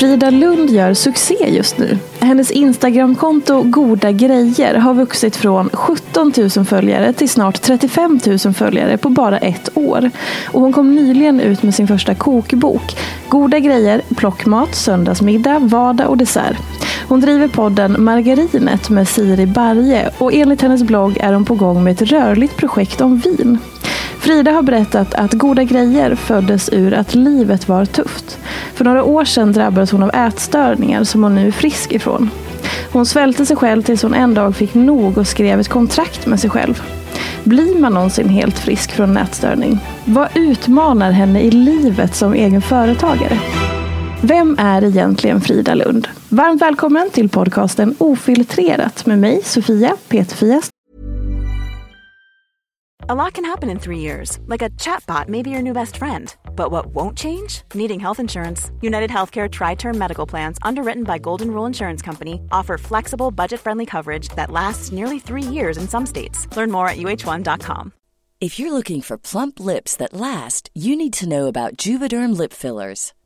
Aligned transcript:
Frida 0.00 0.30
Lund 0.30 0.70
gör 0.70 0.94
succé 0.94 1.36
just 1.48 1.78
nu. 1.78 1.98
Hennes 2.20 2.50
Instagramkonto 2.50 3.62
Goda 3.62 4.12
Grejer 4.12 4.74
har 4.74 4.94
vuxit 4.94 5.36
från 5.36 5.70
17 5.72 6.32
000 6.56 6.64
följare 6.64 7.12
till 7.12 7.28
snart 7.28 7.62
35 7.62 8.20
000 8.44 8.54
följare 8.54 8.96
på 8.96 9.08
bara 9.08 9.38
ett 9.38 9.68
år. 9.74 10.10
Och 10.44 10.60
hon 10.60 10.72
kom 10.72 10.94
nyligen 10.94 11.40
ut 11.40 11.62
med 11.62 11.74
sin 11.74 11.88
första 11.88 12.14
kokbok. 12.14 12.96
Goda 13.28 13.58
Grejer, 13.58 14.02
plockmat, 14.16 14.74
söndagsmiddag, 14.74 15.58
vardag 15.58 16.08
och 16.08 16.16
dessert. 16.16 16.56
Hon 17.08 17.20
driver 17.20 17.48
podden 17.48 18.04
Margarinet 18.04 18.90
med 18.90 19.08
Siri 19.08 19.46
Barje 19.46 20.10
och 20.18 20.32
enligt 20.32 20.62
hennes 20.62 20.82
blogg 20.82 21.16
är 21.16 21.32
hon 21.32 21.44
på 21.44 21.54
gång 21.54 21.84
med 21.84 21.92
ett 21.92 22.02
rörligt 22.02 22.56
projekt 22.56 23.00
om 23.00 23.18
vin. 23.18 23.58
Frida 24.20 24.52
har 24.52 24.62
berättat 24.62 25.14
att 25.14 25.32
Goda 25.32 25.64
Grejer 25.64 26.14
föddes 26.14 26.68
ur 26.72 26.94
att 26.94 27.14
livet 27.14 27.68
var 27.68 27.84
tufft. 27.84 28.38
För 28.74 28.84
några 28.84 29.04
år 29.04 29.24
sedan 29.24 29.52
drabbades 29.52 29.90
hon 29.90 30.02
av 30.02 30.14
ätstörningar 30.14 31.04
som 31.04 31.22
hon 31.22 31.34
nu 31.34 31.46
är 31.46 31.52
frisk 31.52 31.92
ifrån. 31.92 32.30
Hon 32.92 33.06
svälte 33.06 33.46
sig 33.46 33.56
själv 33.56 33.82
tills 33.82 34.02
hon 34.02 34.14
en 34.14 34.34
dag 34.34 34.56
fick 34.56 34.74
nog 34.74 35.18
och 35.18 35.26
skrev 35.26 35.60
ett 35.60 35.68
kontrakt 35.68 36.26
med 36.26 36.40
sig 36.40 36.50
själv. 36.50 36.82
Blir 37.44 37.78
man 37.78 37.94
någonsin 37.94 38.28
helt 38.28 38.58
frisk 38.58 38.92
från 38.92 39.14
nätstörning? 39.14 39.72
ätstörning? 39.72 40.14
Vad 40.14 40.28
utmanar 40.34 41.10
henne 41.10 41.40
i 41.40 41.50
livet 41.50 42.14
som 42.14 42.34
egen 42.34 42.62
företagare? 42.62 43.38
Vem 44.22 44.56
är 44.58 44.84
egentligen 44.84 45.40
Frida 45.40 45.74
Lund? 45.74 46.08
Varmt 46.28 46.62
välkommen 46.62 47.10
till 47.10 47.28
podcasten 47.28 47.94
Ofiltrerat 47.98 49.06
med 49.06 49.18
mig, 49.18 49.40
Sofia 49.44 49.96
Peterfia 50.08 50.62
A 53.10 53.14
lot 53.24 53.34
can 53.34 53.44
happen 53.44 53.68
in 53.70 53.80
three 53.80 53.98
years, 53.98 54.38
like 54.46 54.62
a 54.62 54.70
chatbot 54.78 55.28
may 55.28 55.42
be 55.42 55.50
your 55.50 55.62
new 55.62 55.72
best 55.72 55.96
friend. 55.96 56.32
But 56.54 56.70
what 56.70 56.94
won't 56.94 57.18
change? 57.18 57.62
Needing 57.74 57.98
health 57.98 58.20
insurance. 58.20 58.70
United 58.80 59.10
Healthcare 59.10 59.50
Tri 59.50 59.74
Term 59.74 59.98
Medical 59.98 60.26
Plans, 60.28 60.58
underwritten 60.62 61.02
by 61.02 61.18
Golden 61.18 61.50
Rule 61.50 61.66
Insurance 61.66 62.02
Company, 62.02 62.40
offer 62.52 62.78
flexible, 62.78 63.32
budget 63.32 63.60
friendly 63.60 63.84
coverage 63.84 64.28
that 64.36 64.52
lasts 64.52 64.92
nearly 64.92 65.18
three 65.18 65.42
years 65.42 65.76
in 65.76 65.88
some 65.88 66.06
states. 66.06 66.46
Learn 66.56 66.70
more 66.70 66.88
at 66.88 66.98
uh1.com. 66.98 67.92
If 68.40 68.60
you're 68.60 68.72
looking 68.72 69.02
for 69.02 69.18
plump 69.18 69.58
lips 69.58 69.96
that 69.96 70.12
last, 70.12 70.70
you 70.72 70.94
need 70.94 71.14
to 71.14 71.28
know 71.28 71.48
about 71.48 71.78
Juvederm 71.78 72.36
lip 72.36 72.52
fillers. 72.52 73.12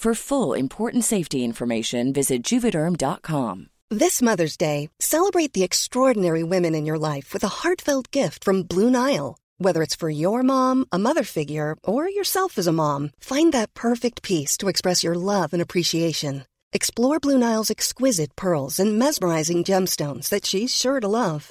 For 0.00 0.14
full 0.14 0.54
important 0.54 1.04
safety 1.04 1.44
information, 1.44 2.14
visit 2.14 2.42
juvederm.com. 2.42 3.66
This 3.90 4.22
Mother's 4.22 4.56
Day, 4.56 4.88
celebrate 4.98 5.52
the 5.52 5.62
extraordinary 5.62 6.42
women 6.42 6.74
in 6.74 6.86
your 6.86 6.96
life 6.96 7.34
with 7.34 7.44
a 7.44 7.60
heartfelt 7.60 8.10
gift 8.10 8.42
from 8.42 8.62
Blue 8.62 8.90
Nile. 8.90 9.36
Whether 9.58 9.82
it's 9.82 9.94
for 9.94 10.08
your 10.08 10.42
mom, 10.42 10.86
a 10.90 10.98
mother 10.98 11.22
figure, 11.22 11.76
or 11.84 12.08
yourself 12.08 12.56
as 12.56 12.66
a 12.66 12.72
mom, 12.72 13.10
find 13.20 13.52
that 13.52 13.74
perfect 13.74 14.22
piece 14.22 14.56
to 14.56 14.68
express 14.68 15.04
your 15.04 15.16
love 15.16 15.52
and 15.52 15.60
appreciation. 15.60 16.46
Explore 16.72 17.20
Blue 17.20 17.36
Nile's 17.36 17.70
exquisite 17.70 18.34
pearls 18.36 18.80
and 18.80 18.98
mesmerizing 18.98 19.64
gemstones 19.64 20.30
that 20.30 20.46
she's 20.46 20.74
sure 20.74 21.00
to 21.00 21.08
love. 21.08 21.50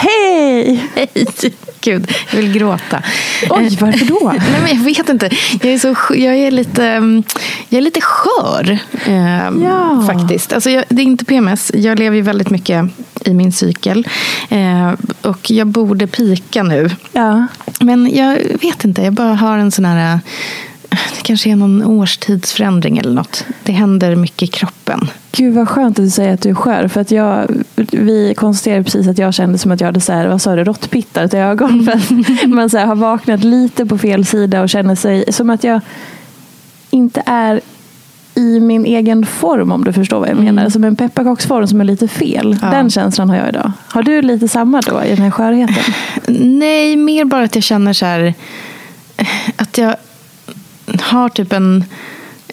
Hej! 0.00 0.86
Hej! 0.94 1.26
Gud, 1.80 2.12
jag 2.30 2.36
vill 2.40 2.52
gråta. 2.52 3.02
Oj, 3.50 3.76
varför 3.80 4.04
då? 4.06 4.32
Nej, 4.38 4.60
men 4.62 4.76
jag 4.76 4.84
vet 4.84 5.08
inte. 5.08 5.30
Jag 5.62 5.72
är, 5.72 5.78
så, 5.78 5.94
jag 6.14 6.36
är, 6.36 6.50
lite, 6.50 6.84
mm, 6.86 7.22
jag 7.68 7.78
är 7.78 7.82
lite 7.82 8.00
skör, 8.00 8.78
eh, 9.06 9.50
Ja. 9.64 10.04
faktiskt. 10.06 10.52
Alltså 10.52 10.70
jag, 10.70 10.84
det 10.88 11.02
är 11.02 11.06
inte 11.06 11.24
PMS. 11.24 11.70
Jag 11.74 11.98
lever 11.98 12.16
ju 12.16 12.22
väldigt 12.22 12.50
mycket 12.50 12.84
i 13.24 13.34
min 13.34 13.52
cykel. 13.52 14.08
Eh, 14.48 14.92
och 15.22 15.50
jag 15.50 15.66
borde 15.66 16.06
pika 16.06 16.62
nu. 16.62 16.90
Ja. 17.12 17.46
Men 17.80 18.10
jag 18.16 18.38
vet 18.62 18.84
inte, 18.84 19.02
jag 19.02 19.12
bara 19.12 19.34
har 19.34 19.58
en 19.58 19.70
sån 19.70 19.84
här... 19.84 20.12
eh, 20.14 20.18
Det 20.90 21.22
kanske 21.22 21.50
är 21.50 21.56
någon 21.56 21.84
årstidsförändring 21.84 22.98
eller 22.98 23.14
något. 23.14 23.44
Det 23.62 23.72
händer 23.72 24.16
mycket 24.16 24.42
i 24.42 24.46
kroppen. 24.46 25.08
Gud 25.40 25.54
vad 25.54 25.68
skönt 25.68 25.98
att 25.98 26.04
du 26.04 26.10
säger 26.10 26.34
att 26.34 26.40
du 26.40 26.50
är 26.50 26.54
skör. 26.54 26.88
För 26.88 27.00
att 27.00 27.10
jag, 27.10 27.50
vi 27.92 28.34
konstaterade 28.36 28.84
precis 28.84 29.08
att 29.08 29.18
jag 29.18 29.34
kände 29.34 29.58
som 29.58 29.70
att 29.70 29.80
jag 29.80 29.88
hade 29.88 30.00
så 30.00 30.12
här, 30.12 30.28
vad 30.28 30.42
sa 30.42 30.56
du, 30.56 30.64
råttpittar 30.64 31.28
till 31.28 31.38
ögon. 31.38 31.88
Att 31.88 32.48
man 32.48 32.70
så 32.70 32.78
här, 32.78 32.86
har 32.86 32.94
vaknat 32.94 33.44
lite 33.44 33.86
på 33.86 33.98
fel 33.98 34.24
sida 34.24 34.62
och 34.62 34.68
känner 34.68 34.94
sig 34.94 35.32
som 35.32 35.50
att 35.50 35.64
jag 35.64 35.80
inte 36.90 37.22
är 37.26 37.60
i 38.34 38.60
min 38.60 38.84
egen 38.84 39.26
form 39.26 39.72
om 39.72 39.84
du 39.84 39.92
förstår 39.92 40.20
vad 40.20 40.28
jag 40.28 40.36
menar. 40.36 40.68
Som 40.68 40.84
en 40.84 40.96
pepparkaksform 40.96 41.66
som 41.66 41.80
är 41.80 41.84
lite 41.84 42.08
fel. 42.08 42.58
Ja. 42.62 42.70
Den 42.70 42.90
känslan 42.90 43.30
har 43.30 43.36
jag 43.36 43.48
idag. 43.48 43.72
Har 43.88 44.02
du 44.02 44.22
lite 44.22 44.48
samma 44.48 44.80
då 44.80 45.02
i 45.04 45.08
den 45.08 45.24
här 45.24 45.30
skörheten? 45.30 45.94
Nej, 46.58 46.96
mer 46.96 47.24
bara 47.24 47.44
att 47.44 47.54
jag 47.54 47.64
känner 47.64 47.92
så 47.92 48.06
här... 48.06 48.34
Att 49.56 49.78
jag 49.78 49.94
har 51.00 51.28
typ 51.28 51.52
en, 51.52 51.84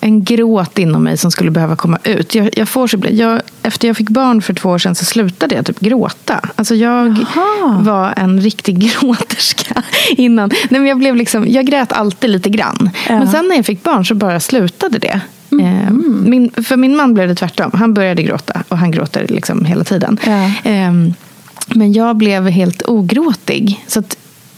en 0.02 0.24
gråt 0.24 0.80
inom 0.80 1.04
mig 1.04 1.18
som 1.18 1.32
skulle 1.32 1.52
behöva 1.52 1.76
komma 1.76 1.98
ut. 2.04 2.36
Jag, 2.36 2.50
jag 2.58 2.70
får 2.70 2.88
så, 2.88 2.98
jag, 3.10 3.42
efter 3.64 3.88
jag 3.88 3.98
fick 3.98 4.10
barn 4.10 4.42
för 4.42 4.54
två 4.54 4.70
år 4.70 4.78
sedan 4.78 4.96
så 4.96 5.06
slutade 5.06 5.56
jag 5.56 5.66
typ 5.66 5.80
gråta. 5.80 6.40
Alltså 6.56 6.76
jag 6.76 7.26
Jaha. 7.36 7.82
var 7.82 8.14
en 8.18 8.42
riktig 8.42 8.80
gråterska 9.02 9.84
innan. 10.10 10.50
Nej, 10.50 10.82
men 10.82 10.86
jag, 10.86 10.98
blev 10.98 11.16
liksom, 11.16 11.48
jag 11.48 11.66
grät 11.66 11.94
alltid 11.94 12.30
lite 12.30 12.50
grann. 12.50 12.90
Ja. 13.10 13.20
Men 13.20 13.28
sen 13.32 13.48
när 13.48 13.56
jag 13.56 13.66
fick 13.66 13.84
barn 13.84 14.06
så 14.06 14.16
bara 14.16 14.40
slutade 14.40 14.98
det. 15.00 15.22
Mm. 15.52 15.66
Eh, 15.66 15.92
Min, 16.30 16.52
för 16.64 16.78
min 16.78 16.96
man 16.96 17.14
blev 17.14 17.28
det 17.28 17.36
tvärtom. 17.36 17.72
Han 17.74 17.94
började 17.94 18.24
gråta 18.24 18.64
och 18.68 18.78
han 18.78 18.92
gråter 18.92 19.28
liksom 19.28 19.66
hela 19.66 19.84
tiden. 19.84 20.20
Ja. 20.26 20.52
Ehm, 20.64 21.14
men 21.68 21.94
jag 21.94 22.16
blev 22.16 22.48
helt 22.50 22.82
ogråtig. 22.86 23.86
Så 23.88 24.04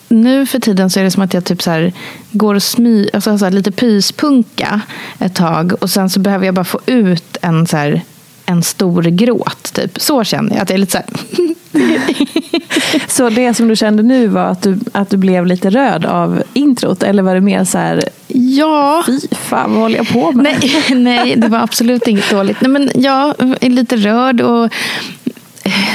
nu 0.10 0.46
för 0.46 0.60
tiden 0.60 0.90
så 0.90 1.00
är 1.00 1.04
det 1.04 1.12
som 1.12 1.24
att 1.24 1.34
jag 1.34 1.46
typ 1.46 1.62
så 1.62 1.72
här 1.72 1.94
går 2.32 2.56
och 2.56 2.64
smy, 2.64 3.10
alltså 3.14 3.38
så 3.38 3.46
här 3.46 3.52
lite 3.52 3.72
pyspunka 3.72 4.82
ett 5.20 5.36
tag. 5.36 5.74
Och 5.82 5.90
sen 5.90 6.10
så 6.10 6.20
behöver 6.20 6.46
jag 6.46 6.56
bara 6.56 6.66
få 6.66 6.80
ut 6.86 7.38
en, 7.42 7.68
så 7.68 7.78
här, 7.78 8.02
en 8.46 8.64
stor 8.64 9.04
gråt. 9.04 9.74
Typ. 9.74 10.02
Så 10.02 10.24
känner 10.24 10.56
jag. 10.56 10.62
Att 10.62 10.70
jag 10.70 10.76
är 10.76 10.80
lite 10.80 10.92
så 10.92 10.98
här, 10.98 11.08
Så 13.08 13.30
det 13.30 13.54
som 13.54 13.68
du 13.68 13.76
kände 13.76 14.04
nu 14.04 14.28
var 14.28 14.46
att 14.46 14.62
du, 14.62 14.80
att 14.92 15.10
du 15.10 15.18
blev 15.18 15.46
lite 15.46 15.70
röd 15.70 16.06
av 16.06 16.44
introt? 16.54 17.04
Eller 17.04 17.24
var 17.24 17.36
det 17.36 17.42
mer 17.42 17.64
så 17.64 17.78
här, 17.78 18.04
ja. 18.28 19.04
fy 19.06 19.20
fan 19.32 19.74
vad 19.74 19.82
håller 19.82 19.98
jag 19.98 20.10
på 20.10 20.32
med? 20.32 20.44
Nej, 20.44 20.84
nej, 20.96 21.36
det 21.36 21.48
var 21.48 21.60
absolut 21.60 22.08
inget 22.08 22.30
dåligt. 22.30 22.62
Nej, 22.62 22.70
men 22.72 22.92
jag 22.96 23.36
är 23.62 23.70
lite 23.70 23.96
rörd 23.96 24.42
och 24.42 24.74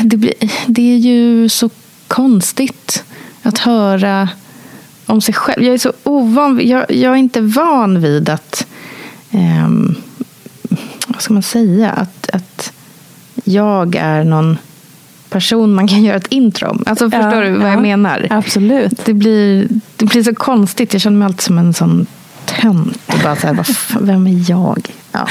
det, 0.02 0.16
blir, 0.16 0.34
det 0.66 0.92
är 0.92 0.98
ju 0.98 1.48
så 1.48 1.70
konstigt 2.08 3.04
att 3.44 3.58
höra 3.58 4.28
om 5.06 5.20
sig 5.20 5.34
själv. 5.34 5.62
Jag 5.64 5.74
är 5.74 5.78
så 5.78 5.92
ovan. 6.02 6.60
Jag, 6.62 6.90
jag 6.90 7.12
är 7.12 7.16
inte 7.16 7.40
van 7.40 8.00
vid 8.00 8.28
att... 8.28 8.66
ehm, 9.30 9.94
vad 11.06 11.22
ska 11.22 11.34
man 11.34 11.42
säga? 11.42 11.90
Att, 11.90 12.30
att 12.32 12.72
jag 13.44 13.96
är 13.96 14.24
någon 14.24 14.58
person 15.30 15.74
man 15.74 15.88
kan 15.88 16.02
göra 16.04 16.16
ett 16.16 16.26
intro 16.26 16.68
om. 16.68 16.82
Alltså, 16.86 17.04
Ja, 17.04 17.10
förstår 17.10 17.42
du 17.42 17.50
vad 17.50 17.68
ja. 17.68 17.72
jag 17.72 17.82
menar? 17.82 18.26
Absolut. 18.30 19.04
Det 19.04 19.14
blir, 19.14 19.68
det 19.96 20.04
blir 20.04 20.22
så 20.22 20.34
konstigt. 20.34 20.92
Jag 20.92 21.02
känner 21.02 21.18
mig 21.18 21.26
alltid 21.26 21.40
som 21.40 21.58
en 21.58 21.74
sån 21.74 22.06
tönt. 22.44 23.00
Bara 23.22 23.36
så 23.36 23.46
här, 23.46 23.66
vem 24.00 24.26
är 24.26 24.50
jag? 24.50 24.90
Ja. 25.12 25.28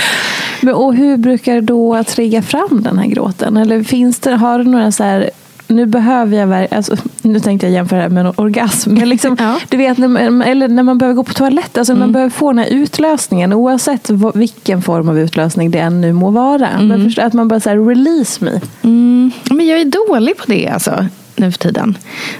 Men, 0.62 0.74
och 0.74 0.96
hur 0.96 1.18
brukar 1.18 1.62
då 1.62 2.04
trigga 2.04 2.42
fram 2.42 2.84
den 2.84 2.98
här 2.98 3.06
gråten? 3.08 3.58
Eller 3.58 3.84
finns 3.84 4.20
det, 4.20 4.36
har 4.36 4.60
du 4.60 4.64
några 4.66 4.92
så 4.92 5.04
här, 5.04 5.30
nu 5.68 5.86
behöver 5.86 6.38
jag 6.38 6.48
ver- 6.48 6.74
alltså, 6.74 6.96
nu 7.22 7.40
tänkte 7.40 7.66
jag 7.68 7.74
jämföra 7.74 7.98
det 7.98 8.04
här 8.04 8.10
med 8.10 8.26
en 8.26 8.34
orgasm. 8.36 8.94
Men 8.94 9.10
liksom, 9.10 9.36
Ja. 9.40 9.60
Du 9.70 9.78
vet, 9.78 9.98
när 9.98 10.08
man, 10.08 10.42
eller 10.42 10.68
när 10.68 10.84
man 10.84 10.98
behöver 10.98 11.16
gå 11.16 11.24
på 11.24 11.34
toaletten, 11.34 11.82
alltså 11.82 11.94
när 11.94 12.00
man 12.00 12.12
behöver 12.12 12.30
få 12.30 12.52
den 12.52 12.58
här 12.60 12.68
utlösningen, 12.70 13.54
oavsett 13.54 14.10
vad, 14.10 14.36
vilken 14.38 14.82
form 14.82 15.10
av 15.10 15.20
utlösning 15.20 15.72
det 15.72 15.80
än 15.80 16.02
nu 16.02 16.14
må 16.14 16.30
vara. 16.32 16.70
Men 16.82 17.04
förstå, 17.06 17.22
att 17.22 17.34
man 17.34 17.48
bara 17.48 17.60
säger 17.60 17.86
release 17.86 18.46
me. 18.46 18.62
Mm, 18.82 19.32
men 19.52 19.68
jag 19.68 19.80
är 19.82 20.08
dålig 20.10 20.38
på 20.38 20.44
det 20.48 20.68
alltså, 20.68 21.06
nu 21.36 21.52
för 21.52 21.60
tiden. 21.60 21.98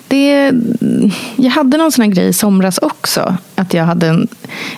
Det, 0.08 0.52
jag 1.36 1.52
hade 1.52 1.78
någon 1.78 1.92
sån 1.92 2.04
här 2.06 2.12
grej 2.12 2.28
i 2.28 2.34
somras 2.34 2.78
också. 2.78 3.38
Att 3.56 3.74
jag, 3.74 3.84
hade 3.84 4.08
en, 4.08 4.28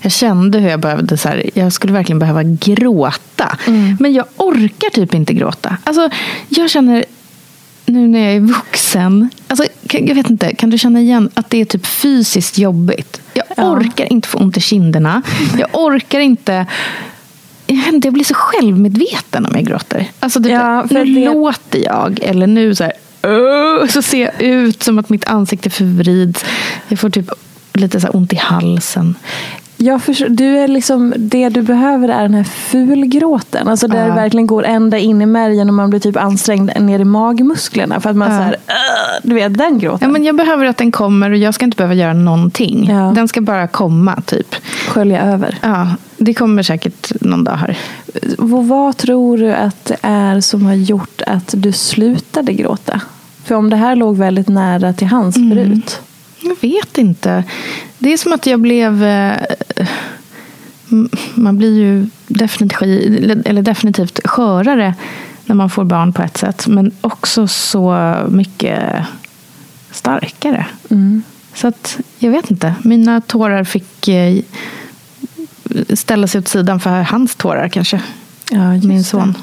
jag 0.01 0.11
kände 0.11 0.59
hur 0.59 0.69
jag 0.69 0.79
behövde, 0.79 1.17
så 1.17 1.29
här, 1.29 1.49
jag 1.53 1.73
skulle 1.73 1.93
verkligen 1.93 2.19
behöva 2.19 2.43
gråta. 2.43 3.57
Men 3.99 4.13
jag 4.13 4.25
orkar 4.37 4.89
typ 4.89 5.13
inte 5.13 5.33
gråta. 5.33 5.77
Alltså, 5.83 6.09
jag 6.49 6.69
känner 6.69 7.05
nu 7.85 8.07
när 8.07 8.19
jag 8.19 8.33
är 8.35 8.39
vuxen. 8.39 9.29
Alltså, 9.47 9.65
kan- 9.87 10.07
jag 10.07 10.15
vet 10.15 10.29
inte, 10.29 10.55
kan 10.55 10.69
du 10.69 10.77
känna 10.77 10.99
igen 11.01 11.29
att 11.33 11.49
det 11.49 11.61
är 11.61 11.65
typ 11.65 11.85
fysiskt 11.85 12.57
jobbigt? 12.57 13.21
Jag 13.33 13.45
Ja. 13.57 13.71
orkar 13.71 14.13
inte 14.13 14.27
få 14.27 14.37
ont 14.37 14.57
i 14.57 14.61
kinderna. 14.61 15.21
Jag 15.57 15.67
orkar 15.73 16.19
inte... 16.19 16.65
Jag, 18.03 18.13
blir 18.13 18.23
så 18.23 18.33
självmedveten 18.33 19.45
om 19.45 19.51
jag 19.55 19.65
gråter. 19.65 20.07
Alltså 20.19 20.39
typ, 20.43 20.51
Ja, 20.51 20.85
nu 20.89 21.05
det- 21.05 21.25
låter 21.25 21.79
jag, 21.79 22.19
eller 22.23 22.47
nu 22.47 22.75
så 22.75 22.83
här, 22.83 22.93
så 23.87 24.01
ser 24.01 24.21
jag 24.21 24.41
ut 24.41 24.83
som 24.83 24.99
att 24.99 25.09
mitt 25.09 25.25
ansikte 25.25 25.69
förvrids. 25.69 26.45
Jag 26.87 26.99
får 26.99 27.09
typ 27.09 27.29
lite 27.73 28.01
så 28.01 28.07
ont 28.07 28.33
i 28.33 28.35
halsen. 28.35 29.15
Jag 29.77 30.01
förstår, 30.03 30.29
du 30.29 30.57
är 30.57 30.67
liksom, 30.67 31.13
det 31.17 31.49
du 31.49 31.61
behöver 31.61 32.09
är 32.09 32.21
den 32.21 32.33
här 32.33 32.43
fulgråten. 32.43 33.67
Alltså 33.67 33.87
där 33.87 33.97
Ja. 34.01 34.05
det 34.05 34.11
verkligen 34.11 34.47
går 34.47 34.65
ända 34.65 34.97
in 34.97 35.21
i 35.21 35.25
märgen 35.25 35.67
och 35.69 35.73
man 35.75 35.89
blir 35.89 35.99
typ 35.99 36.17
ansträngd 36.17 36.71
ner 36.79 36.99
i 36.99 37.03
magmusklerna. 37.05 37.99
För 37.99 38.09
att 38.09 38.15
man 38.15 38.31
Ja. 38.31 38.37
så 38.37 38.43
här, 38.43 38.55
"Åh", 38.67 39.19
du 39.23 39.35
vet 39.35 39.57
den 39.57 39.79
gråten. 39.79 39.99
Ja, 40.07 40.13
men 40.13 40.23
jag 40.23 40.35
behöver 40.35 40.65
att 40.65 40.77
den 40.77 40.91
kommer 40.91 41.29
och 41.31 41.37
jag 41.37 41.53
ska 41.53 41.65
inte 41.65 41.77
behöva 41.77 41.93
göra 41.93 42.13
någonting. 42.13 42.87
Ja. 42.89 43.11
Den 43.15 43.27
ska 43.27 43.41
bara 43.41 43.67
komma, 43.67 44.21
typ. 44.25 44.55
Skölja 44.87 45.21
över. 45.21 45.57
Ja, 45.61 45.87
det 46.17 46.33
kommer 46.33 46.63
säkert 46.63 47.21
någon 47.21 47.43
dag 47.43 47.55
här. 47.55 47.77
Och 48.37 48.67
vad 48.67 48.97
tror 48.97 49.37
du 49.37 49.53
att 49.53 49.85
det 49.85 49.97
är 50.01 50.39
som 50.41 50.65
har 50.65 50.73
gjort 50.73 51.21
att 51.27 51.53
du 51.57 51.71
slutade 51.71 52.53
gråta? 52.53 53.01
För 53.43 53.55
om 53.55 53.69
det 53.69 53.75
här 53.75 53.95
låg 53.95 54.17
väldigt 54.17 54.47
nära 54.49 54.93
till 54.93 55.07
hands 55.07 55.37
Mm. 55.37 55.49
förut. 55.57 55.99
Jag 56.45 56.57
vet 56.61 56.97
inte. 56.97 57.43
Det 57.97 58.13
är 58.13 58.17
som 58.17 58.33
att 58.33 58.45
jag 58.45 58.59
blev... 58.59 59.03
eh, 59.03 59.33
Man 61.35 61.57
blir 61.57 61.77
ju 61.79 62.07
definitivt, 62.27 63.47
eller 63.47 63.61
definitivt 63.61 64.19
skörare 64.27 64.93
när 65.45 65.55
man 65.55 65.69
får 65.69 65.83
barn 65.83 66.13
på 66.13 66.21
ett 66.21 66.37
sätt. 66.37 66.67
Men 66.67 66.91
också 67.01 67.47
så 67.47 68.15
mycket 68.29 69.05
starkare. 69.91 70.65
Mm. 70.89 71.23
Så 71.53 71.67
att, 71.67 71.97
jag 72.19 72.31
vet 72.31 72.51
inte. 72.51 72.75
Mina 72.83 73.21
tårar 73.21 73.63
fick 73.63 74.07
eh, 74.07 74.41
ställa 75.93 76.27
sig 76.27 76.39
åt 76.39 76.47
sidan 76.47 76.79
för 76.79 77.01
hans 77.01 77.35
tårar 77.35 77.69
kanske. 77.69 78.01
Ja, 78.51 78.69
Min 78.71 79.03
det. 79.03 79.35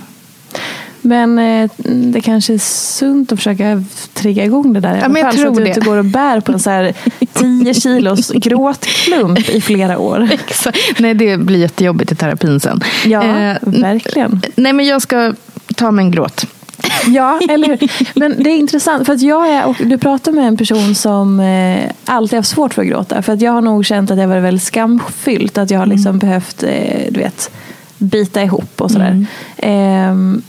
Men 1.02 1.38
eh, 1.38 1.70
det 1.86 2.20
kanske 2.20 2.54
är 2.54 2.58
sunt 2.58 3.32
att 3.32 3.38
försöka 3.38 3.84
trigga 4.12 4.44
igång 4.44 4.72
det 4.72 4.80
där 4.80 4.98
Ja, 5.02 5.08
men 5.08 5.22
jag 5.22 5.32
fall. 5.32 5.40
Så 5.40 5.48
att 5.48 5.54
tror 5.54 5.64
du 5.64 5.68
inte 5.68 5.80
går 5.80 5.96
och 5.96 6.04
bär 6.04 6.40
på 6.40 6.52
en 6.52 6.60
så 6.60 6.70
här 6.70 6.94
10 7.32 7.74
kilos 7.74 8.30
gråtklump 8.34 9.48
i 9.48 9.60
flera 9.60 9.98
år. 9.98 10.28
Exakt. 10.32 10.78
Nej, 10.98 11.14
det 11.14 11.36
blir 11.36 11.58
jättejobbigt 11.58 12.12
i 12.12 12.14
terapin 12.14 12.60
sen. 12.60 12.80
Ja, 13.04 13.22
Eh, 13.22 13.56
verkligen. 13.62 14.40
Nej, 14.56 14.72
men 14.72 14.86
jag 14.86 15.02
ska 15.02 15.34
ta 15.76 15.90
mig 15.90 16.04
en 16.04 16.10
gråt. 16.10 16.46
Ja, 17.06 17.40
eller 17.48 17.68
hur? 17.68 17.90
Men 18.14 18.42
det 18.42 18.50
är 18.50 18.56
intressant, 18.56 19.06
för 19.06 19.12
att 19.12 19.22
jag 19.22 19.48
är, 19.48 19.84
du 19.84 19.98
pratar 19.98 20.32
med 20.32 20.48
en 20.48 20.56
person 20.56 20.94
som 20.94 21.40
eh, 21.40 21.90
alltid 22.04 22.36
haft 22.36 22.48
svårt 22.48 22.74
för 22.74 22.82
att 22.82 22.88
gråta. 22.88 23.22
För 23.22 23.32
att 23.32 23.40
jag 23.40 23.52
har 23.52 23.60
nog 23.60 23.86
känt 23.86 24.10
att 24.10 24.18
jag 24.18 24.28
varit 24.28 24.42
väldigt 24.42 24.62
skamfyllt. 24.64 25.58
Att 25.58 25.70
jag 25.70 25.78
har 25.78 25.86
liksom 25.86 26.18
behövt, 26.18 26.62
eh, 26.62 27.06
du 27.10 27.20
vet, 27.20 27.50
bita 27.98 28.42
ihop 28.42 28.80
och 28.80 28.90
sådär. 28.90 29.26
Ehm, 29.56 30.42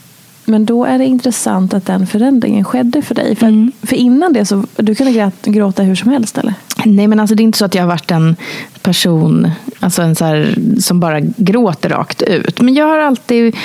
men 0.45 0.65
då 0.65 0.85
är 0.85 0.97
det 0.97 1.05
intressant 1.05 1.73
att 1.73 1.85
den 1.85 2.07
förändringen 2.07 2.65
skedde 2.65 3.01
för 3.01 3.15
dig. 3.15 3.35
För, 3.35 3.47
att, 3.47 3.89
för 3.89 3.95
innan 3.95 4.33
det 4.33 4.45
så 4.45 4.63
du 4.75 4.95
kunde 4.95 5.31
gråta 5.43 5.83
hur 5.83 5.95
som 5.95 6.11
helst 6.11 6.37
eller? 6.37 6.53
Nej, 6.85 7.07
men 7.07 7.19
alltså 7.19 7.35
det 7.35 7.41
är 7.41 7.45
inte 7.45 7.57
så 7.57 7.65
att 7.65 7.75
jag 7.75 7.83
har 7.83 7.87
varit 7.87 8.11
en 8.11 8.35
person 8.81 9.51
alltså 9.83 10.01
en 10.01 10.15
så 10.15 10.25
här, 10.25 10.55
som 10.79 10.99
bara 10.99 11.19
gråter 11.19 11.89
rakt 11.89 12.21
ut. 12.21 12.61
Men 12.61 12.73
jag 12.73 12.87
har 12.87 12.99
alltid... 12.99 13.55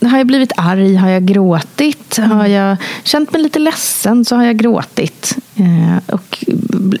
Har 0.00 0.18
jag 0.18 0.26
blivit 0.26 0.52
arg 0.56 0.94
har 0.94 1.08
jag 1.08 1.24
gråtit. 1.24 2.16
Har 2.16 2.46
jag 2.46 2.76
känt 3.04 3.32
mig 3.32 3.42
lite 3.42 3.58
ledsen 3.58 4.24
så 4.24 4.36
har 4.36 4.44
jag 4.44 4.56
gråtit. 4.56 5.36
Eh, 5.56 6.14
och, 6.14 6.44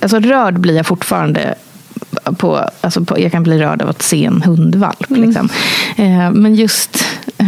alltså, 0.00 0.20
rörd 0.20 0.60
blir 0.60 0.76
jag 0.76 0.86
fortfarande 0.86 1.54
på, 2.36 2.70
alltså 2.80 3.04
på, 3.04 3.20
jag 3.20 3.32
kan 3.32 3.42
bli 3.42 3.58
rörd 3.58 3.82
av 3.82 3.88
att 3.88 4.02
se 4.02 4.24
en 4.24 4.42
hundvalp. 4.42 5.10
Mm. 5.10 5.22
Liksom. 5.22 5.48
Eh, 5.96 6.30
men 6.30 6.54
just 6.54 7.04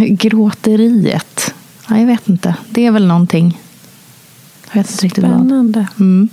gråteriet, 0.09 1.55
ja, 1.89 1.99
jag 1.99 2.07
vet 2.07 2.29
inte. 2.29 2.55
Det 2.71 2.87
är 2.87 2.91
väl 2.91 3.07
någonting. 3.07 3.61
Jag 4.73 4.83
vet 4.83 4.91
inte 4.91 5.05
riktigt 5.05 5.25
vad. 5.25 5.33
Spännande. 5.33 5.87
Mm. 6.01 6.29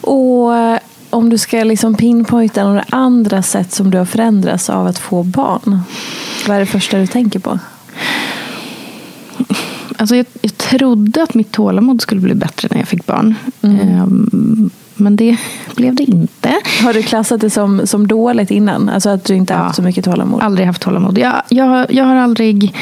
Och 0.00 0.54
eh, 0.56 0.78
om 1.10 1.30
du 1.30 1.38
ska 1.38 1.64
liksom 1.64 1.94
pinpointa 1.94 2.64
några 2.64 2.84
andra 2.90 3.42
sätt 3.42 3.72
som 3.72 3.90
du 3.90 3.98
har 3.98 4.04
förändrats 4.04 4.70
av 4.70 4.86
att 4.86 4.98
få 4.98 5.22
barn. 5.22 5.80
Vad 6.48 6.56
är 6.56 6.60
det 6.60 6.66
första 6.66 6.98
du 6.98 7.06
tänker 7.06 7.38
på? 7.38 7.58
Alltså 9.96 10.16
jag, 10.16 10.26
jag 10.40 10.58
trodde 10.58 11.22
att 11.22 11.34
mitt 11.34 11.52
tålamod 11.52 12.00
skulle 12.00 12.20
bli 12.20 12.34
bättre 12.34 12.68
när 12.70 12.78
jag 12.78 12.88
fick 12.88 13.06
barn. 13.06 13.34
Mm. 13.62 13.78
Ehm, 13.80 14.70
men 14.94 15.16
det 15.16 15.36
blev 15.76 15.94
det 15.94 16.02
inte. 16.02 16.54
Har 16.82 16.92
du 16.92 17.02
klassat 17.02 17.40
det 17.40 17.50
som, 17.50 17.86
som 17.86 18.06
dåligt 18.06 18.50
innan? 18.50 18.88
Alltså 18.88 19.10
att 19.10 19.24
du 19.24 19.34
inte 19.34 19.54
har 19.54 19.60
Ja. 19.60 19.64
haft 19.64 19.76
så 19.76 19.82
mycket 19.82 20.04
tålamod? 20.04 20.42
Aldrig 20.42 20.66
haft 20.66 20.82
tålamod. 20.82 21.18
Jag, 21.18 21.42
jag, 21.48 21.92
jag 21.92 22.04
har 22.04 22.14
aldrig... 22.16 22.74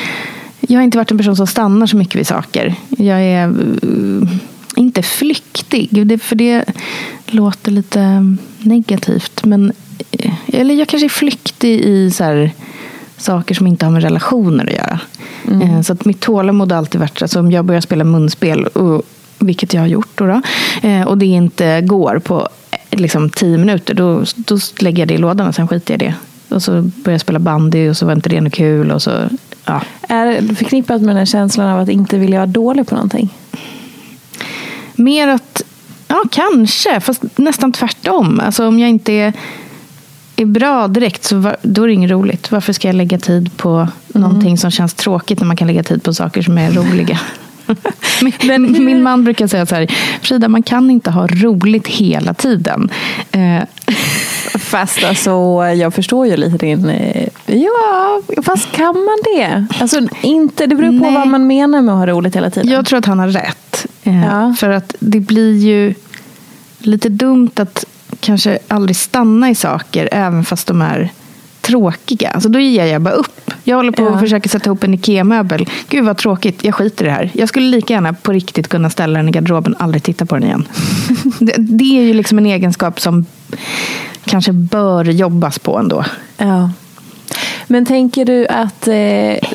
Jag 0.71 0.79
har 0.79 0.85
inte 0.85 0.99
varit 0.99 1.11
en 1.11 1.19
person 1.19 1.37
som 1.37 1.47
stannar 1.47 1.87
så 1.87 1.97
mycket 1.97 2.15
vid 2.15 2.27
saker. 2.27 2.75
Jag 2.89 3.21
är 3.21 3.49
eh, 3.49 4.29
inte 4.77 5.03
flyktig, 5.03 6.21
för 6.23 6.37
det 6.37 6.65
låter 7.27 7.73
lite 7.73 8.27
negativt. 8.59 9.45
Men, 9.45 9.73
eh, 10.11 10.33
eller 10.47 10.75
jag 10.75 10.89
kanske 10.89 11.07
är 11.07 11.09
flyktig 11.09 11.81
i 11.81 12.11
så 12.11 12.25
här, 12.25 12.51
saker 13.17 13.55
som 13.55 13.67
inte 13.67 13.87
har 13.87 13.93
med 13.93 14.03
relationer 14.03 14.67
att 14.67 14.73
göra. 14.73 15.01
Eh, 15.63 15.81
Så 15.83 15.93
att 15.93 16.05
mitt 16.05 16.21
tålamod 16.21 16.73
har 16.73 16.79
alltid 16.79 17.01
varit, 17.01 17.23
alltså 17.23 17.41
om 17.41 17.51
jag 17.53 17.65
börjar 17.65 17.81
spela 17.81 18.05
munspel, 18.05 18.67
och, 18.67 19.03
vilket 19.39 19.75
jag 19.75 19.81
har 19.83 19.89
gjort 19.89 20.09
då, 20.15 20.27
då 20.27 20.41
och 21.07 21.19
det 21.19 21.27
inte 21.27 21.81
går 21.81 22.19
på 22.19 22.49
liksom, 22.91 23.31
tio 23.31 23.59
minuter, 23.59 23.95
då, 23.95 24.25
då 24.37 24.59
lägger 24.81 24.99
jag 24.99 25.09
det 25.09 25.15
i 25.15 25.19
lådan 25.19 25.49
och 25.49 25.55
sen 25.55 25.69
skiter 25.69 25.95
jag 25.95 26.03
i 26.03 26.07
det. 26.07 26.15
Och 26.51 26.63
så 26.63 26.73
börjar 26.83 27.15
jag 27.15 27.21
spela 27.21 27.39
bandy 27.39 27.89
och 27.89 27.97
så 27.97 28.07
var 28.07 28.13
inte 28.13 28.29
det 28.29 28.41
något 28.41 28.53
kul. 28.53 28.91
Och 28.91 29.03
så, 29.03 29.29
ja. 29.65 29.81
Är 30.01 30.41
det 30.41 30.55
förknippat 30.55 31.01
med 31.01 31.09
den 31.09 31.17
här 31.17 31.25
känslan 31.25 31.69
av 31.69 31.81
att 31.81 31.89
inte 31.89 32.19
vilja 32.19 32.39
vara 32.39 32.47
dålig 32.47 32.87
på 32.87 32.95
någonting? 32.95 33.35
Mer 34.95 35.29
att, 35.29 35.63
ja 36.09 36.23
kanske, 36.31 37.01
fast 37.01 37.39
nästan 37.39 37.73
tvärtom. 37.73 38.41
Alltså 38.41 38.69
om 38.69 38.79
jag 38.79 38.91
inte 38.91 39.13
är, 39.13 39.33
är 40.37 40.45
bra 40.45 40.89
direkt 40.89 41.25
så 41.25 41.37
var, 41.37 41.57
då 41.63 41.83
är 41.83 41.87
det 41.87 41.95
inget 41.95 42.11
roligt. 42.11 42.51
Varför 42.51 42.73
ska 42.73 42.89
jag 42.89 42.95
lägga 42.95 43.19
tid 43.19 43.57
på 43.57 43.89
någonting 44.09 44.59
som 44.59 44.71
känns 44.71 44.95
tråkigt 44.95 45.41
när 45.41 45.47
man 45.47 45.57
kan 45.57 45.67
lägga 45.67 45.83
tid 45.83 46.03
på 46.03 46.15
saker 46.15 46.43
som 46.43 46.59
är 46.59 46.71
roliga? 46.73 47.21
min, 48.43 48.85
min 48.85 49.03
man 49.03 49.25
brukar 49.25 49.47
säga 49.47 49.67
så 49.67 49.75
här, 49.75 49.91
Frida 50.23 50.49
man 50.49 50.63
kan 50.63 50.91
inte 50.91 51.11
ha 51.11 51.27
roligt 51.27 51.87
hela 51.87 52.35
tiden. 52.35 52.91
Eh, 53.33 53.63
Fast 54.59 55.05
alltså, 55.05 55.31
jag 55.77 55.95
förstår 55.95 56.27
ju 56.27 56.37
lite 56.37 56.57
din... 56.67 56.89
eh, 56.89 57.29
Ja, 57.47 58.21
fast 58.43 58.73
kan 58.73 58.95
man 59.05 59.19
det? 59.37 59.67
Alltså, 59.81 60.01
inte, 60.23 60.67
det 60.67 60.75
beror 60.77 60.99
på 60.99 61.05
Nej. 61.05 61.15
vad 61.15 61.29
man 61.29 61.47
menar 61.47 61.81
med 61.83 61.93
att 61.95 61.99
ha 61.99 62.07
roligt 62.07 62.37
hela 62.37 62.51
tiden. 62.51 62.69
Jag 62.71 62.87
tror 62.87 62.99
att 62.99 63.07
han 63.07 63.19
har 63.19 63.29
rätt. 63.29 63.87
Eh, 64.03 64.25
Ja. 64.25 64.55
För 64.59 64.71
att 64.71 64.95
det 64.99 65.21
blir 65.21 65.59
ju 65.59 65.95
lite 66.79 67.09
dumt 67.09 67.51
att 67.57 67.85
kanske 68.21 68.59
aldrig 68.69 68.97
stanna 68.97 69.51
i 69.51 69.55
saker 69.55 70.09
även 70.13 70.45
fast 70.45 70.67
de 70.67 70.83
är 70.83 71.11
tråkiga. 71.61 72.31
Alltså 72.31 72.49
då 72.49 72.59
ger 72.59 72.85
jag 72.87 73.03
bara 73.03 73.15
upp. 73.15 73.51
Jag 73.65 73.77
håller 73.77 73.93
på 73.93 74.03
Ja. 74.03 74.09
och 74.11 74.21
försöker 74.21 74.49
sätta 74.49 74.67
ihop 74.67 74.85
en 74.85 74.95
IKEA-möbel. 74.95 75.67
Gud 75.89 76.05
vad 76.05 76.17
tråkigt, 76.17 76.65
jag 76.65 76.75
skiter 76.75 77.05
i 77.05 77.09
det 77.09 77.15
här. 77.15 77.31
Jag 77.35 77.49
skulle 77.49 77.67
lika 77.67 77.95
gärna 77.95 78.13
på 78.13 78.33
riktigt 78.33 78.69
kunna 78.69 78.91
ställa 78.91 79.19
den 79.19 79.29
i 79.29 79.33
garderoben 79.33 79.75
och 79.75 79.83
aldrig 79.83 80.03
titta 80.03 80.27
på 80.27 80.35
den 80.35 80.45
igen. 80.45 80.69
det, 81.39 81.55
det 81.59 81.99
är 81.99 82.03
ju 82.03 82.15
liksom 82.15 82.39
en 82.39 82.47
egenskap 82.47 83.01
som 83.01 83.25
kanske 84.25 84.53
bör 84.53 85.05
jobbas 85.05 85.59
på 85.59 85.79
ändå. 85.79 86.05
Ja. 86.39 86.71
Men 87.67 87.87
tänker 87.87 88.25
du 88.25 88.47
att... 88.47 88.89
eh, 88.89 89.49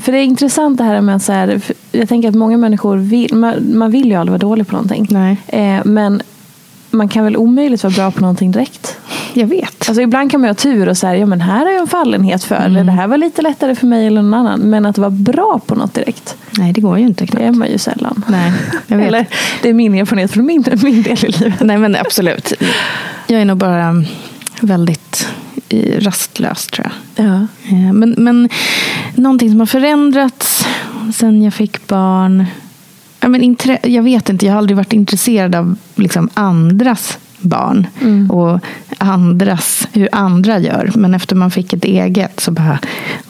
För 0.00 0.12
det 0.12 0.18
är 0.18 0.22
intressant 0.24 0.78
det 0.78 0.84
här 0.84 1.00
med 1.00 1.16
att 1.16 1.22
så 1.22 1.32
här, 1.32 1.60
jag 1.92 2.08
tänker 2.08 2.28
att 2.28 2.34
många 2.34 2.56
människor 2.56 2.96
vill, 2.96 3.34
man, 3.34 3.54
man 3.78 3.90
vill 3.90 4.06
ju 4.08 4.14
aldrig 4.14 4.30
vara 4.32 4.38
dålig 4.50 4.66
på 4.66 4.72
någonting. 4.72 5.06
Nej. 5.10 5.36
Eh, 5.46 5.84
Men 5.84 6.22
man 6.92 7.08
kan 7.08 7.24
väl 7.24 7.36
omöjligt 7.36 7.82
vara 7.84 7.92
bra 7.94 8.10
på 8.10 8.20
någonting 8.20 8.50
direkt? 8.50 8.96
Jag 9.34 9.46
vet. 9.46 9.88
Alltså 9.88 10.02
ibland 10.02 10.30
kan 10.30 10.40
man 10.40 10.50
ha 10.50 10.54
tur 10.54 10.88
och 10.88 10.96
säga, 10.96 11.16
ja 11.16 11.26
men 11.26 11.40
här 11.40 11.58
har 11.64 11.72
jag 11.72 11.80
en 11.80 11.86
fallenhet 11.86 12.44
för. 12.44 12.54
Eller 12.54 12.84
det 12.84 12.92
här 12.92 13.06
var 13.06 13.16
lite 13.16 13.42
lättare 13.42 13.74
för 13.74 13.86
mig 13.86 14.06
eller 14.06 14.22
någon 14.22 14.34
annan. 14.34 14.60
Men 14.60 14.86
att 14.86 14.98
vara 14.98 15.10
bra 15.10 15.60
på 15.66 15.74
något 15.74 15.94
direkt, 15.94 16.36
Nej, 16.58 16.72
det 16.72 16.80
går 16.80 16.98
ju 16.98 17.04
inte 17.06 17.24
det 17.24 17.28
knappt. 17.28 17.44
är 17.44 17.50
man 17.52 17.68
ju 17.68 17.78
sällan. 17.78 18.24
Nej, 18.28 18.52
jag 18.86 18.96
vet. 18.96 19.06
Eller 19.06 19.26
det 19.62 19.68
är 19.68 19.74
min 19.74 19.94
erfarenhet 19.94 20.30
från 20.30 20.46
min, 20.46 20.64
min 20.82 21.02
del 21.02 21.24
i 21.24 21.28
livet. 21.28 21.60
Nej 21.60 21.78
men 21.78 21.96
absolut. 21.96 22.52
Jag 23.26 23.40
är 23.40 23.44
nog 23.44 23.56
bara 23.58 24.04
väldigt 24.60 25.28
eh, 25.68 26.00
rastlös 26.00 26.66
tror 26.66 26.90
jag. 27.16 27.26
Ja. 27.26 27.46
Eh, 27.68 27.92
Men, 27.92 28.14
men 28.18 28.48
någonting 29.14 29.50
som 29.50 29.60
har 29.60 29.66
förändrats 29.66 30.66
sen 31.14 31.42
jag 31.42 31.54
fick 31.54 31.86
barn. 31.86 32.46
Ja, 33.22 33.28
men 33.28 33.42
intre- 33.42 33.88
jag 33.88 34.02
vet 34.02 34.28
inte, 34.28 34.46
jag 34.46 34.52
har 34.52 34.58
aldrig 34.58 34.76
varit 34.76 34.92
intresserad 34.92 35.54
av 35.54 35.76
liksom 35.94 36.28
andras 36.34 37.18
barn. 37.38 37.86
Och 38.30 38.60
andras, 38.98 39.88
hur 39.92 40.08
andra 40.12 40.58
gör. 40.58 40.90
Men 40.94 41.14
efter 41.14 41.36
man 41.36 41.50
fick 41.50 41.72
ett 41.72 41.84
eget 41.84 42.40
så 42.40 42.50
bara, 42.50 42.78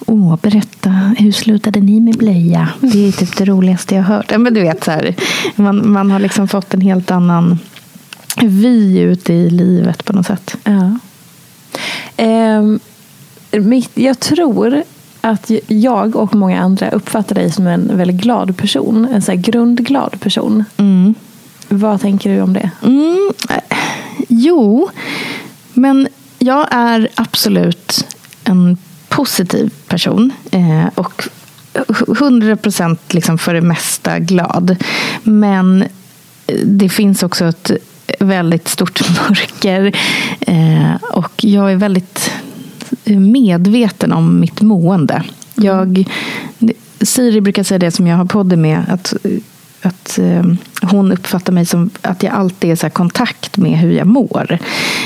åh 0.07 0.37
berätta, 0.43 0.91
hur 1.19 1.33
slutade 1.33 1.81
ni 1.81 2.01
med 2.01 2.17
blöja? 2.17 2.69
Det 2.81 3.09
är 3.09 3.13
typ 3.13 3.37
det 3.37 3.45
roligaste 3.45 3.95
jag 3.95 4.03
hört. 4.03 4.31
Ja, 4.31 4.39
men 4.39 4.55
du 4.55 4.61
vet, 4.61 4.85
så 4.85 4.91
här, 4.91 5.15
man, 5.57 5.93
man 5.93 6.11
har 6.11 6.19
liksom 6.19 6.49
fått 6.49 6.75
en 6.75 6.81
helt 6.81 7.11
annan 7.11 7.59
vy 8.43 8.99
ute 9.01 9.33
i 9.33 9.51
livet 9.51 10.05
på 10.05 10.13
något 10.13 10.27
sätt. 10.27 10.57
Ja. 10.65 10.99
Ehm, 12.17 12.81
mitt, 13.51 13.91
jag 13.95 14.21
tror 14.21 14.83
att 15.25 15.51
jag 15.67 16.17
och 16.17 16.35
många 16.35 16.63
andra 16.63 16.91
uppfattar 16.91 17.35
dig 17.35 17.53
som 17.53 17.67
en 17.67 17.97
väldigt 17.97 18.23
glad 18.23 18.57
person. 18.57 19.09
En 19.13 19.23
så 19.23 19.33
grundglad 19.37 20.21
person. 20.21 20.65
Mm. 20.77 21.15
Vad 21.69 22.01
tänker 22.01 22.31
du 22.35 22.41
om 22.41 22.53
det? 22.53 22.71
Mm, 22.83 23.33
jo, 24.29 24.89
men 25.73 26.09
jag 26.39 26.69
är 26.71 27.09
absolut 27.15 28.07
en 28.45 28.77
positiv 29.09 29.73
person. 29.89 30.33
Eh, 30.51 30.87
och 30.95 31.29
100 32.19 32.57
procent 32.57 33.15
liksom 33.15 33.39
för 33.39 33.55
det 33.55 33.61
mesta 33.61 34.19
glad. 34.19 34.77
Men 35.23 35.85
det 36.65 36.89
finns 36.89 37.23
också 37.23 37.45
ett 37.45 37.71
väldigt 38.21 38.69
stort 38.69 39.01
mörker. 39.29 39.97
Eh, 40.41 40.95
och 41.13 41.45
jag 41.45 41.73
är 41.73 41.77
väldigt 41.77 42.32
medveten 43.05 44.13
om 44.13 44.41
mitt 44.41 44.61
mående. 44.61 45.23
Jag, 45.55 46.09
Siri 47.01 47.41
brukar 47.41 47.63
säga 47.63 47.79
det 47.79 47.91
som 47.91 48.07
jag 48.07 48.17
har 48.17 48.25
podden 48.25 48.61
med. 48.61 48.85
Att, 48.89 49.15
att 49.83 50.19
eh, 50.19 50.45
hon 50.83 51.13
uppfattar 51.13 51.53
mig 51.53 51.67
som 51.67 51.91
att 52.03 52.23
jag 52.23 52.33
alltid 52.33 52.71
är 52.71 52.87
i 52.87 52.91
kontakt 52.91 53.57
med 53.57 53.79
hur 53.79 53.93
jag 53.93 54.07
mår. 54.07 54.59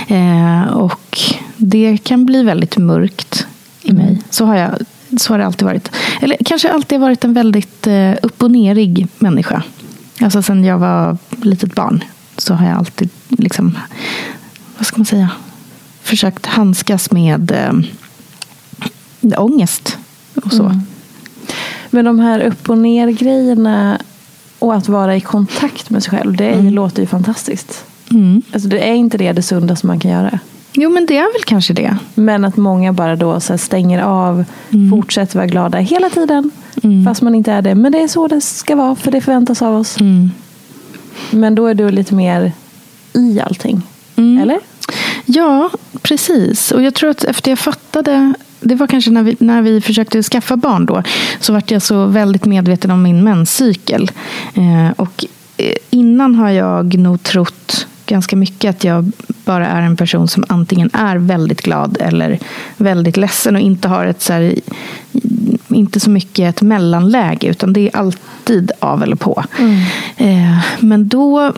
Eh, 0.08 0.62
och 0.62 1.20
det 1.56 1.98
kan 2.04 2.26
bli 2.26 2.42
väldigt 2.42 2.76
mörkt 2.76 3.46
i 3.82 3.92
mig. 3.92 4.22
Så 4.30 4.44
har, 4.44 4.56
jag, 4.56 4.70
så 5.18 5.32
har 5.32 5.38
det 5.38 5.46
alltid 5.46 5.66
varit. 5.66 5.90
Eller 6.20 6.36
kanske 6.44 6.72
alltid 6.72 7.00
varit 7.00 7.24
en 7.24 7.34
väldigt 7.34 7.86
eh, 7.86 8.12
upp 8.22 8.42
och 8.42 8.50
nerig 8.50 9.06
människa. 9.18 9.62
Alltså 10.20 10.42
sen 10.42 10.64
jag 10.64 10.78
var 10.78 11.18
litet 11.42 11.74
barn 11.74 12.04
så 12.38 12.54
har 12.54 12.66
jag 12.66 12.76
alltid 12.76 13.10
liksom, 13.28 13.78
vad 14.78 14.86
ska 14.86 14.96
man 14.96 15.06
säga, 15.06 15.30
försökt 16.06 16.46
handskas 16.46 17.10
med 17.10 17.50
eh, 17.50 19.42
ångest 19.42 19.98
och 20.44 20.52
så. 20.52 20.80
Men 21.90 22.04
de 22.04 22.20
här 22.20 22.40
upp 22.40 22.70
och 22.70 22.78
ner 22.78 23.08
grejerna 23.08 23.98
och 24.58 24.74
att 24.74 24.88
vara 24.88 25.16
i 25.16 25.20
kontakt 25.20 25.90
med 25.90 26.02
sig 26.02 26.10
själv. 26.10 26.36
Det 26.36 26.62
låter 26.62 27.02
ju 27.02 27.06
fantastiskt. 27.06 27.84
Mm. 28.10 28.42
Alltså 28.52 28.68
det 28.68 28.88
är 28.88 28.94
inte 28.94 29.18
det 29.18 29.32
det 29.32 29.42
sundaste 29.42 29.86
man 29.86 30.00
kan 30.00 30.10
göra. 30.10 30.38
Jo, 30.72 30.90
men 30.90 31.06
det 31.06 31.16
är 31.16 31.32
väl 31.32 31.42
kanske 31.46 31.72
det. 31.72 31.96
Men 32.14 32.44
att 32.44 32.56
många 32.56 32.92
bara 32.92 33.16
då 33.16 33.40
så 33.40 33.58
stänger 33.58 34.02
av, 34.02 34.44
fortsätter 34.90 35.36
vara 35.36 35.46
glada 35.46 35.78
hela 35.78 36.10
tiden. 36.10 36.50
Fast 37.06 37.22
man 37.22 37.34
inte 37.34 37.52
är 37.52 37.62
det. 37.62 37.74
Men 37.74 37.92
det 37.92 38.02
är 38.02 38.08
så 38.08 38.28
det 38.28 38.40
ska 38.40 38.76
vara, 38.76 38.96
för 38.96 39.10
det 39.10 39.20
förväntas 39.20 39.62
av 39.62 39.80
oss. 39.80 40.00
Mm. 40.00 40.30
Men 41.30 41.54
då 41.54 41.66
är 41.66 41.74
du 41.74 41.90
lite 41.90 42.14
mer 42.14 42.52
i 43.12 43.40
allting. 43.40 43.82
Eller? 44.16 44.60
Ja, 45.26 45.70
precis. 46.02 46.72
Och 46.72 46.82
jag 46.82 46.94
tror 46.94 47.10
att 47.10 47.24
efter 47.24 47.50
jag 47.50 47.58
fattade 47.58 48.34
det 48.60 48.74
var 48.74 48.86
kanske 48.86 49.10
när 49.10 49.22
vi, 49.22 49.36
när 49.38 49.62
vi 49.62 49.80
försökte 49.80 50.22
skaffa 50.22 50.56
barn 50.56 50.86
då. 50.86 51.02
Så 51.40 51.52
vart 51.52 51.70
jag 51.70 51.82
så 51.82 52.06
väldigt 52.06 52.44
medveten 52.44 52.90
om 52.90 53.02
min 53.02 53.24
menscykel. 53.24 54.10
Eh, 54.54 54.90
och 54.96 55.24
eh, 55.56 55.74
innan 55.90 56.34
har 56.34 56.50
jag 56.50 56.98
nog 56.98 57.22
trott 57.22 57.86
ganska 58.06 58.36
mycket 58.36 58.70
att 58.70 58.84
jag 58.84 59.12
bara 59.44 59.66
är 59.66 59.82
en 59.82 59.96
person 59.96 60.28
som 60.28 60.44
antingen 60.48 60.90
är 60.92 61.16
väldigt 61.16 61.62
glad 61.62 61.96
eller 62.00 62.38
väldigt 62.76 63.16
ledsen 63.16 63.54
och 63.56 63.60
inte 63.60 63.88
har 63.88 64.06
ett 64.06 64.22
så 64.22 64.32
här, 64.32 64.54
inte 65.68 66.00
så 66.00 66.10
mycket 66.10 66.48
ett 66.48 66.62
mellanläge 66.62 67.46
utan 67.46 67.72
det 67.72 67.80
är 67.80 67.96
alltid 67.96 68.72
av 68.78 69.02
eller 69.02 69.16
på. 69.16 69.44
Eh, 70.16 70.58
men 70.80 71.08
då 71.08 71.52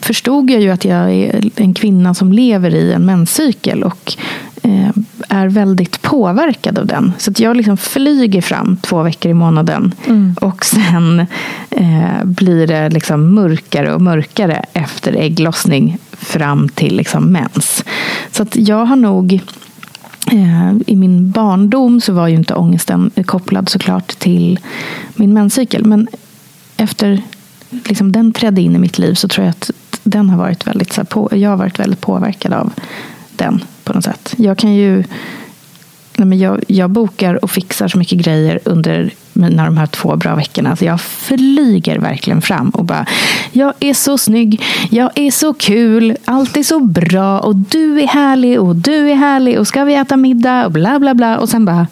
förstod 0.00 0.50
jag 0.50 0.60
ju 0.60 0.70
att 0.70 0.84
jag 0.84 1.12
är 1.12 1.50
en 1.56 1.74
kvinna 1.74 2.14
som 2.14 2.32
lever 2.32 2.74
i 2.74 2.92
en 2.92 3.06
menscykel 3.06 3.82
och 3.82 4.16
eh, 4.62 4.90
är 5.28 5.48
väldigt 5.48 6.02
påverkad 6.02 6.78
av 6.78 6.86
den. 6.86 7.12
Så 7.18 7.30
att 7.30 7.40
jag 7.40 7.56
liksom 7.56 7.76
flyger 7.76 8.42
fram 8.42 8.76
två 8.76 9.02
veckor 9.02 9.30
i 9.30 9.34
månaden 9.34 9.94
mm. 10.06 10.36
och 10.40 10.64
sen 10.64 11.26
eh, 11.70 12.24
blir 12.24 12.66
det 12.66 12.88
liksom 12.88 13.34
mörkare 13.34 13.94
och 13.94 14.00
mörkare 14.00 14.64
efter 14.72 15.12
ägglossning 15.12 15.98
fram 16.12 16.68
till 16.68 16.96
liksom 16.96 17.32
mens. 17.32 17.84
Så 18.30 18.42
att 18.42 18.56
jag 18.56 18.84
har 18.84 18.96
nog 18.96 19.32
eh, 20.32 20.72
i 20.86 20.96
min 20.96 21.30
barndom 21.30 22.00
så 22.00 22.12
var 22.12 22.28
ju 22.28 22.34
inte 22.34 22.54
ångesten 22.54 23.10
kopplad 23.24 23.68
såklart 23.68 24.08
till 24.08 24.58
min 25.14 25.32
menscykel. 25.32 25.84
Men 25.84 26.08
efter 26.76 27.22
liksom 27.84 28.12
den 28.12 28.32
trädde 28.32 28.60
in 28.60 28.76
i 28.76 28.78
mitt 28.78 28.98
liv 28.98 29.14
så 29.14 29.28
tror 29.28 29.44
jag 29.46 29.50
att 29.50 29.70
den 30.02 30.30
har 30.30 30.38
varit 30.38 30.66
väldigt, 30.66 30.92
så 30.92 31.04
på, 31.04 31.28
jag 31.32 31.50
har 31.50 31.56
varit 31.56 31.78
väldigt 31.78 32.00
påverkad 32.00 32.52
av 32.52 32.72
den 33.36 33.64
på 33.84 33.92
något 33.92 34.04
sätt. 34.04 34.34
Jag 34.36 34.58
kan 34.58 34.74
ju 34.74 35.04
nej 36.16 36.26
men 36.26 36.38
jag, 36.38 36.64
jag 36.68 36.90
bokar 36.90 37.44
och 37.44 37.50
fixar 37.50 37.88
så 37.88 37.98
mycket 37.98 38.18
grejer 38.18 38.60
under 38.64 39.10
mina 39.32 39.64
de 39.64 39.76
här 39.76 39.86
två 39.86 40.16
bra 40.16 40.34
veckorna. 40.34 40.76
Så 40.76 40.84
jag 40.84 41.00
flyger 41.00 41.98
verkligen 41.98 42.42
fram 42.42 42.70
och 42.70 42.84
bara 42.84 43.06
Jag 43.52 43.72
är 43.80 43.94
så 43.94 44.18
snygg, 44.18 44.62
jag 44.90 45.10
är 45.14 45.30
så 45.30 45.54
kul, 45.54 46.16
allt 46.24 46.56
är 46.56 46.62
så 46.62 46.80
bra 46.80 47.40
och 47.40 47.56
du 47.56 48.00
är 48.00 48.06
härlig 48.06 48.60
och 48.60 48.76
du 48.76 49.10
är 49.10 49.14
härlig 49.14 49.58
och 49.58 49.66
ska 49.66 49.84
vi 49.84 49.94
äta 49.94 50.16
middag 50.16 50.66
och 50.66 50.72
bla 50.72 50.98
bla 50.98 51.14
bla. 51.14 51.38
Och 51.38 51.48
sen 51.48 51.64
bara 51.64 51.86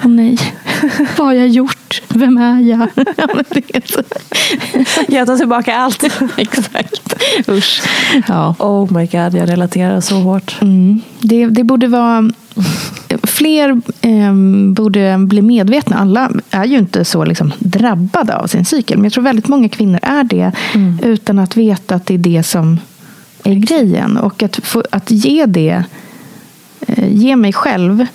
Åh 0.00 0.06
oh, 0.06 0.10
nej, 0.10 0.38
vad 1.16 1.26
har 1.26 1.34
jag 1.34 1.48
gjort? 1.48 2.02
Vem 2.08 2.38
är 2.38 2.60
jag? 2.60 2.78
jag 5.08 5.26
tar 5.26 5.36
tillbaka 5.36 5.76
allt. 5.76 6.04
Exakt. 6.36 7.14
Usch. 7.48 7.82
Ja. 8.28 8.54
Oh 8.58 8.92
my 8.92 9.06
god, 9.06 9.34
jag 9.34 9.48
relaterar 9.48 10.00
så 10.00 10.14
hårt. 10.14 10.56
Mm. 10.60 11.00
Det, 11.20 11.46
det 11.46 11.64
borde 11.64 11.88
vara 11.88 12.30
fler 13.22 13.80
eh, 14.00 14.34
borde 14.72 15.18
bli 15.18 15.42
medvetna. 15.42 15.96
Alla 15.96 16.30
är 16.50 16.64
ju 16.64 16.78
inte 16.78 17.04
så 17.04 17.24
liksom, 17.24 17.52
drabbade 17.58 18.36
av 18.36 18.46
sin 18.46 18.64
cykel. 18.64 18.96
Men 18.96 19.04
jag 19.04 19.12
tror 19.12 19.24
väldigt 19.24 19.48
många 19.48 19.68
kvinnor 19.68 20.00
är 20.02 20.24
det. 20.24 20.52
Mm. 20.74 20.98
Utan 21.02 21.38
att 21.38 21.56
veta 21.56 21.94
att 21.94 22.06
det 22.06 22.14
är 22.14 22.18
det 22.18 22.42
som 22.42 22.80
är 23.44 23.54
grejen. 23.54 24.16
Och 24.16 24.42
att, 24.42 24.56
få, 24.56 24.84
att 24.90 25.10
ge 25.10 25.46
det, 25.46 25.84
eh, 26.80 27.12
ge 27.12 27.36
mig 27.36 27.52
själv 27.52 28.06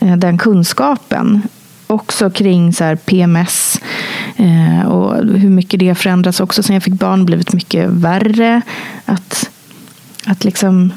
den 0.00 0.38
kunskapen. 0.38 1.42
Också 1.86 2.30
kring 2.30 2.72
så 2.72 2.96
PMS 3.04 3.80
eh, 4.36 4.86
och 4.86 5.16
hur 5.16 5.50
mycket 5.50 5.80
det 5.80 5.94
förändras 5.94 6.40
också 6.40 6.62
sen 6.62 6.74
jag 6.74 6.82
fick 6.82 6.94
barn. 6.94 7.24
blivit 7.24 7.52
mycket 7.52 7.88
värre. 7.88 8.62
Att, 9.04 9.50
att 10.26 10.44
liksom 10.44 10.92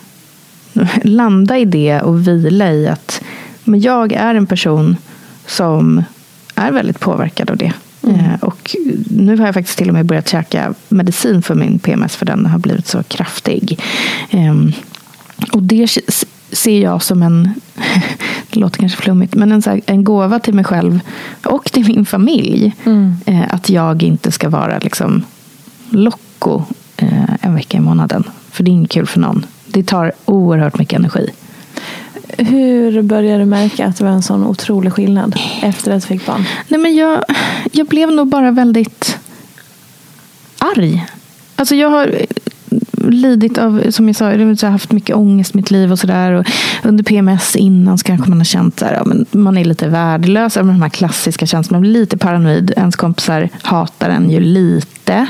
landa 1.04 1.58
i 1.58 1.66
det 1.66 2.02
och 2.02 2.28
vila 2.28 2.72
i 2.72 2.88
att 2.88 3.22
men 3.64 3.82
jag 3.82 4.14
är 4.14 4.36
en 4.36 4.48
person 4.48 4.98
som 5.46 6.04
är 6.56 6.72
väldigt 6.72 7.00
påverkad 7.00 7.50
av 7.50 7.58
det. 7.58 7.74
Mm. 8.04 8.20
Eh, 8.20 8.40
och 8.42 8.76
nu 9.10 9.38
har 9.38 9.46
jag 9.46 9.54
faktiskt 9.54 9.78
till 9.78 9.88
och 9.88 9.94
med 9.94 10.06
börjat 10.06 10.30
käka 10.30 10.74
medicin 10.90 11.42
för 11.42 11.56
min 11.56 11.80
PMS 11.80 12.16
för 12.16 12.26
den 12.26 12.46
har 12.46 12.60
blivit 12.60 12.88
så 12.88 13.04
kraftig. 13.04 13.80
Ehm, 14.30 14.72
och 15.52 15.64
det 15.64 15.88
ser 16.52 16.82
jag 16.82 17.04
som 17.04 17.24
en, 17.24 17.54
det 18.54 18.60
låter 18.60 18.80
kanske 18.80 19.02
flummigt, 19.02 19.36
men 19.36 19.52
en, 19.52 19.62
så 19.62 19.70
här, 19.70 19.82
en 19.86 20.04
gåva 20.04 20.40
till 20.40 20.54
mig 20.54 20.66
själv 20.66 21.00
och 21.46 21.66
till 21.66 21.86
min 21.88 22.06
familj. 22.06 22.76
Mm. 22.84 23.16
Eh, 23.26 23.44
att 23.50 23.70
jag 23.70 24.04
inte 24.04 24.32
ska 24.32 24.50
vara 24.50 24.80
liksom 24.80 25.24
locko 25.90 26.64
eh, 26.98 27.36
en 27.42 27.56
vecka 27.56 27.78
i 27.78 27.82
månaden. 27.82 28.24
För 28.52 28.64
det 28.64 28.72
är 28.72 28.74
inget 28.74 28.92
kul 28.92 29.06
för 29.06 29.20
någon. 29.20 29.46
Det 29.68 29.84
tar 29.84 30.12
oerhört 30.26 30.80
mycket 30.80 31.00
energi. 31.00 31.30
Hur 32.38 33.02
började 33.02 33.40
du 33.40 33.46
märka 33.46 33.86
att 33.86 33.98
det 33.98 34.04
var 34.04 34.12
en 34.12 34.24
sån 34.24 34.46
otrolig 34.46 34.94
skillnad 34.94 35.36
efter 35.62 35.92
att 35.92 36.02
du 36.02 36.08
fick 36.08 36.26
barn? 36.26 36.46
Nej, 36.68 36.80
men 36.80 36.96
jag, 36.96 37.24
jag 37.72 37.88
blev 37.88 38.12
nog 38.12 38.28
bara 38.28 38.52
väldigt 38.52 39.18
arg. 40.58 41.06
Alltså 41.56 41.76
jag 41.76 41.90
har 41.90 42.16
lidit 43.12 43.58
av, 43.58 43.92
som 43.92 44.08
jag 44.08 44.16
sa, 44.16 44.34
jag 44.34 44.48
har 44.48 44.70
haft 44.70 44.92
mycket 44.92 45.16
ångest 45.16 45.56
i 45.56 45.58
mitt 45.58 45.72
liv 45.72 45.92
och 45.92 46.00
sådär. 46.00 46.48
Under 46.84 47.04
PMS 47.04 47.56
innan 47.56 47.98
så 47.98 48.04
kanske 48.04 48.30
man 48.30 48.38
har 48.38 48.46
känt 48.46 48.82
här, 48.82 48.94
ja, 48.94 49.04
men 49.06 49.26
man 49.32 49.58
är 49.58 49.66
lite 49.66 49.88
värdelös. 49.88 50.54
De 50.54 50.82
här 50.82 50.90
klassiska 50.90 51.46
känslorna. 51.46 51.80
Man 51.80 51.82
blir 51.82 51.92
lite 51.92 52.18
paranoid. 52.18 52.74
Ens 52.78 52.96
kompisar 52.96 53.50
hatar 53.62 54.10
en 54.10 54.30
ju 54.30 54.40
lite. 54.40 55.28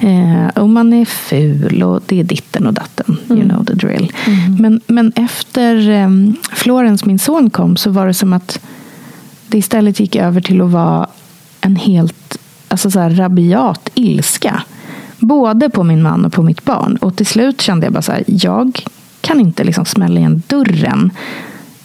Eh, 0.00 0.62
och 0.62 0.68
man 0.68 0.92
är 0.92 1.04
ful 1.04 1.82
och 1.82 2.02
det 2.06 2.20
är 2.20 2.24
ditten 2.24 2.66
och 2.66 2.74
datten. 2.74 3.16
Mm. 3.26 3.38
You 3.38 3.48
know 3.48 3.64
the 3.64 3.74
drill. 3.74 4.12
Mm. 4.26 4.56
Men, 4.60 4.80
men 4.86 5.12
efter 5.16 5.90
eh, 5.90 6.08
Florens, 6.52 7.04
min 7.04 7.18
son, 7.18 7.50
kom 7.50 7.76
så 7.76 7.90
var 7.90 8.06
det 8.06 8.14
som 8.14 8.32
att 8.32 8.60
det 9.46 9.58
istället 9.58 10.00
gick 10.00 10.16
över 10.16 10.40
till 10.40 10.60
att 10.60 10.70
vara 10.70 11.06
en 11.60 11.76
helt 11.76 12.38
alltså 12.68 12.90
så 12.90 13.00
rabiat 13.00 13.90
ilska. 13.94 14.62
Både 15.18 15.70
på 15.70 15.82
min 15.82 16.02
man 16.02 16.24
och 16.24 16.32
på 16.32 16.42
mitt 16.42 16.64
barn. 16.64 16.96
Och 16.96 17.16
till 17.16 17.26
slut 17.26 17.60
kände 17.60 17.86
jag 17.86 17.92
bara 17.92 18.02
så 18.02 18.12
här, 18.12 18.24
jag 18.26 18.84
kan 19.20 19.40
inte 19.40 19.64
liksom 19.64 19.84
smälla 19.84 20.20
igen 20.20 20.42
dörren 20.46 21.10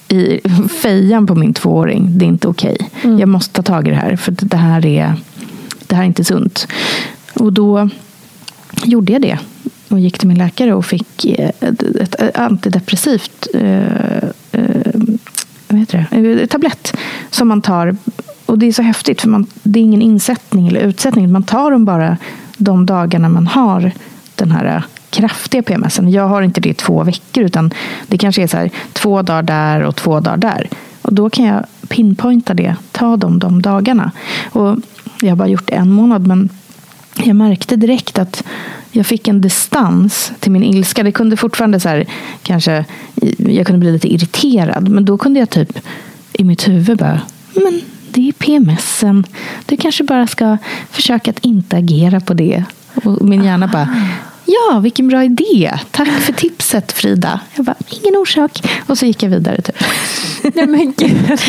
i 0.07 0.39
fejan 0.81 1.27
på 1.27 1.35
min 1.35 1.53
tvååring. 1.53 2.17
Det 2.17 2.25
är 2.25 2.27
inte 2.27 2.47
okej. 2.47 2.77
Okay. 2.79 2.87
Mm. 3.03 3.19
Jag 3.19 3.29
måste 3.29 3.53
ta 3.53 3.61
tag 3.61 3.87
i 3.87 3.91
det 3.91 3.97
här. 3.97 4.15
För 4.15 4.31
det 4.31 4.57
här 4.57 4.85
är, 4.85 5.13
det 5.87 5.95
här 5.95 6.03
är 6.03 6.07
inte 6.07 6.23
sunt. 6.23 6.67
Och 7.33 7.53
då 7.53 7.89
gjorde 8.83 9.13
jag 9.13 9.21
det. 9.21 9.39
Och 9.89 9.99
gick 9.99 10.19
till 10.19 10.27
min 10.27 10.37
läkare 10.37 10.73
och 10.73 10.85
fick 10.85 11.25
ett 11.25 12.37
antidepressivt 12.37 13.47
eh, 13.53 14.23
eh, 14.51 15.01
vad 15.67 15.79
heter 15.79 16.07
det? 16.11 16.47
tablett. 16.47 16.93
Som 17.29 17.47
man 17.47 17.61
tar. 17.61 17.97
Och 18.45 18.59
det 18.59 18.65
är 18.65 18.73
så 18.73 18.81
häftigt. 18.81 19.21
För 19.21 19.29
man, 19.29 19.47
det 19.63 19.79
är 19.79 19.83
ingen 19.83 20.01
insättning 20.01 20.67
eller 20.67 20.79
utsättning. 20.79 21.31
Man 21.31 21.43
tar 21.43 21.71
dem 21.71 21.85
bara 21.85 22.17
de 22.59 22.85
dagarna 22.85 23.29
man 23.29 23.47
har 23.47 23.91
den 24.35 24.51
här 24.51 24.65
äh, 24.65 24.83
kraftiga 25.09 25.63
PMSen. 25.63 26.11
Jag 26.11 26.27
har 26.27 26.41
inte 26.41 26.61
det 26.61 26.69
i 26.69 26.73
två 26.73 27.03
veckor 27.03 27.43
utan 27.43 27.73
det 28.07 28.17
kanske 28.17 28.43
är 28.43 28.47
så 28.47 28.57
här, 28.57 28.71
två 28.93 29.21
dagar 29.21 29.43
där 29.43 29.81
och 29.83 29.95
två 29.95 30.19
dagar 30.19 30.37
där. 30.37 30.69
Och 31.01 31.13
då 31.13 31.29
kan 31.29 31.45
jag 31.45 31.65
pinpointa 31.87 32.53
det, 32.53 32.75
ta 32.91 33.17
dem 33.17 33.39
de 33.39 33.61
dagarna. 33.61 34.11
Och 34.51 34.77
jag 35.21 35.29
har 35.29 35.35
bara 35.35 35.47
gjort 35.47 35.69
en 35.69 35.91
månad 35.91 36.27
men 36.27 36.49
jag 37.15 37.35
märkte 37.35 37.75
direkt 37.75 38.19
att 38.19 38.43
jag 38.91 39.05
fick 39.05 39.27
en 39.27 39.41
distans 39.41 40.31
till 40.39 40.51
min 40.51 40.63
ilska. 40.63 41.03
Det 41.03 41.11
kunde 41.11 41.37
fortfarande 41.37 41.79
så 41.79 41.89
här, 41.89 42.05
kanske, 42.43 42.85
jag 43.37 43.67
kunde 43.67 43.79
bli 43.79 43.91
lite 43.91 44.13
irriterad. 44.13 44.89
Men 44.89 45.05
då 45.05 45.17
kunde 45.17 45.39
jag 45.39 45.49
typ 45.49 45.79
i 46.33 46.43
mitt 46.43 46.67
huvud 46.67 46.97
bara, 46.97 47.21
men 47.53 47.81
det 48.11 48.29
är 48.29 48.31
PMSen. 48.31 49.25
Du 49.65 49.77
kanske 49.77 50.03
bara 50.03 50.27
ska 50.27 50.57
försöka 50.91 51.31
att 51.31 51.39
inte 51.39 51.77
agera 51.77 52.19
på 52.19 52.33
det. 52.33 52.63
Och 53.03 53.25
min 53.25 53.43
hjärna 53.43 53.67
bara, 53.67 53.89
ja, 54.45 54.79
vilken 54.79 55.07
bra 55.07 55.23
idé. 55.23 55.79
Tack 55.91 56.07
för 56.07 56.33
tipset 56.33 56.91
Frida. 56.91 57.39
Jag 57.55 57.65
bara, 57.65 57.75
ingen 57.89 58.15
orsak. 58.15 58.63
Och 58.87 58.97
så 58.97 59.05
gick 59.05 59.23
jag 59.23 59.29
vidare. 59.29 59.61
Typ. 59.61 59.75
Nej 60.55 60.67
men 60.67 60.93
gud. 60.97 61.39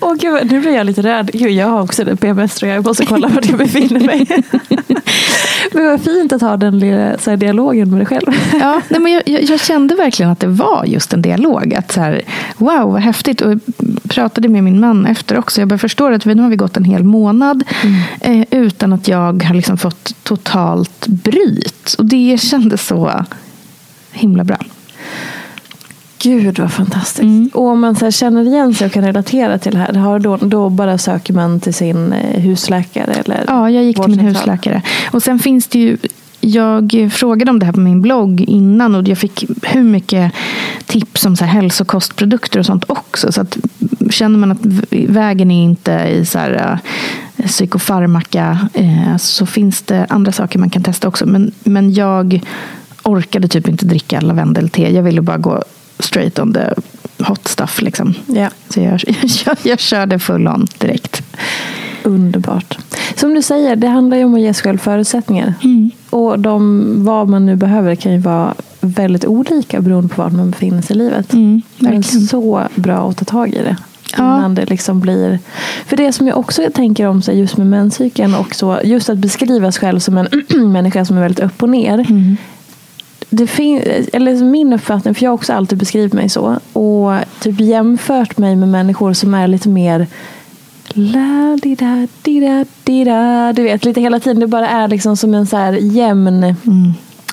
Åh, 0.00 0.14
gud. 0.14 0.50
Nu 0.50 0.60
blir 0.60 0.74
jag 0.74 0.86
lite 0.86 1.02
rädd. 1.02 1.30
Gud, 1.32 1.50
jag 1.50 1.66
har 1.66 1.82
också 1.82 2.10
en 2.10 2.16
PMS 2.16 2.54
tror 2.54 2.68
jag. 2.68 2.76
Jag 2.76 2.86
måste 2.86 3.06
kolla 3.06 3.28
var 3.28 3.42
jag 3.48 3.58
befinner 3.58 4.00
mig. 4.00 4.26
men 5.72 5.84
vad 5.84 6.00
fint 6.00 6.32
att 6.32 6.40
ha 6.40 6.56
den 6.56 6.78
lilla 6.78 7.18
så 7.18 7.30
här, 7.30 7.36
dialogen 7.36 7.90
med 7.90 7.98
dig 7.98 8.06
själv. 8.06 8.26
ja, 8.60 8.80
nej, 8.88 9.00
men 9.00 9.12
jag, 9.12 9.42
jag, 9.42 9.60
kände 9.60 9.94
verkligen 9.94 10.32
att 10.32 10.40
det 10.40 10.46
var 10.46 10.84
just 10.84 11.12
en 11.12 11.22
dialog. 11.22 11.74
Att 11.74 11.92
så 11.92 12.00
här, 12.00 12.22
wow, 12.56 12.92
vad 12.92 13.02
häftigt. 13.02 13.40
Och 13.40 13.50
jag 13.50 13.60
pratade 14.08 14.48
med 14.48 14.64
min 14.64 14.80
man 14.80 15.06
efter 15.06 15.38
också. 15.38 15.60
Jag 15.60 15.68
bara 15.68 15.78
förstår 15.78 16.12
att 16.12 16.26
vi, 16.26 16.34
nu 16.34 16.42
har 16.42 16.50
vi 16.50 16.56
gått 16.56 16.76
en 16.76 16.84
hel 16.84 17.04
månad 17.04 17.64
mm. 17.82 18.40
eh, 18.40 18.46
utan 18.50 18.92
att 18.92 19.08
jag 19.08 19.42
har 19.42 19.54
liksom 19.54 19.76
fått 19.76 20.14
totalt 20.22 21.06
bryt. 21.06 21.94
Och 21.98 22.06
det 22.06 22.40
kändes 22.40 22.86
så 22.86 23.24
himla 24.12 24.44
bra. 24.44 24.58
Gud 26.24 26.58
vad 26.58 26.72
fantastiskt. 26.72 27.22
Mm. 27.22 27.50
Och 27.54 27.66
om 27.66 27.80
man 27.80 27.96
så 27.96 28.10
känner 28.10 28.46
igen 28.46 28.74
sig 28.74 28.86
och 28.86 28.92
kan 28.92 29.04
relatera 29.04 29.58
till 29.58 29.72
det 29.72 29.78
här, 29.78 29.92
har 29.92 30.18
då, 30.18 30.36
då 30.36 30.68
bara 30.68 30.98
söker 30.98 31.34
man 31.34 31.60
till 31.60 31.74
sin 31.74 32.12
eh, 32.12 32.40
husläkare? 32.40 33.12
Eller 33.12 33.44
ja, 33.46 33.70
jag 33.70 33.84
gick 33.84 33.96
till 33.96 34.10
min 34.10 34.18
husläkare. 34.18 34.82
Och 35.10 35.22
sen 35.22 35.38
finns 35.38 35.68
det 35.68 35.78
ju 35.78 35.96
jag 36.40 37.10
frågade 37.12 37.50
om 37.50 37.58
det 37.58 37.66
här 37.66 37.72
på 37.72 37.80
min 37.80 38.02
blogg 38.02 38.40
innan 38.40 38.94
och 38.94 39.08
jag 39.08 39.18
fick 39.18 39.44
hur 39.62 39.82
mycket 39.82 40.32
tips 40.86 41.26
om 41.26 41.36
så 41.36 41.44
här 41.44 41.52
hälsokostprodukter 41.52 42.58
och 42.58 42.66
sånt 42.66 42.84
också. 42.86 43.32
Så 43.32 43.40
att, 43.40 43.58
känner 44.10 44.38
man 44.38 44.52
att 44.52 44.58
vägen 44.90 45.50
är 45.50 45.64
inte 45.64 45.92
i 45.92 46.26
så 46.26 46.38
här, 46.38 46.80
uh, 47.36 47.46
psykofarmaka 47.46 48.68
uh, 48.78 49.16
så 49.16 49.46
finns 49.46 49.82
det 49.82 50.06
andra 50.08 50.32
saker 50.32 50.58
man 50.58 50.70
kan 50.70 50.82
testa 50.82 51.08
också. 51.08 51.26
Men, 51.26 51.52
men 51.64 51.94
jag 51.94 52.40
orkade 53.02 53.48
typ 53.48 53.68
inte 53.68 53.86
dricka 53.86 54.20
lavendelte. 54.20 54.82
Jag 54.82 55.02
ville 55.02 55.22
bara 55.22 55.38
gå 55.38 55.62
straight 56.04 56.38
on 56.38 56.54
the 56.54 56.74
hot 57.24 57.48
stuff. 57.48 57.82
Liksom. 57.82 58.14
Yeah. 58.28 58.52
Så 58.68 58.80
jag, 58.80 59.00
jag, 59.46 59.56
jag 59.62 59.80
körde 59.80 60.18
full 60.18 60.48
on 60.48 60.66
direkt. 60.78 61.22
Underbart. 62.02 62.78
Som 63.16 63.34
du 63.34 63.42
säger, 63.42 63.76
det 63.76 63.88
handlar 63.88 64.16
ju 64.16 64.24
om 64.24 64.34
att 64.34 64.40
ge 64.40 64.54
sig 64.54 64.62
själv 64.62 64.78
förutsättningar. 64.78 65.54
Mm. 65.64 65.90
Och 66.10 66.38
de, 66.38 66.84
vad 67.04 67.28
man 67.28 67.46
nu 67.46 67.56
behöver 67.56 67.94
kan 67.94 68.12
ju 68.12 68.18
vara 68.18 68.54
väldigt 68.80 69.24
olika 69.24 69.80
beroende 69.80 70.14
på 70.14 70.22
var 70.22 70.30
man 70.30 70.50
befinner 70.50 70.82
sig 70.82 70.96
i 70.96 70.98
livet. 70.98 71.32
Mm, 71.32 71.62
Men 71.78 71.92
verkligen. 71.94 72.26
så 72.26 72.62
bra 72.74 73.10
att 73.10 73.16
ta 73.16 73.24
tag 73.24 73.48
i 73.48 73.58
det. 73.58 73.76
Ja. 74.16 74.38
Innan 74.38 74.54
det 74.54 74.64
liksom 74.70 75.00
blir... 75.00 75.38
För 75.86 75.96
det 75.96 76.12
som 76.12 76.26
jag 76.26 76.38
också 76.38 76.70
tänker 76.74 77.06
om 77.06 77.22
sig 77.22 77.38
just 77.38 77.56
med 77.56 77.66
menscykeln 77.66 78.34
och 78.34 78.54
så, 78.54 78.78
just 78.84 79.08
att 79.08 79.18
beskriva 79.18 79.72
sig 79.72 79.80
själv 79.80 80.00
som 80.00 80.18
en 80.18 80.28
människa 80.72 81.04
som 81.04 81.16
är 81.16 81.20
väldigt 81.20 81.44
upp 81.44 81.62
och 81.62 81.68
ner. 81.68 81.98
Mm. 81.98 82.36
Det 83.36 83.46
fin- 83.46 83.82
eller 84.12 84.44
min 84.44 84.72
uppfattning, 84.72 85.14
för 85.14 85.22
jag 85.22 85.30
har 85.30 85.34
också 85.34 85.52
alltid 85.52 85.78
beskrivit 85.78 86.12
mig 86.12 86.28
så. 86.28 86.58
Och 86.72 87.12
typ 87.40 87.60
jämfört 87.60 88.38
mig 88.38 88.56
med 88.56 88.68
människor 88.68 89.12
som 89.12 89.34
är 89.34 89.48
lite 89.48 89.68
mer 89.68 90.06
La 90.94 91.58
di 91.62 91.74
da 91.74 92.06
di 92.22 92.40
da 92.40 92.64
di 92.84 93.04
da. 93.04 93.52
Du 93.52 93.62
vet, 93.62 93.84
lite 93.84 94.00
hela 94.00 94.20
tiden. 94.20 94.40
Det 94.40 94.46
bara 94.46 94.68
är 94.68 94.88
liksom 94.88 95.16
som 95.16 95.34
en 95.34 95.46
så 95.46 95.56
här 95.56 95.72
jämn... 95.72 96.54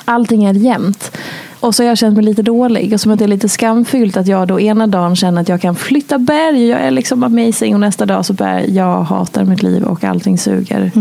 Allting 0.06 0.44
är 0.44 0.54
jämnt. 0.54 1.18
Och 1.62 1.76
så 1.76 1.84
har 1.84 1.88
jag 1.88 1.98
känt 1.98 2.16
mig 2.16 2.26
lite 2.26 2.42
dålig. 2.42 2.94
Och 2.94 3.02
som 3.02 3.12
att 3.12 3.20
det 3.20 3.26
är 3.26 3.28
lite 3.28 3.50
skamfyllt 3.50 4.18
att 4.18 4.28
jag 4.28 4.48
då 4.48 4.60
ena 4.60 4.88
dagen 4.88 5.16
känner 5.16 5.42
att 5.42 5.50
jag 5.50 5.62
kan 5.62 5.76
flytta 5.76 6.18
berg. 6.18 6.68
Jag 6.68 6.82
är 6.82 6.92
liksom 6.92 7.24
amazing. 7.24 7.74
Och 7.74 7.80
nästa 7.80 8.06
dag 8.06 8.26
så 8.26 8.34
börjar 8.34 8.66
jag 8.68 9.04
hatar 9.04 9.46
mitt 9.46 9.64
liv 9.64 9.84
och 9.84 10.04
allting 10.04 10.38
suger. 10.38 10.92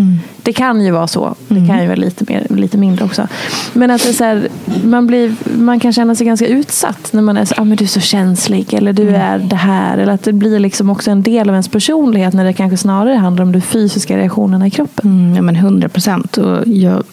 Det 0.42 0.52
kan 0.52 0.84
ju 0.84 0.90
vara 0.90 1.06
så. 1.06 1.34
Det 1.48 1.66
kan 1.66 1.80
ju 1.80 1.86
vara 1.86 1.96
lite, 1.96 2.24
mer, 2.28 2.46
lite 2.50 2.78
mindre 2.78 3.04
också. 3.04 3.28
Men 3.72 3.90
att 3.90 4.02
det 4.02 4.08
är 4.08 4.12
så 4.12 4.24
här, 4.24 4.48
man, 4.84 5.06
blir, 5.06 5.34
man 5.58 5.80
kan 5.80 5.92
känna 5.92 6.14
sig 6.14 6.26
ganska 6.26 6.46
utsatt 6.46 7.12
när 7.12 7.22
man 7.22 7.36
är 7.36 7.44
så 7.44 7.54
ah, 7.56 7.64
men 7.64 7.76
du 7.76 7.84
är 7.84 7.88
så 7.88 8.00
känslig. 8.00 8.74
Eller 8.74 8.92
du 8.92 9.08
är 9.08 9.38
det 9.38 9.56
här. 9.56 9.98
Eller 9.98 10.12
att 10.12 10.22
det 10.22 10.32
blir 10.32 10.58
liksom 10.58 10.90
också 10.90 11.10
en 11.10 11.22
del 11.22 11.48
av 11.48 11.54
ens 11.54 11.68
personlighet. 11.68 12.34
När 12.34 12.44
det 12.44 12.52
kanske 12.52 12.76
snarare 12.76 13.14
handlar 13.14 13.44
om 13.44 13.52
de 13.52 13.60
fysiska 13.60 14.16
reaktionerna 14.16 14.66
i 14.66 14.70
kroppen. 14.70 15.10
Mm, 15.10 15.36
ja, 15.36 15.42
men 15.42 15.56
100 15.56 15.88
procent. 15.88 16.38
Jag, 16.64 17.04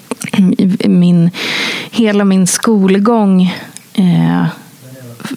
min, 0.87 1.31
hela 1.91 2.25
min 2.25 2.47
skolgång 2.47 3.53
eh, 3.93 4.45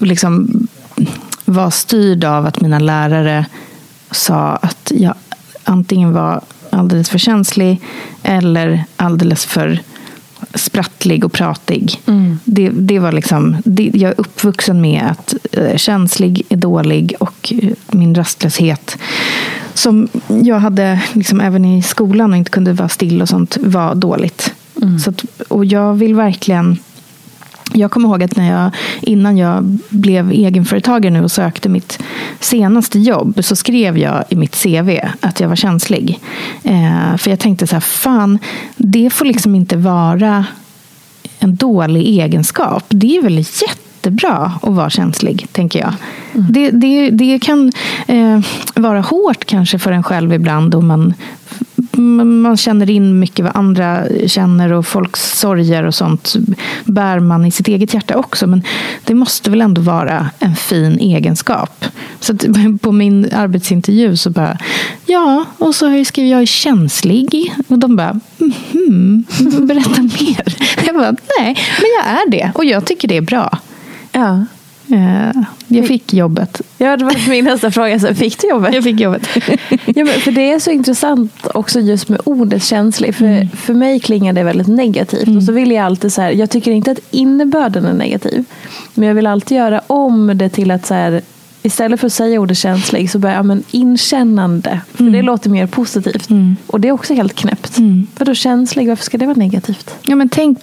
liksom 0.00 0.66
var 1.44 1.70
styrd 1.70 2.24
av 2.24 2.46
att 2.46 2.60
mina 2.60 2.78
lärare 2.78 3.46
sa 4.10 4.56
att 4.56 4.92
jag 4.94 5.14
antingen 5.64 6.12
var 6.12 6.40
alldeles 6.70 7.10
för 7.10 7.18
känslig 7.18 7.80
eller 8.22 8.84
alldeles 8.96 9.44
för 9.44 9.80
sprattlig 10.54 11.24
och 11.24 11.32
pratig. 11.32 12.00
Det, 12.44 12.68
det 12.68 12.98
var 12.98 13.12
liksom, 13.12 13.56
det, 13.64 13.90
jag 13.94 14.10
är 14.10 14.20
uppvuxen 14.20 14.80
med 14.80 15.02
att 15.10 15.34
eh, 15.52 15.76
känslig 15.76 16.42
är 16.48 16.56
dålig 16.56 17.14
och 17.20 17.52
eh, 17.62 17.70
min 17.90 18.14
rastlöshet 18.14 18.98
som 19.74 20.08
jag 20.28 20.60
hade 20.60 21.02
liksom 21.12 21.40
även 21.40 21.64
i 21.64 21.82
skolan 21.82 22.30
och 22.30 22.36
inte 22.36 22.50
kunde 22.50 22.72
vara 22.72 22.88
still 22.88 23.22
och 23.22 23.28
sånt 23.28 23.56
var 23.60 23.94
dåligt. 23.94 24.54
Så 25.04 25.10
att, 25.10 25.24
och 25.48 25.64
jag 25.64 25.94
vill 25.94 26.14
verkligen 26.14 26.78
jag 27.72 27.90
kommer 27.90 28.08
ihåg 28.08 28.22
att 28.22 28.36
när 28.36 28.62
jag, 28.62 28.70
innan 29.00 29.36
jag 29.36 29.78
blev 29.88 30.30
egenföretagare 30.30 31.12
nu 31.12 31.22
och 31.22 31.30
sökte 31.30 31.68
mitt 31.68 31.98
senaste 32.40 32.98
jobb 32.98 33.44
så 33.44 33.56
skrev 33.56 33.98
jag 33.98 34.24
i 34.28 34.36
mitt 34.36 34.62
CV 34.62 34.98
att 35.20 35.40
jag 35.40 35.48
var 35.48 35.56
känslig. 35.56 36.20
Eh, 36.62 37.16
för 37.16 37.30
jag 37.30 37.38
tänkte 37.38 37.66
så 37.66 37.74
här, 37.74 37.80
fan, 37.80 38.38
det 38.76 39.10
får 39.10 39.24
liksom 39.24 39.54
inte 39.54 39.76
vara 39.76 40.44
en 41.38 41.56
dålig 41.56 42.06
egenskap. 42.06 42.84
Det 42.88 43.16
är 43.16 43.22
väl 43.22 43.38
jättebra 43.38 44.52
att 44.62 44.74
vara 44.74 44.90
känslig, 44.90 45.46
tänker 45.52 45.80
jag. 45.80 45.92
Det, 46.32 46.70
det, 46.70 47.10
det 47.10 47.38
kan 47.38 47.72
eh, 48.06 48.40
vara 48.74 49.00
hårt 49.00 49.44
kanske 49.44 49.78
för 49.78 49.92
en 49.92 50.02
själv 50.02 50.32
ibland 50.32 50.74
om 50.74 50.86
man 50.86 51.14
man 52.00 52.56
känner 52.56 52.90
in 52.90 53.18
mycket 53.18 53.44
vad 53.44 53.56
andra 53.56 54.04
känner 54.26 54.72
och 54.72 54.86
folks 54.86 55.38
sorger 55.38 55.84
och 55.84 55.94
sånt 55.94 56.34
bär 56.84 57.20
man 57.20 57.44
i 57.44 57.50
sitt 57.50 57.68
eget 57.68 57.94
hjärta 57.94 58.16
också. 58.16 58.46
Men 58.46 58.62
det 59.04 59.14
måste 59.14 59.50
väl 59.50 59.60
ändå 59.60 59.80
vara 59.80 60.30
en 60.38 60.56
fin 60.56 60.98
egenskap. 60.98 61.84
Så 62.20 62.32
att 62.32 62.44
på 62.82 62.92
min 62.92 63.28
arbetsintervju 63.32 64.16
så 64.16 64.30
bara, 64.30 64.58
ja, 65.06 65.44
och 65.58 65.74
så 65.74 65.88
har 65.88 65.96
jag 65.96 66.06
skrivit 66.06 66.30
jag 66.30 66.42
är 66.42 66.46
känslig. 66.46 67.54
Och 67.68 67.78
de 67.78 67.96
bara, 67.96 68.20
mm, 68.72 69.24
berätta 69.60 70.02
mer. 70.02 70.54
Jag 70.86 70.94
bara, 70.94 71.14
nej, 71.38 71.56
men 71.78 71.90
jag 71.98 72.06
är 72.06 72.30
det. 72.30 72.52
Och 72.54 72.64
jag 72.64 72.84
tycker 72.84 73.08
det 73.08 73.16
är 73.16 73.20
bra. 73.20 73.58
Ja. 74.12 74.44
Eh, 74.90 75.42
Jag 75.68 75.86
fick 75.86 76.12
jobbet. 76.14 76.60
Ja, 76.78 76.96
det 76.96 77.04
var 77.04 77.28
min 77.30 77.44
nästa 77.44 77.70
fråga. 77.70 78.00
Så 78.00 78.14
fick 78.14 78.38
du 78.40 78.48
jobbet? 78.48 78.74
Jag 78.74 78.84
fick 78.84 79.00
jobbet. 79.00 79.28
Ja, 79.86 80.04
men 80.04 80.06
för 80.06 80.32
det 80.32 80.52
är 80.52 80.58
så 80.58 80.70
intressant 80.70 81.32
också 81.54 81.80
just 81.80 82.08
med 82.08 82.20
ordet 82.24 82.62
känslig. 82.64 83.14
För, 83.14 83.24
Mm. 83.24 83.48
för 83.50 83.74
mig 83.74 84.00
klingar 84.00 84.32
det 84.32 84.42
väldigt 84.42 84.66
negativt. 84.66 85.36
Och 85.36 85.42
så 85.42 85.52
vill 85.52 85.70
jag 85.70 85.84
alltid 85.86 86.12
så 86.12 86.22
här, 86.22 86.30
jag 86.30 86.50
tycker 86.50 86.70
inte 86.70 86.90
att 86.90 86.98
innebörden 87.10 87.84
är 87.84 87.92
negativ. 87.92 88.44
Men 88.94 89.08
jag 89.08 89.14
vill 89.14 89.26
alltid 89.26 89.58
göra 89.58 89.80
om 89.86 90.32
det 90.38 90.48
till 90.48 90.70
att 90.70 90.86
så 90.86 90.94
här, 90.94 91.20
istället 91.62 92.00
för 92.00 92.06
att 92.06 92.12
säga 92.12 92.40
ordet 92.40 92.58
känslig 92.58 93.10
så 93.10 93.18
börjar 93.18 93.36
jag 93.36 93.46
men 93.46 93.62
inkännande. 93.70 94.80
För 94.94 95.00
Mm. 95.02 95.12
det 95.12 95.22
låter 95.22 95.50
mer 95.50 95.66
positivt. 95.66 96.28
Och 96.66 96.80
det 96.80 96.88
är 96.88 96.92
också 96.92 97.14
helt 97.14 97.34
knäppt. 97.34 97.74
För 98.16 98.24
då 98.24 98.34
känslig, 98.34 98.88
varför 98.88 99.04
ska 99.04 99.18
det 99.18 99.26
vara 99.26 99.36
negativt? 99.36 99.94
Ja, 100.02 100.16
men 100.16 100.28
tänk, 100.28 100.58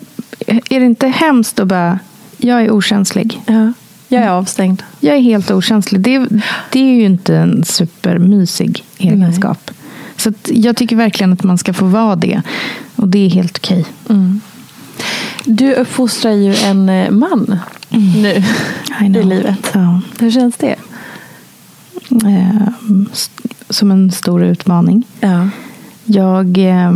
är 0.47 0.79
det 0.79 0.85
inte 0.85 1.07
hemskt 1.07 1.59
att 1.59 1.67
bara, 1.67 1.99
jag 2.37 2.61
är 2.61 2.71
okänslig. 2.71 3.41
Ja. 3.45 3.73
Jag 4.07 4.23
är 4.23 4.29
avstängd. 4.29 4.83
Jag 4.99 5.15
är 5.15 5.21
helt 5.21 5.51
okänslig. 5.51 6.01
Det, 6.01 6.27
det 6.71 6.79
är 6.79 6.93
ju 6.95 7.05
inte 7.05 7.35
en 7.37 7.63
supermysig 7.65 8.83
egenskap. 8.97 9.71
Så 10.17 10.29
att 10.29 10.49
jag 10.53 10.77
tycker 10.77 10.95
verkligen 10.95 11.33
att 11.33 11.43
man 11.43 11.57
ska 11.57 11.73
få 11.73 11.85
vara 11.85 12.15
det. 12.15 12.41
Och 12.95 13.07
det 13.07 13.25
är 13.25 13.29
helt 13.29 13.57
okej. 13.57 13.85
Du 15.45 15.73
uppfostrar 15.73 16.31
ju 16.31 16.55
en 16.55 16.89
eh, 16.89 17.09
man 17.11 17.59
nu 17.89 18.43
I 19.05 19.09
livet. 19.09 19.71
Ja. 19.73 20.01
Hur 20.19 20.31
känns 20.31 20.57
det? 20.57 20.75
Eh, 22.25 22.67
s- 23.13 23.31
som 23.69 23.91
en 23.91 24.11
stor 24.11 24.43
utmaning. 24.43 25.03
Ja. 25.19 25.49
Jag 26.05 26.57
eh, 26.57 26.91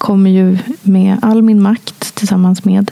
kommer 0.00 0.30
ju 0.30 0.58
med 0.82 1.18
all 1.22 1.42
min 1.42 1.62
makt 1.62 2.14
tillsammans 2.14 2.64
med 2.64 2.90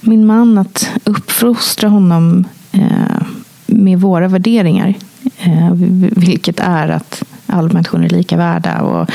min 0.00 0.26
man 0.26 0.58
att 0.58 0.90
uppfostra 1.04 1.88
honom 1.88 2.44
eh, 2.72 3.22
med 3.66 4.00
våra 4.00 4.28
värderingar. 4.28 4.94
Eh, 5.38 5.72
vilket 6.16 6.60
är 6.60 6.88
att 6.88 7.22
alla 7.46 7.72
människor 7.72 8.04
är 8.04 8.08
lika 8.08 8.36
värda. 8.36 8.82
Och, 8.82 9.10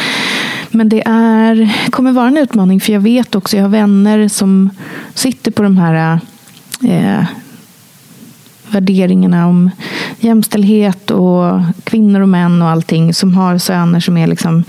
men 0.72 0.90
det 0.90 1.04
är, 1.08 1.76
kommer 1.90 2.12
vara 2.12 2.28
en 2.28 2.38
utmaning 2.38 2.82
för 2.82 2.94
jag 2.94 3.00
vet 3.00 3.36
också, 3.36 3.58
jag 3.58 3.64
har 3.64 3.70
vänner 3.70 4.28
som 4.28 4.70
sitter 5.14 5.52
på 5.52 5.64
de 5.64 5.78
här 5.78 6.20
eh, 6.84 7.26
värderingarna 8.70 9.48
om 9.48 9.72
jämställdhet 10.20 11.12
och 11.12 11.62
kvinnor 11.84 12.22
och 12.22 12.30
män 12.30 12.62
och 12.62 12.70
allting 12.70 13.14
som 13.14 13.34
har 13.34 13.58
söner 13.58 14.00
som 14.00 14.18
är 14.18 14.28
liksom 14.28 14.64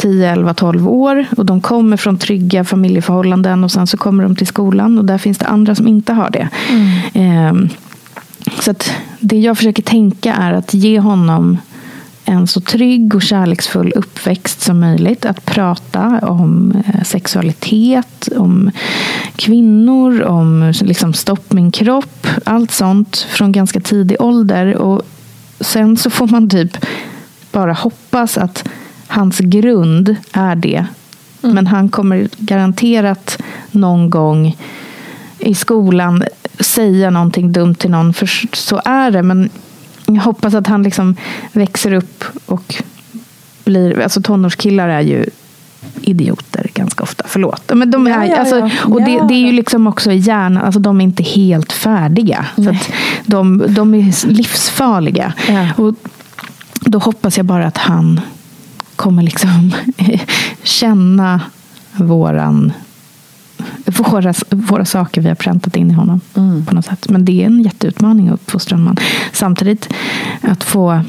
10, 0.00 0.30
11, 0.30 0.54
12 0.54 0.88
år 0.88 1.26
och 1.36 1.46
de 1.46 1.60
kommer 1.60 1.96
från 1.96 2.18
trygga 2.18 2.64
familjeförhållanden 2.64 3.64
och 3.64 3.72
sen 3.72 3.86
så 3.86 3.96
kommer 3.96 4.22
de 4.22 4.36
till 4.36 4.46
skolan 4.46 4.98
och 4.98 5.04
där 5.04 5.18
finns 5.18 5.38
det 5.38 5.46
andra 5.46 5.74
som 5.74 5.88
inte 5.88 6.12
har 6.12 6.30
det. 6.30 6.48
Ehm, 7.14 7.68
så 8.60 8.74
det 9.20 9.38
jag 9.38 9.56
försöker 9.56 9.82
tänka 9.82 10.34
är 10.34 10.52
att 10.52 10.74
ge 10.74 10.98
honom 10.98 11.58
en 12.24 12.46
så 12.46 12.60
trygg 12.60 13.14
och 13.14 13.22
kärleksfull 13.22 13.92
uppväxt 13.96 14.60
som 14.60 14.80
möjligt. 14.80 15.26
Att 15.26 15.44
prata 15.44 16.18
om 16.22 16.74
eh, 16.86 17.02
sexualitet, 17.02 18.28
om 18.36 18.70
kvinnor, 19.36 20.22
om 20.22 20.72
liksom 20.82 21.14
stopp 21.14 21.52
min 21.52 21.72
kropp. 21.72 22.26
Allt 22.44 22.70
sånt 22.70 23.16
från 23.16 23.52
ganska 23.52 23.80
tidig 23.80 24.16
ålder. 24.20 24.74
Och 24.74 25.02
sen 25.60 25.96
så 25.96 26.10
får 26.10 26.26
man 26.26 26.48
typ 26.48 26.86
bara 27.52 27.72
hoppas 27.72 28.38
att 28.38 28.68
hans 29.10 29.38
grund 29.38 30.16
är 30.32 30.54
det. 30.54 30.86
Men 31.40 31.66
han 31.66 31.88
kommer 31.88 32.28
garanterat 32.38 33.38
någon 33.70 34.10
gång 34.10 34.56
i 35.38 35.54
skolan 35.54 36.24
säga 36.60 37.10
någonting 37.10 37.52
dumt 37.52 37.74
till 37.74 37.90
någon. 37.90 38.14
För 38.14 38.56
så 38.56 38.80
är 38.84 39.10
det. 39.10 39.22
Men 39.22 39.50
jag 40.06 40.22
hoppas 40.22 40.54
att 40.54 40.66
han 40.66 40.82
liksom 40.82 41.16
växer 41.52 41.92
upp 41.92 42.24
och 42.46 42.74
blir... 43.64 44.00
Alltså 44.00 44.22
tonårskillar 44.22 44.88
är 44.88 45.00
ju 45.00 45.24
idioter 46.00 46.70
ganska 46.74 47.02
ofta. 47.02 47.24
Förlåt. 47.28 47.62
Men 47.74 47.90
de 47.90 48.06
är, 48.06 48.10
Ja, 48.10 48.24
ja, 48.26 48.32
ja. 48.32 48.36
Alltså, 48.36 48.70
och 48.92 49.02
det, 49.02 49.10
Ja. 49.10 49.24
det 49.24 49.34
är 49.34 49.46
ju 49.46 49.52
liksom 49.52 49.86
också 49.86 50.12
i 50.12 50.16
hjärnan. 50.16 50.64
Alltså 50.64 50.80
de 50.80 51.00
är 51.00 51.04
inte 51.04 51.22
helt 51.22 51.72
färdiga. 51.72 52.46
Så 52.56 52.76
de, 53.26 53.64
de 53.68 53.94
är 53.94 54.26
livsfarliga. 54.26 55.32
Ja. 55.48 55.68
Och 55.76 55.94
då 56.80 56.98
hoppas 56.98 57.36
jag 57.36 57.46
bara 57.46 57.66
att 57.66 57.78
han 57.78 58.20
kommer 59.00 59.22
liksom 59.22 59.74
känna 60.62 61.40
våran 61.92 62.72
våra, 63.86 64.34
våra 64.50 64.84
saker 64.84 65.20
vi 65.20 65.28
har 65.28 65.34
präntat 65.34 65.76
in 65.76 65.90
i 65.90 65.94
honom. 65.94 66.20
på 66.68 66.74
något 66.74 66.84
sätt. 66.84 67.08
Men 67.08 67.24
det 67.24 67.42
är 67.42 67.46
en 67.46 67.62
jätteutmaning 67.62 68.28
att 68.28 68.34
uppfostra 68.34 68.76
en 68.76 68.82
man. 68.84 68.96
Samtidigt 69.32 69.88
att 70.42 70.64
få 70.64 71.00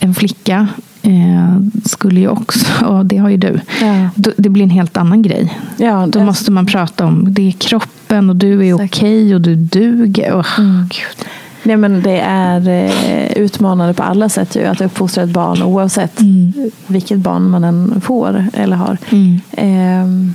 en 0.00 0.14
flicka 0.14 0.68
eh, 1.02 1.56
skulle 1.84 2.20
ju 2.20 2.28
också, 2.28 2.66
och 2.86 3.06
det 3.06 3.16
har 3.16 3.28
ju 3.28 3.36
du, 3.36 3.60
Ja. 3.80 4.08
då- 4.14 4.32
det 4.38 4.48
blir 4.48 4.62
en 4.64 4.70
helt 4.70 4.96
annan 4.96 5.22
grej. 5.22 5.58
Ja, 5.76 6.06
Då 6.06 6.24
måste 6.24 6.50
man 6.50 6.66
prata 6.66 7.06
om, 7.06 7.34
det 7.34 7.48
är 7.48 7.52
kroppen 7.52 8.30
och 8.30 8.36
du 8.36 8.66
är 8.66 8.84
okej 8.84 9.34
och 9.34 9.40
du 9.40 9.54
duger. 9.56 10.40
Oh, 10.40 10.46
Mm. 10.58 10.82
Gud. 10.88 11.26
Nej, 11.68 11.76
men 11.76 12.02
det 12.02 12.20
är 12.20 12.68
eh, 12.68 13.32
utmanande 13.32 13.94
på 13.94 14.02
alla 14.02 14.28
sätt 14.28 14.56
ju, 14.56 14.64
att 14.64 14.80
uppfostra 14.80 15.24
ett 15.24 15.30
barn 15.30 15.62
oavsett 15.62 16.20
Mm. 16.20 16.52
vilket 16.86 17.18
barn 17.18 17.50
man 17.50 17.64
än 17.64 18.00
får 18.00 18.44
eller 18.52 18.76
har. 18.76 18.98
Mm. 19.10 19.40
Ehm, 19.52 20.34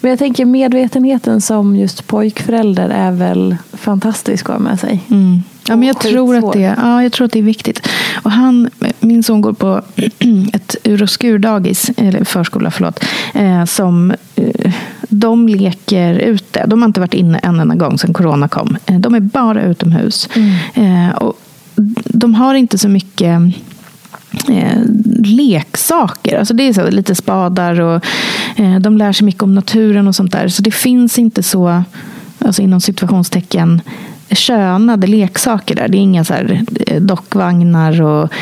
men 0.00 0.10
jag 0.10 0.18
tänker 0.18 0.44
medvetenheten 0.44 1.40
som 1.40 1.76
just 1.76 2.06
pojkförälder 2.06 2.88
är 2.88 3.12
väl 3.12 3.56
fantastisk 3.72 4.48
att 4.48 4.54
ha 4.56 4.58
med 4.58 4.80
sig. 4.80 5.00
Mm. 5.10 5.42
Ja, 5.68 5.76
men 5.76 5.88
jag, 5.88 6.00
tror 6.00 6.36
att 6.36 6.52
det, 6.52 6.60
ja, 6.60 7.02
jag 7.02 7.12
tror 7.12 7.24
att 7.24 7.32
det 7.32 7.38
är 7.38 7.42
viktigt. 7.42 7.88
Och 8.22 8.30
han, 8.30 8.70
min 9.00 9.22
son 9.22 9.40
går 9.40 9.52
på 9.52 9.82
ett 10.52 10.76
ur 10.84 11.02
och 11.02 11.10
skurdagis, 11.10 11.90
eller 11.96 12.24
förskola, 12.24 12.70
förlåt, 12.70 13.04
eh, 13.34 13.64
som 13.64 14.12
eh, 14.36 14.72
de 15.08 15.48
leker 15.48 16.14
ute. 16.14 16.64
De 16.66 16.82
har 16.82 16.86
inte 16.86 17.00
varit 17.00 17.14
inne 17.14 17.38
en 17.38 17.60
enda 17.60 17.74
gång 17.74 17.98
sedan 17.98 18.14
corona 18.14 18.48
kom. 18.48 18.76
Eh, 18.86 18.98
de 18.98 19.14
är 19.14 19.20
bara 19.20 19.62
utomhus. 19.62 20.28
Eh, 20.74 21.16
och 21.16 21.40
de 22.04 22.34
har 22.34 22.54
inte 22.54 22.78
så 22.78 22.88
mycket 22.88 23.40
eh, 24.48 24.82
leksaker. 25.24 26.38
Alltså 26.38 26.54
det 26.54 26.62
är 26.62 26.72
så, 26.72 26.90
lite 26.90 27.14
spadar 27.14 27.80
och 27.80 28.04
eh, 28.56 28.78
de 28.80 28.98
lär 28.98 29.12
sig 29.12 29.24
mycket 29.24 29.42
om 29.42 29.54
naturen 29.54 30.08
och 30.08 30.14
sånt 30.14 30.32
där. 30.32 30.48
Så 30.48 30.62
det 30.62 30.70
finns 30.70 31.18
inte 31.18 31.42
så, 31.42 31.82
alltså 32.38 32.62
inom 32.62 32.80
situationstecken, 32.80 33.80
könade 34.30 35.06
leksaker 35.06 35.74
där. 35.74 35.88
Det 35.88 35.98
är 35.98 36.00
inga 36.00 36.24
så 36.24 36.34
här 36.34 36.62
eh, 36.86 37.00
dockvagnar 37.00 38.02
och 38.02 38.32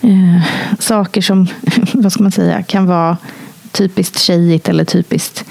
eh, 0.00 0.42
saker 0.78 1.20
som, 1.20 1.46
vad 1.92 2.12
ska 2.12 2.22
man 2.22 2.32
säga, 2.32 2.62
kan 2.62 2.86
vara 2.86 3.16
typiskt 3.76 4.18
tjejigt 4.20 4.68
eller 4.68 4.84
typiskt 4.84 5.44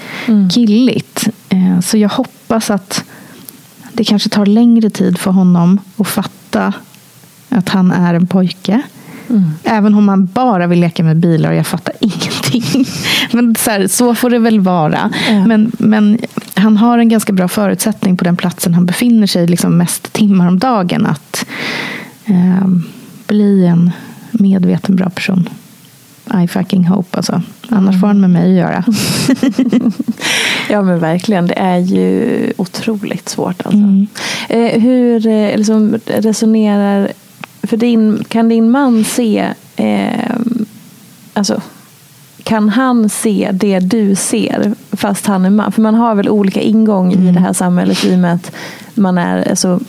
killigt. 0.54 1.28
Eh, 1.48 1.80
så 1.80 1.98
jag 1.98 2.08
hoppas 2.08 2.70
att 2.70 3.04
det 3.92 4.04
kanske 4.04 4.28
tar 4.28 4.46
längre 4.46 4.90
tid 4.90 5.18
för 5.18 5.30
honom 5.30 5.80
att 5.96 6.08
fatta 6.08 6.72
att 7.48 7.68
han 7.68 7.92
är 7.92 8.14
en 8.14 8.26
pojke. 8.26 8.82
Även 9.64 9.94
om 9.94 10.04
man 10.04 10.26
bara 10.26 10.66
vill 10.66 10.80
leka 10.80 11.04
med 11.04 11.16
bilar 11.16 11.50
och 11.50 11.56
jag 11.56 11.66
fattar 11.66 11.94
ingenting. 12.00 12.86
Men 13.32 13.54
så, 13.54 13.70
här, 13.70 13.86
så 13.86 14.14
får 14.14 14.30
det 14.30 14.38
väl 14.38 14.60
vara. 14.60 15.10
Ja. 15.28 15.46
Men, 15.46 15.72
men 15.78 16.18
han 16.54 16.76
har 16.76 16.98
en 16.98 17.08
ganska 17.08 17.32
bra 17.32 17.48
förutsättning 17.48 18.16
på 18.16 18.24
den 18.24 18.36
platsen 18.36 18.74
han 18.74 18.86
befinner 18.86 19.26
sig 19.26 19.46
liksom 19.46 19.78
mest 19.78 20.12
timmar 20.12 20.48
om 20.48 20.58
dagen 20.58 21.06
att 21.06 21.46
eh, 22.24 22.68
bli 23.26 23.66
en 23.66 23.90
medveten 24.30 24.96
bra 24.96 25.10
person. 25.10 25.48
I 26.34 26.48
fucking 26.48 26.86
hope 26.86 27.16
alltså. 27.16 27.42
Annars 27.68 28.00
får 28.00 28.06
han 28.06 28.20
med 28.20 28.30
mig 28.30 28.50
att 28.50 28.58
göra. 28.58 28.84
Ja 30.70 30.82
men 30.82 30.98
verkligen, 30.98 31.46
det 31.46 31.58
är 31.58 31.78
ju 31.78 32.52
otroligt 32.56 33.28
svårt. 33.28 33.66
Alltså. 33.66 33.78
Mm. 33.78 34.06
Eh, 34.48 34.80
hur 34.80 35.20
liksom, 35.56 35.98
resonerar, 36.06 37.12
för 37.62 37.76
din, 37.76 38.24
kan 38.28 38.48
din 38.48 38.70
man 38.70 39.04
se, 39.04 39.48
eh, 39.76 40.36
alltså, 41.32 41.62
kan 42.42 42.68
han 42.68 43.08
se 43.08 43.50
det 43.52 43.78
du 43.78 44.14
ser 44.14 44.74
fast 44.92 45.26
han 45.26 45.44
är 45.44 45.50
man? 45.50 45.72
För 45.72 45.82
man 45.82 45.94
har 45.94 46.14
väl 46.14 46.28
olika 46.28 46.60
ingång 46.60 47.12
i 47.12 47.32
det 47.32 47.40
här 47.40 47.52
samhället 47.52 48.04
i 48.04 48.14
och 48.14 48.18
med 48.18 48.34
att 48.34 48.52
man 48.94 49.18
är, 49.18 49.50
alltså, 49.50 49.80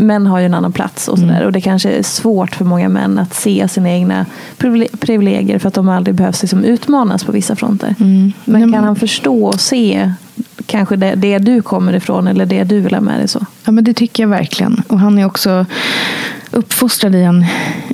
män 0.00 0.26
har 0.26 0.38
ju 0.38 0.46
en 0.46 0.54
annan 0.54 0.72
plats 0.72 1.08
och 1.08 1.18
sådär. 1.18 1.44
Och 1.44 1.52
det 1.52 1.60
kanske 1.60 1.90
är 1.90 2.02
svårt 2.02 2.56
för 2.56 2.64
många 2.64 2.88
män 2.88 3.18
att 3.18 3.34
se 3.34 3.68
sina 3.68 3.90
egna 3.90 4.26
privile- 4.58 4.96
privilegier 4.96 5.58
för 5.58 5.68
att 5.68 5.74
de 5.74 5.88
aldrig 5.88 6.14
behövs 6.14 6.42
liksom 6.42 6.64
utmanas 6.64 7.24
på 7.24 7.32
vissa 7.32 7.56
fronter. 7.56 7.94
Mm. 8.00 8.32
Men 8.44 8.72
kan 8.72 8.84
han 8.84 8.96
förstå 8.96 9.44
och 9.44 9.60
se 9.60 10.12
kanske 10.66 10.96
det, 10.96 11.14
det 11.14 11.38
du 11.38 11.62
kommer 11.62 11.92
ifrån 11.92 12.26
eller 12.26 12.46
det 12.46 12.64
du 12.64 12.80
vill 12.80 12.94
ha 12.94 13.00
med 13.00 13.20
dig 13.20 13.28
så? 13.28 13.46
Ja, 13.64 13.72
men 13.72 13.84
det 13.84 13.94
tycker 13.94 14.22
jag 14.22 14.28
verkligen. 14.28 14.82
Och 14.88 15.00
han 15.00 15.18
är 15.18 15.24
också 15.24 15.66
uppfostrad 16.50 17.14
i 17.14 17.22
en 17.22 17.42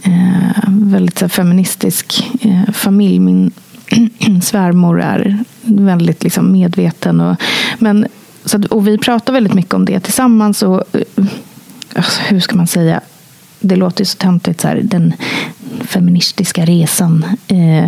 eh, 0.03 0.69
väldigt 0.69 1.21
här, 1.21 1.29
feministisk 1.29 2.31
eh, 2.41 2.73
familj. 2.73 3.19
Min 3.19 3.51
svärmor 4.43 5.01
är 5.01 5.39
väldigt 5.63 6.23
liksom, 6.23 6.53
medveten. 6.53 7.21
Och, 7.21 7.37
men, 7.79 8.07
så, 8.45 8.63
och 8.71 8.89
vi 8.89 8.99
pratar 8.99 9.33
väldigt 9.33 9.55
mycket 9.55 9.75
om 9.75 9.85
det 9.85 10.01
tillsammans. 10.01 10.63
Och, 10.63 10.83
eh, 10.93 11.25
alltså, 11.97 12.21
hur 12.21 12.41
ska 12.41 12.57
man 12.57 12.67
säga? 12.67 13.01
Det 13.61 13.77
låter 13.77 14.01
ju 14.01 14.05
så 14.05 14.17
töntigt, 14.17 14.61
så 14.61 14.69
här, 14.69 14.81
den 14.83 15.15
feministiska 15.85 16.65
resan. 16.65 17.25
Eh, 17.49 17.85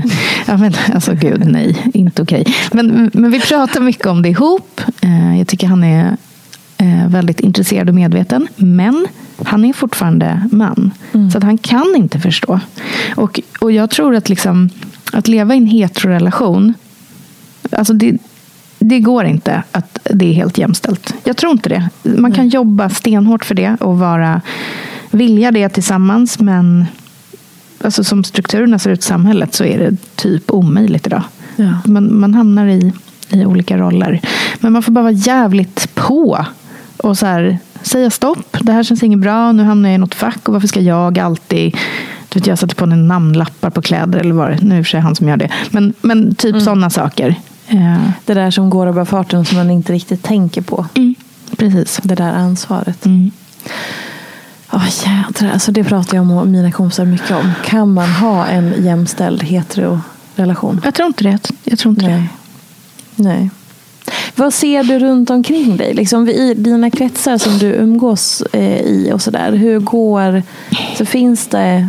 ja, 0.46 0.56
men, 0.56 0.74
alltså 0.94 1.14
gud, 1.14 1.46
nej, 1.46 1.90
inte 1.94 2.22
okej. 2.22 2.44
Men, 2.72 3.10
men 3.14 3.30
vi 3.30 3.40
pratar 3.40 3.80
mycket 3.80 4.06
om 4.06 4.22
det 4.22 4.28
ihop. 4.28 4.80
Eh, 5.00 5.38
jag 5.38 5.48
tycker 5.48 5.66
han 5.66 5.84
är 5.84 6.16
eh, 6.78 7.08
väldigt 7.08 7.40
intresserad 7.40 7.88
och 7.88 7.94
medveten. 7.94 8.48
Men 8.56 9.06
han 9.44 9.64
är 9.64 9.72
fortfarande 9.72 10.48
man. 10.52 10.90
Så 11.32 11.38
att 11.38 11.44
han 11.44 11.58
kan 11.58 11.94
inte 11.96 12.20
förstå. 12.20 12.60
Och, 13.16 13.40
och 13.60 13.72
jag 13.72 13.90
tror 13.90 14.14
att, 14.14 14.28
liksom, 14.28 14.70
att 15.12 15.28
leva 15.28 15.54
i 15.54 15.58
en 15.58 15.66
heterorelation, 15.66 16.74
alltså 17.72 17.92
det, 17.92 18.18
det 18.78 19.00
går 19.00 19.24
inte 19.24 19.62
att 19.72 19.98
det 20.04 20.24
är 20.26 20.32
helt 20.32 20.58
jämställt. 20.58 21.14
Jag 21.24 21.36
tror 21.36 21.52
inte 21.52 21.68
det. 21.68 21.88
Man 22.02 22.32
kan 22.32 22.48
jobba 22.48 22.90
stenhårt 22.90 23.44
för 23.44 23.54
det 23.54 23.76
och 23.80 23.98
vara, 23.98 24.40
vilja 25.10 25.52
det 25.52 25.68
tillsammans. 25.68 26.38
Men 26.38 26.86
alltså, 27.80 28.04
som 28.04 28.24
strukturerna 28.24 28.78
ser 28.78 28.90
ut 28.90 29.00
i 29.00 29.02
samhället 29.02 29.54
så 29.54 29.64
är 29.64 29.78
det 29.78 29.96
typ 30.16 30.50
omöjligt 30.50 31.06
idag. 31.06 31.22
Ja. 31.56 31.78
Man, 31.84 32.20
man 32.20 32.34
hamnar 32.34 32.66
i, 32.66 32.92
i 33.28 33.44
olika 33.44 33.78
roller. 33.78 34.20
Men 34.60 34.72
man 34.72 34.82
får 34.82 34.92
bara 34.92 35.02
vara 35.02 35.12
jävligt 35.12 35.94
på. 35.94 36.46
Och 36.96 37.18
så 37.18 37.26
här, 37.26 37.58
säga 37.82 38.10
stopp, 38.10 38.56
det 38.60 38.72
här 38.72 38.82
känns 38.82 39.02
inget 39.02 39.18
bra, 39.18 39.52
nu 39.52 39.62
hamnar 39.62 39.88
jag 39.88 39.94
i 39.94 39.98
något 39.98 40.14
fack 40.14 40.48
och 40.48 40.52
varför 40.52 40.68
ska 40.68 40.80
jag 40.80 41.18
alltid 41.18 41.76
du 42.28 42.38
vet, 42.38 42.46
jag 42.46 42.58
satte 42.58 42.74
på 42.74 42.84
en 42.84 43.08
namnlappar 43.08 43.70
på 43.70 43.82
kläder 43.82 44.18
eller 44.18 44.34
vad 44.34 44.50
det 44.50 44.58
Nu 44.62 44.78
är 44.78 44.82
för 44.82 44.90
sig 44.90 45.00
han 45.00 45.14
som 45.14 45.28
gör 45.28 45.36
det. 45.36 45.50
Men, 45.70 45.94
men 46.00 46.34
typ 46.34 46.52
Mm. 46.52 46.64
sådana 46.64 46.90
saker. 46.90 47.34
Eh, 47.68 48.10
Det 48.24 48.34
där 48.34 48.50
som 48.50 48.70
går 48.70 48.86
av 48.86 49.04
farten 49.04 49.44
som 49.44 49.56
man 49.58 49.70
inte 49.70 49.92
riktigt 49.92 50.22
tänker 50.22 50.62
på. 50.62 50.86
mm, 50.94 51.14
precis. 51.56 52.00
Det 52.02 52.14
där 52.14 52.32
ansvaret. 52.32 53.06
Mm. 53.06 53.30
Ja 54.72 54.82
jädrar, 55.06 55.50
alltså 55.52 55.72
det 55.72 55.84
pratar 55.84 56.16
jag 56.16 56.26
med 56.26 56.46
mina 56.48 56.72
kompisar 56.72 57.04
mycket 57.04 57.30
om. 57.30 57.52
Kan 57.64 57.92
man 57.94 58.08
ha 58.08 58.46
en 58.46 58.84
jämställd 58.84 59.42
hetero-relation? 59.42 60.80
Jag 60.84 60.94
tror 60.94 61.06
inte 61.06 61.24
det. 61.24 61.38
Jag 61.64 61.78
tror 61.78 61.92
inte 61.94 62.06
det. 62.06 62.12
Nej. 62.12 62.28
Nej. 63.16 63.50
Vad 64.36 64.54
ser 64.54 64.84
du 64.84 64.98
runt 64.98 65.30
omkring 65.30 65.76
dig? 65.76 65.94
Liksom 65.94 66.28
i 66.28 66.54
dina 66.54 66.90
kretsar 66.90 67.38
som 67.38 67.58
du 67.58 67.66
umgås 67.66 68.42
eh, 68.52 68.80
i 68.80 69.10
och 69.14 69.22
sådär. 69.22 69.52
Hur 69.52 69.78
går... 69.80 70.42
Så 70.98 71.04
finns 71.04 71.46
det... 71.46 71.88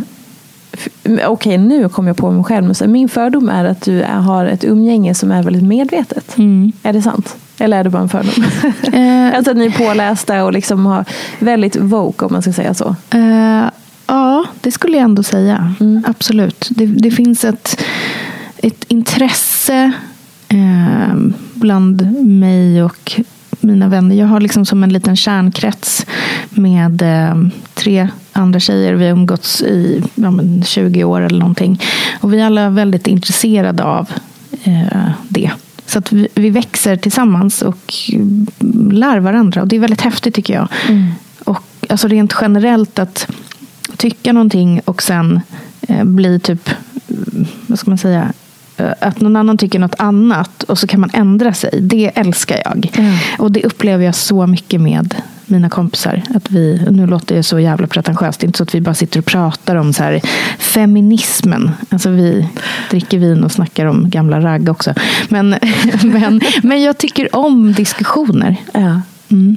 Okej, 1.26 1.58
nu 1.58 1.88
kommer 1.88 2.08
jag 2.08 2.16
på 2.16 2.30
mig 2.30 2.44
själv. 2.44 2.66
Men 2.66 2.74
så- 2.74 2.86
min 2.88 3.08
fördom 3.08 3.48
är 3.48 3.64
att 3.64 3.80
du 3.82 4.02
har 4.04 4.46
ett 4.46 4.64
umgänge 4.64 5.14
som 5.14 5.30
är 5.32 5.42
väldigt 5.42 5.62
medvetet. 5.62 6.38
Mm. 6.38 6.72
Är 6.82 6.92
det 6.92 7.02
sant? 7.02 7.36
Eller 7.58 7.78
är 7.78 7.84
det 7.84 7.90
bara 7.90 8.02
en 8.02 8.08
fördom? 8.08 8.44
Eh, 8.92 9.34
alltså 9.36 9.50
att 9.50 9.56
ni 9.56 9.66
är 9.66 9.70
pålästa 9.70 10.44
och 10.44 10.52
liksom 10.52 10.86
har 10.86 11.04
väldigt 11.38 11.76
woke 11.76 12.24
om 12.24 12.32
man 12.32 12.42
ska 12.42 12.52
säga 12.52 12.74
så. 12.74 12.96
Eh, 13.10 13.64
ja, 14.06 14.44
det 14.60 14.70
skulle 14.72 14.96
jag 14.96 15.04
ändå 15.04 15.22
säga. 15.22 15.74
Mm. 15.80 16.04
Absolut. 16.06 16.68
Det, 16.70 16.86
det 16.86 17.10
finns 17.10 17.44
ett, 17.44 17.80
ett 18.56 18.84
intresse 18.88 19.92
eh, 20.48 21.14
bland 21.54 22.22
mig 22.26 22.82
och 22.82 23.20
mina 23.60 23.88
vänner. 23.88 24.14
Jag 24.16 24.26
har 24.26 24.40
liksom 24.40 24.66
som 24.66 24.82
en 24.82 24.92
liten 24.92 25.16
kärnkrets 25.16 26.06
med 26.50 27.02
eh, 27.02 27.34
tre 27.74 28.08
andra 28.40 28.60
tjejer. 28.60 28.92
Vi 28.92 29.04
har 29.04 29.12
umgåtts 29.12 29.62
i 29.62 30.02
ja, 30.14 30.30
men 30.30 30.64
20 30.64 31.04
år 31.04 31.20
eller 31.20 31.38
någonting. 31.38 31.80
Och 32.20 32.32
vi 32.32 32.40
är 32.40 32.46
alla 32.46 32.70
väldigt 32.70 33.06
intresserade 33.06 33.84
av 33.84 34.10
eh, 34.64 35.10
det. 35.28 35.50
Så 35.86 35.98
att 35.98 36.12
vi, 36.12 36.28
vi 36.34 36.50
växer 36.50 36.96
tillsammans 36.96 37.62
och 37.62 37.94
lär 38.90 39.18
varandra. 39.18 39.62
Och 39.62 39.68
det 39.68 39.76
är 39.76 39.80
väldigt 39.80 40.00
häftigt 40.00 40.34
tycker 40.34 40.54
jag. 40.54 40.68
Och 41.44 41.62
alltså 41.88 42.08
rent 42.08 42.34
generellt 42.40 42.98
att 42.98 43.26
tycka 43.96 44.32
någonting 44.32 44.80
och 44.84 45.02
sen 45.02 45.40
eh, 45.88 46.04
bli 46.04 46.40
typ, 46.40 46.70
mm, 47.08 47.46
vad 47.66 47.78
ska 47.78 47.90
man 47.90 47.98
säga, 47.98 48.32
eh, 48.76 48.92
att 49.00 49.20
någon 49.20 49.36
annan 49.36 49.58
tycker 49.58 49.78
något 49.78 49.94
annat 49.98 50.62
och 50.62 50.78
så 50.78 50.86
kan 50.86 51.00
man 51.00 51.10
ändra 51.12 51.54
sig. 51.54 51.80
Det 51.80 52.10
älskar 52.14 52.62
jag. 52.64 52.90
Ja. 52.96 53.18
Och 53.38 53.52
det 53.52 53.64
upplever 53.64 54.04
jag 54.04 54.14
så 54.14 54.46
mycket 54.46 54.80
med 54.80 55.14
mina 55.50 55.70
kompisar. 55.70 56.22
Att 56.34 56.50
vi, 56.50 56.82
nu 56.90 57.06
låter 57.06 57.34
det 57.34 57.42
så 57.42 57.58
jävla 57.58 57.86
pretentiöst, 57.86 58.40
det 58.40 58.44
är 58.44 58.46
inte 58.46 58.56
så 58.56 58.62
att 58.62 58.74
vi 58.74 58.80
bara 58.80 58.94
sitter 58.94 59.18
och 59.18 59.26
pratar 59.26 59.76
om 59.76 59.92
så 59.92 60.02
här, 60.02 60.20
feminismen. 60.58 61.70
Alltså 61.88 62.10
vi 62.10 62.48
dricker 62.90 63.18
vin 63.18 63.44
och 63.44 63.52
snackar 63.52 63.86
om 63.86 64.10
gamla 64.10 64.40
ragg 64.40 64.68
också. 64.68 64.94
Men, 65.28 65.48
men, 66.02 66.40
men 66.62 66.82
jag 66.82 66.98
tycker 66.98 67.36
om 67.36 67.72
diskussioner. 67.72 68.56
Ja. 68.72 69.00
Mm. 69.28 69.56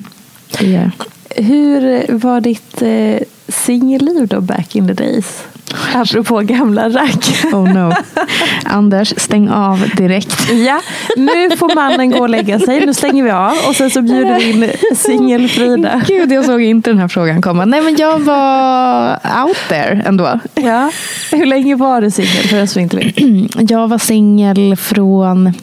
Det 0.60 0.92
Hur 1.36 2.06
var 2.18 2.42
ditt 2.42 2.82
eh, 2.82 3.20
singelliv 3.48 4.28
då 4.28 4.42
back 4.42 4.76
in 4.76 4.88
the 4.88 4.94
days? 4.94 5.44
Apropå 5.93 6.39
gamla 6.39 6.89
rack. 6.89 7.45
Oh 7.54 7.73
no. 7.73 7.93
Anders, 8.63 9.13
stäng 9.17 9.49
av 9.49 9.89
direkt. 9.97 10.52
Ja, 10.52 10.82
nu 11.17 11.58
får 11.58 11.76
mannen 11.76 12.12
gå 12.12 12.19
och 12.19 12.30
lägga 12.30 12.60
sig. 12.60 12.86
Nu 12.86 12.93
stänger 12.93 13.23
vi 13.23 13.32
av 13.32 13.54
och 13.67 13.76
sen 13.76 13.89
så 13.89 14.02
bjuder 14.02 14.39
vi 14.39 14.49
in 14.49 14.71
singel-Frida. 14.95 16.02
Gud, 16.08 16.32
jag 16.32 16.45
såg 16.45 16.62
inte 16.62 16.89
den 16.89 16.99
här 16.99 17.08
frågan 17.08 17.41
komma. 17.41 17.65
Nej, 17.65 17.82
men 17.82 17.95
jag 17.95 18.19
var 18.19 19.12
out 19.45 19.58
there 19.69 20.04
ändå. 20.06 20.39
Ja. 20.56 20.91
Hur 21.32 21.45
länge 21.45 21.76
var 21.76 22.02
du 22.02 22.12
singel 22.12 22.47
för 22.47 22.58
den 22.58 22.67
som 22.67 22.82
inte 22.82 22.97
vet? 22.97 23.15
Jag 23.71 23.88
var 23.88 23.97
singel 23.97 24.76
från 24.76 25.54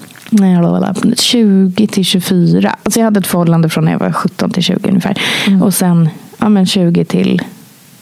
20 1.16 1.86
till 1.86 2.04
24. 2.04 2.76
Alltså 2.82 3.00
jag 3.00 3.04
hade 3.04 3.20
ett 3.20 3.26
förhållande 3.26 3.68
från 3.68 3.84
när 3.84 3.92
jag 3.92 3.98
var 3.98 4.12
17 4.12 4.50
till 4.50 4.62
20 4.62 4.88
ungefär. 4.88 5.22
Mm. 5.46 5.62
Och 5.62 5.74
sen 5.74 6.08
ja, 6.38 6.48
men 6.48 6.66
20 6.66 7.04
till 7.04 7.42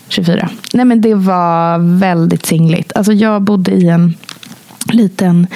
24. 0.09 0.49
Nej 0.73 0.85
men 0.85 1.01
det 1.01 1.15
var 1.15 1.79
väldigt 1.99 2.47
singligt. 2.47 2.93
Alltså 2.95 3.13
jag 3.13 3.43
bodde 3.43 3.71
i 3.71 3.89
en 3.89 4.15
liten... 4.93 5.47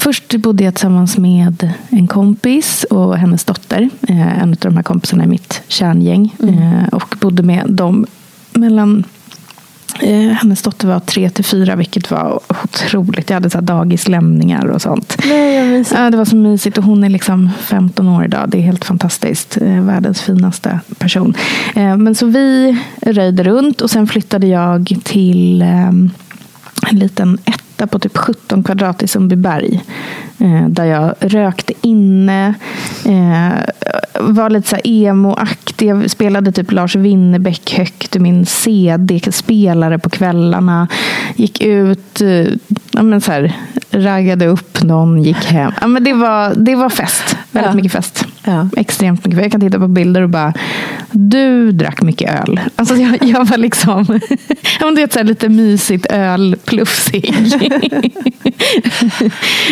Först 0.00 0.34
bodde 0.34 0.64
jag 0.64 0.74
tillsammans 0.74 1.18
med 1.18 1.72
en 1.88 2.08
kompis 2.08 2.84
och 2.90 3.16
hennes 3.16 3.44
dotter. 3.44 3.90
Eh, 4.08 4.42
en 4.42 4.50
av 4.50 4.56
de 4.56 4.76
här 4.76 4.82
kompisarna 4.82 5.24
i 5.24 5.26
mitt 5.26 5.62
kärngäng. 5.68 6.34
Mm. 6.42 6.58
Eh, 6.58 6.88
och 6.92 7.16
bodde 7.20 7.42
med 7.42 7.64
dem 7.68 8.06
mellan 8.52 9.04
Eh, 10.00 10.30
hennes 10.30 10.62
dotter 10.62 10.88
var 10.88 11.00
tre 11.00 11.30
till 11.30 11.44
fyra, 11.44 11.76
vilket 11.76 12.10
var 12.10 12.40
otroligt. 12.64 13.30
Jag 13.30 13.36
hade 13.36 13.50
så 13.50 13.60
dagislämningar 13.60 14.66
och 14.66 14.82
sånt. 14.82 15.16
Nej, 15.92 16.10
det 16.10 16.16
var 16.16 16.24
så 16.24 16.36
mysigt. 16.36 16.78
Och 16.78 16.84
hon 16.84 17.04
är 17.04 17.08
liksom 17.08 17.50
15 17.60 18.08
år 18.08 18.24
idag. 18.24 18.48
Det 18.48 18.58
är 18.58 18.62
helt 18.62 18.84
fantastiskt. 18.84 19.56
Eh, 19.56 19.80
världens 19.80 20.22
finaste 20.22 20.80
person. 20.98 21.34
Eh, 21.74 21.96
men 21.96 22.14
så 22.14 22.26
vi 22.26 22.78
röjde 23.00 23.42
runt 23.42 23.80
och 23.80 23.90
sen 23.90 24.06
flyttade 24.06 24.46
jag 24.46 24.96
till 25.04 25.62
en 25.62 26.10
liten 26.90 27.38
etta 27.44 27.86
på 27.86 27.98
typ 27.98 28.16
17 28.16 28.64
kvadrat 28.64 29.02
i 29.02 29.08
Sundbyberg. 29.08 29.82
Där 30.68 30.84
jag 30.84 31.14
rökte 31.20 31.72
inne, 31.82 32.54
var 34.20 34.50
lite 34.50 34.68
så 34.68 34.76
emo-aktig. 34.84 35.88
Jag 35.88 36.10
spelade 36.10 36.52
typ 36.52 36.72
Lars 36.72 36.96
Winnerbäck 36.96 37.74
högt 37.74 38.16
ur 38.16 38.20
min 38.20 38.46
CD-spelare 38.46 39.98
på 39.98 40.10
kvällarna. 40.10 40.88
Gick 41.36 41.60
ut, 41.60 42.20
eh, 42.20 42.46
ja, 42.90 43.02
men 43.02 43.20
så 43.20 43.32
här, 43.32 43.56
raggade 43.90 44.46
upp 44.46 44.82
någon, 44.82 45.22
gick 45.22 45.44
hem. 45.44 45.72
Ja, 45.80 45.86
men 45.86 46.04
det, 46.04 46.12
var, 46.12 46.54
det 46.56 46.74
var 46.74 46.90
fest. 46.90 47.36
Väldigt 47.52 47.70
ja. 47.70 47.76
mycket 47.76 47.92
fest. 47.92 48.24
Ja. 48.44 48.68
Extremt 48.76 49.24
mycket. 49.24 49.42
Jag 49.42 49.52
kan 49.52 49.60
titta 49.60 49.78
på 49.78 49.88
bilder 49.88 50.22
och 50.22 50.28
bara, 50.28 50.52
du 51.10 51.72
drack 51.72 52.02
mycket 52.02 52.42
öl. 52.42 52.60
Alltså 52.76 52.94
jag, 52.94 53.18
jag 53.22 53.44
var 53.44 53.56
liksom, 53.56 54.04
det 54.96 55.02
är 55.02 55.12
så 55.12 55.22
lite 55.22 55.48
mysigt 55.48 56.06
ölplufsig. 56.06 57.34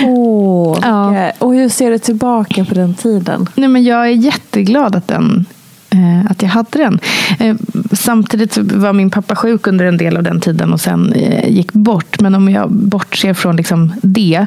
oh, 0.07 0.56
ja. 0.83 1.33
Och 1.39 1.55
hur 1.55 1.69
ser 1.69 1.91
du 1.91 1.99
tillbaka 1.99 2.65
på 2.65 2.75
den 2.75 2.95
tiden? 2.95 3.49
Nej, 3.55 3.69
men 3.69 3.85
jag 3.85 4.07
är 4.07 4.11
jätteglad 4.11 4.97
att, 4.97 5.09
den, 5.09 5.47
eh, 5.91 6.31
att 6.31 6.43
jag 6.43 6.49
hade 6.49 6.79
den. 6.79 6.99
Eh, 7.39 7.57
samtidigt 7.93 8.57
var 8.59 8.93
min 8.93 9.11
pappa 9.11 9.37
sjuk 9.37 9.67
under 9.67 9.85
en 9.85 9.97
del 9.97 10.17
av 10.17 10.23
den 10.23 10.41
tiden 10.41 10.73
och 10.73 10.81
sen 10.81 11.13
eh, 11.13 11.51
gick 11.51 11.73
bort. 11.73 12.21
Men 12.21 12.35
om 12.35 12.49
jag 12.49 12.71
bortser 12.71 13.35
från 13.35 13.57
liksom 13.57 13.93
det 14.03 14.47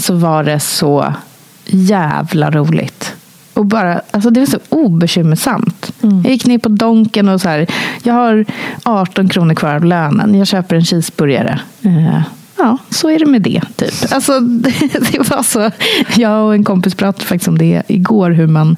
så 0.00 0.14
var 0.14 0.44
det 0.44 0.60
så 0.60 1.14
jävla 1.66 2.50
roligt. 2.50 3.14
Och 3.54 3.66
bara, 3.66 4.00
alltså 4.10 4.30
det 4.30 4.40
var 4.40 4.46
så 4.46 4.58
obekymmersamt. 4.68 5.92
Mm. 6.02 6.22
Jag 6.22 6.32
gick 6.32 6.46
ner 6.46 6.58
på 6.58 6.68
Donken 6.68 7.28
och 7.28 7.40
så 7.40 7.48
här, 7.48 7.66
jag 8.02 8.14
har 8.14 8.44
18 8.82 9.28
kronor 9.28 9.54
kvar 9.54 9.74
av 9.74 9.84
lönen. 9.84 10.34
Jag 10.34 10.46
köper 10.46 10.76
en 10.76 10.84
cheeseburgare. 10.84 11.60
Ja, 12.64 12.78
så 12.90 13.10
är 13.10 13.18
det 13.18 13.26
med 13.26 13.42
det. 13.42 13.60
Typ. 13.76 14.12
Alltså, 14.12 14.40
det, 14.40 14.70
det, 15.12 15.30
var 15.30 15.42
så. 15.42 15.70
Jag 16.16 16.46
och 16.46 16.54
en 16.54 16.64
kompis 16.64 16.94
pratade 16.94 17.24
faktiskt 17.24 17.48
om 17.48 17.58
det 17.58 17.82
igår. 17.88 18.30
Hur 18.30 18.46
man 18.46 18.76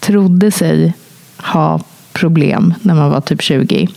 trodde 0.00 0.50
sig 0.50 0.94
ha 1.36 1.80
problem 2.12 2.74
när 2.82 2.94
man 2.94 3.10
var 3.10 3.20
typ 3.20 3.42
20. 3.42 3.88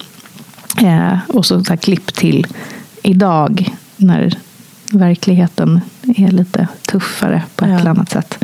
Eh, 0.82 1.18
och 1.28 1.46
så, 1.46 1.64
så 1.64 1.70
här, 1.70 1.78
klipp 1.78 2.14
till 2.14 2.48
idag. 3.04 3.74
När 3.96 4.38
verkligheten 4.92 5.82
är 6.18 6.32
lite 6.32 6.68
tuffare 6.82 7.44
på 7.56 7.66
ett 7.66 7.72
ja. 7.72 7.80
eller 7.80 7.90
annat 7.90 8.10
sätt. 8.10 8.44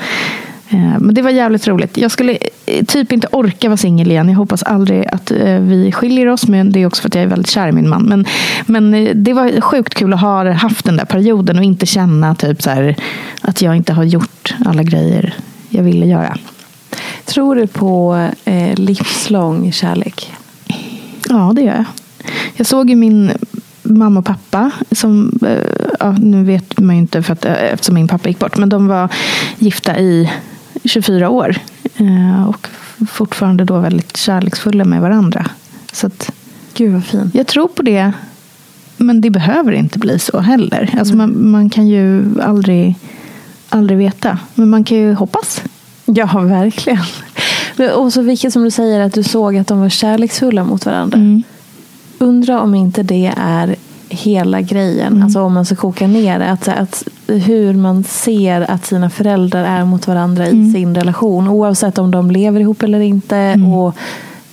Eh, 0.74 1.00
men 1.00 1.16
det 1.16 1.22
var 1.22 1.30
jävligt 1.30 1.68
roligt. 1.68 1.98
Jag 1.98 2.12
skulle 2.12 2.38
eh, 2.66 2.86
typ 2.86 3.12
inte 3.12 3.28
orka 3.32 3.70
vara 3.70 3.78
singel 3.78 4.12
igen. 4.12 4.30
Jag 4.30 4.36
hoppas 4.36 4.64
aldrig 4.64 5.08
att 5.08 5.32
eh, 5.32 5.60
vi 5.60 5.92
skiljer 5.92 6.30
oss. 6.30 6.48
Men 6.48 6.72
det 6.72 6.80
är 6.80 6.88
också 6.88 7.02
för 7.02 7.10
att 7.10 7.16
jag 7.16 7.24
är 7.24 7.28
väldigt 7.28 7.50
kär 7.50 7.68
i 7.68 7.72
min 7.72 7.90
man. 7.90 8.04
Men, 8.04 8.26
men 8.66 9.12
det 9.24 9.34
var 9.34 9.62
sjukt 9.62 9.94
kul 9.94 10.14
att 10.14 10.22
ha 10.22 10.52
haft 10.52 10.86
den 10.86 10.98
där 10.98 11.06
perioden 11.06 11.58
och 11.58 11.64
inte 11.64 11.86
känna 11.86 12.36
typ 12.36 12.62
så 12.62 12.70
här, 12.70 12.96
att 13.42 13.62
jag 13.62 13.76
inte 13.76 13.94
har 13.94 14.04
gjort 14.04 14.56
alla 14.66 14.84
grejer 14.84 15.34
jag 15.70 15.84
ville 15.84 16.06
göra. 16.06 16.38
Tror 17.26 17.56
du 17.56 17.68
på 17.68 18.28
eh, 18.46 18.76
livslång 18.76 19.72
kärlek? 19.72 20.32
Ja, 21.30 21.54
det 21.56 21.62
gör 21.62 21.76
jag. 21.76 21.86
Jag 22.56 22.68
såg 22.68 22.90
ju 22.90 22.96
min 22.96 23.32
mamma 23.84 24.20
och 24.20 24.26
pappa, 24.26 24.72
som, 24.92 25.40
ja, 26.00 26.12
nu 26.12 26.44
vet 26.44 26.80
man 26.80 26.96
ju 26.96 27.02
inte 27.02 27.24
för 27.24 27.34
att, 27.34 27.46
eftersom 27.46 27.96
min 27.96 28.08
pappa 28.08 28.30
gick 28.30 28.40
bort, 28.40 28.58
men 28.58 28.70
de 28.70 28.88
var 28.88 29.10
gifta 29.60 30.00
i 30.00 30.30
24 30.84 31.30
år. 31.30 31.56
Eh, 31.98 32.50
och 32.50 32.68
fortfarande 33.10 33.66
då 33.66 33.80
väldigt 33.80 34.18
kärleksfulla 34.18 34.86
med 34.86 35.02
varandra. 35.02 35.46
Så 35.92 36.08
att, 36.08 36.32
Gud 36.74 36.94
vad 36.94 37.06
fint. 37.06 37.36
Jag 37.36 37.48
tror 37.48 37.68
på 37.68 37.82
det. 37.84 38.12
Men 38.98 39.22
det 39.22 39.30
behöver 39.30 39.72
inte 39.72 40.00
bli 40.00 40.20
så 40.20 40.40
heller. 40.40 40.96
Alltså 41.00 41.16
man, 41.16 41.52
man 41.52 41.70
kan 41.70 41.88
ju 41.88 42.26
aldrig, 42.42 42.96
aldrig 43.70 43.98
veta. 43.98 44.38
Men 44.56 44.70
man 44.70 44.84
kan 44.84 44.98
ju 44.98 45.14
hoppas. 45.14 45.62
Ja, 46.06 46.40
verkligen. 46.40 47.04
Och 47.96 48.14
så 48.14 48.22
vilket 48.22 48.54
som 48.54 48.64
du 48.64 48.72
säger 48.72 49.00
att 49.00 49.14
du 49.14 49.24
såg 49.24 49.58
att 49.58 49.68
de 49.68 49.80
var 49.80 49.90
kärleksfulla 49.90 50.64
mot 50.64 50.86
varandra. 50.86 51.18
Mm. 51.18 51.44
Undra 52.18 52.62
om 52.62 52.76
inte 52.76 53.04
det 53.04 53.34
är 53.38 53.76
hela 54.14 54.62
grejen. 54.62 55.14
Mm. 55.14 55.24
Alltså 55.24 55.42
om 55.42 55.54
man 55.54 55.66
ska 55.66 55.76
koka 55.76 56.08
ner 56.08 56.40
det. 56.40 56.52
Att, 56.52 56.68
att, 56.68 57.04
hur 57.28 57.74
man 57.74 58.04
ser 58.04 58.72
att 58.72 58.86
sina 58.86 59.10
föräldrar 59.10 59.64
är 59.64 59.86
mot 59.86 60.08
varandra 60.08 60.48
mm. 60.48 60.70
i 60.70 60.72
sin 60.72 60.96
relation. 60.96 61.48
Oavsett 61.48 61.98
om 61.98 62.12
de 62.12 62.32
lever 62.32 62.60
ihop 62.60 62.84
eller 62.84 63.00
inte. 63.00 63.38
Mm. 63.38 63.74
Och 63.74 63.96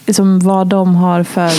liksom 0.06 0.40
vad 0.40 0.66
de 0.66 0.94
har 0.94 1.22
för 1.22 1.52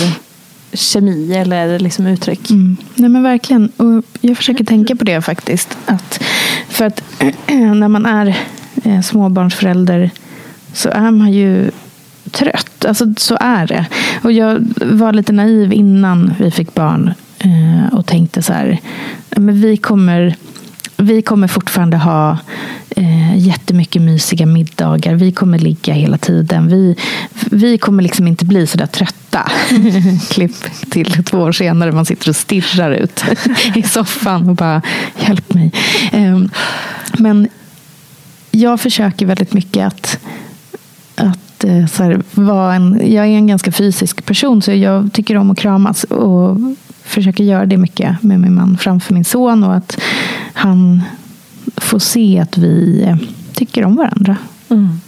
kemi 0.72 1.34
eller 1.34 1.78
liksom 1.78 2.06
uttryck. 2.06 2.50
Mm. 2.50 2.76
Nej 2.94 3.08
men 3.08 3.22
verkligen. 3.22 3.68
Och 3.76 4.04
jag 4.20 4.36
försöker 4.36 4.64
tänka 4.64 4.96
på 4.96 5.04
det 5.04 5.22
faktiskt. 5.22 5.78
Att, 5.86 6.22
för 6.68 6.84
att 6.84 7.02
när 7.74 7.88
man 7.88 8.06
är 8.06 8.36
eh, 8.84 9.00
småbarnsförälder 9.00 10.10
så 10.72 10.88
är 10.88 11.10
man 11.10 11.32
ju 11.32 11.70
trött. 12.30 12.84
Alltså, 12.84 13.14
så 13.16 13.36
är 13.40 13.66
det. 13.66 13.86
Och 14.22 14.32
jag 14.32 14.64
var 14.76 15.12
lite 15.12 15.32
naiv 15.32 15.72
innan 15.72 16.34
vi 16.38 16.50
fick 16.50 16.74
barn 16.74 17.14
Eh, 17.44 17.91
och 18.02 18.08
tänkte 18.08 18.42
så 18.42 18.52
här, 18.52 18.80
men 19.30 19.60
vi 19.60 19.76
kommer 19.76 20.36
vi 20.96 21.22
kommer 21.22 21.48
fortfarande 21.48 21.96
ha 21.96 22.38
eh, 22.90 23.38
jättemycket 23.38 24.02
mysiga 24.02 24.46
middagar. 24.46 25.14
Vi 25.14 25.32
kommer 25.32 25.58
ligga 25.58 25.94
hela 25.94 26.18
tiden. 26.18 26.68
Vi, 26.68 26.96
vi 27.50 27.78
kommer 27.78 28.02
liksom 28.02 28.26
inte 28.26 28.44
bli 28.44 28.66
så 28.66 28.78
där 28.78 28.86
trötta. 28.86 29.50
Klipp 30.30 30.54
till 30.90 31.24
två 31.24 31.38
år 31.38 31.52
senare. 31.52 31.92
Man 31.92 32.04
sitter 32.04 32.28
och 32.28 32.36
stirrar 32.36 32.90
ut 32.90 33.24
i 33.74 33.82
soffan 33.82 34.48
och 34.48 34.56
bara 34.56 34.82
hjälp 35.26 35.54
mig. 35.54 35.72
Eh, 36.12 36.38
men 37.18 37.48
jag 38.50 38.80
försöker 38.80 39.26
väldigt 39.26 39.52
mycket 39.52 39.86
att, 39.86 40.18
att 41.14 41.64
eh, 41.64 41.86
så 41.86 42.02
här, 42.02 42.22
vara 42.30 42.74
en, 42.74 43.12
jag 43.12 43.24
är 43.26 43.30
en 43.30 43.46
ganska 43.46 43.72
fysisk 43.72 44.26
person 44.26 44.62
så 44.62 44.72
jag 44.72 45.12
tycker 45.12 45.36
om 45.36 45.50
att 45.50 45.58
kramas. 45.58 46.04
Och 46.04 46.56
försöker 47.04 47.44
göra 47.44 47.66
det 47.66 47.76
mycket 47.76 48.22
med 48.22 48.40
min 48.40 48.54
man 48.54 48.78
framför 48.78 49.14
min 49.14 49.24
son. 49.24 49.64
Och 49.64 49.74
att 49.74 50.00
han 50.52 51.02
får 51.76 51.98
se 51.98 52.38
att 52.38 52.58
vi 52.58 53.02
eh, 53.02 53.16
tycker 53.52 53.84
om 53.84 53.96
varandra. 53.96 54.36
Mm. 54.68 55.00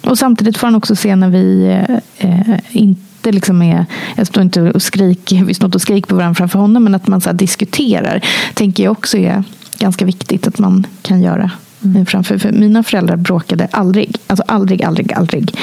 Och 0.00 0.18
samtidigt 0.18 0.58
får 0.58 0.66
han 0.66 0.74
också 0.74 0.96
se 0.96 1.16
när 1.16 1.28
vi 1.28 1.78
eh, 2.18 2.58
inte 2.70 3.32
liksom 3.32 3.62
är, 3.62 3.86
jag 4.16 4.26
står 4.26 4.42
inte 4.42 4.62
och 4.62 4.82
skriker, 4.82 5.44
vi 5.44 5.54
står 5.54 5.66
inte 5.66 5.76
och 5.76 5.82
skriker 5.82 6.08
på 6.08 6.14
varandra 6.14 6.34
framför 6.34 6.58
honom, 6.58 6.84
men 6.84 6.94
att 6.94 7.06
man 7.06 7.20
så 7.20 7.32
diskuterar, 7.32 8.24
tänker 8.54 8.84
jag 8.84 8.92
också 8.92 9.18
är 9.18 9.44
ganska 9.78 10.04
viktigt 10.04 10.46
att 10.46 10.58
man 10.58 10.86
kan 11.02 11.22
göra. 11.22 11.50
Mm. 11.84 12.06
Framför, 12.06 12.38
för 12.38 12.52
mina 12.52 12.82
föräldrar 12.82 13.16
bråkade 13.16 13.68
aldrig. 13.70 14.16
Alltså 14.26 14.44
aldrig, 14.48 14.82
aldrig, 14.82 15.12
aldrig. 15.12 15.54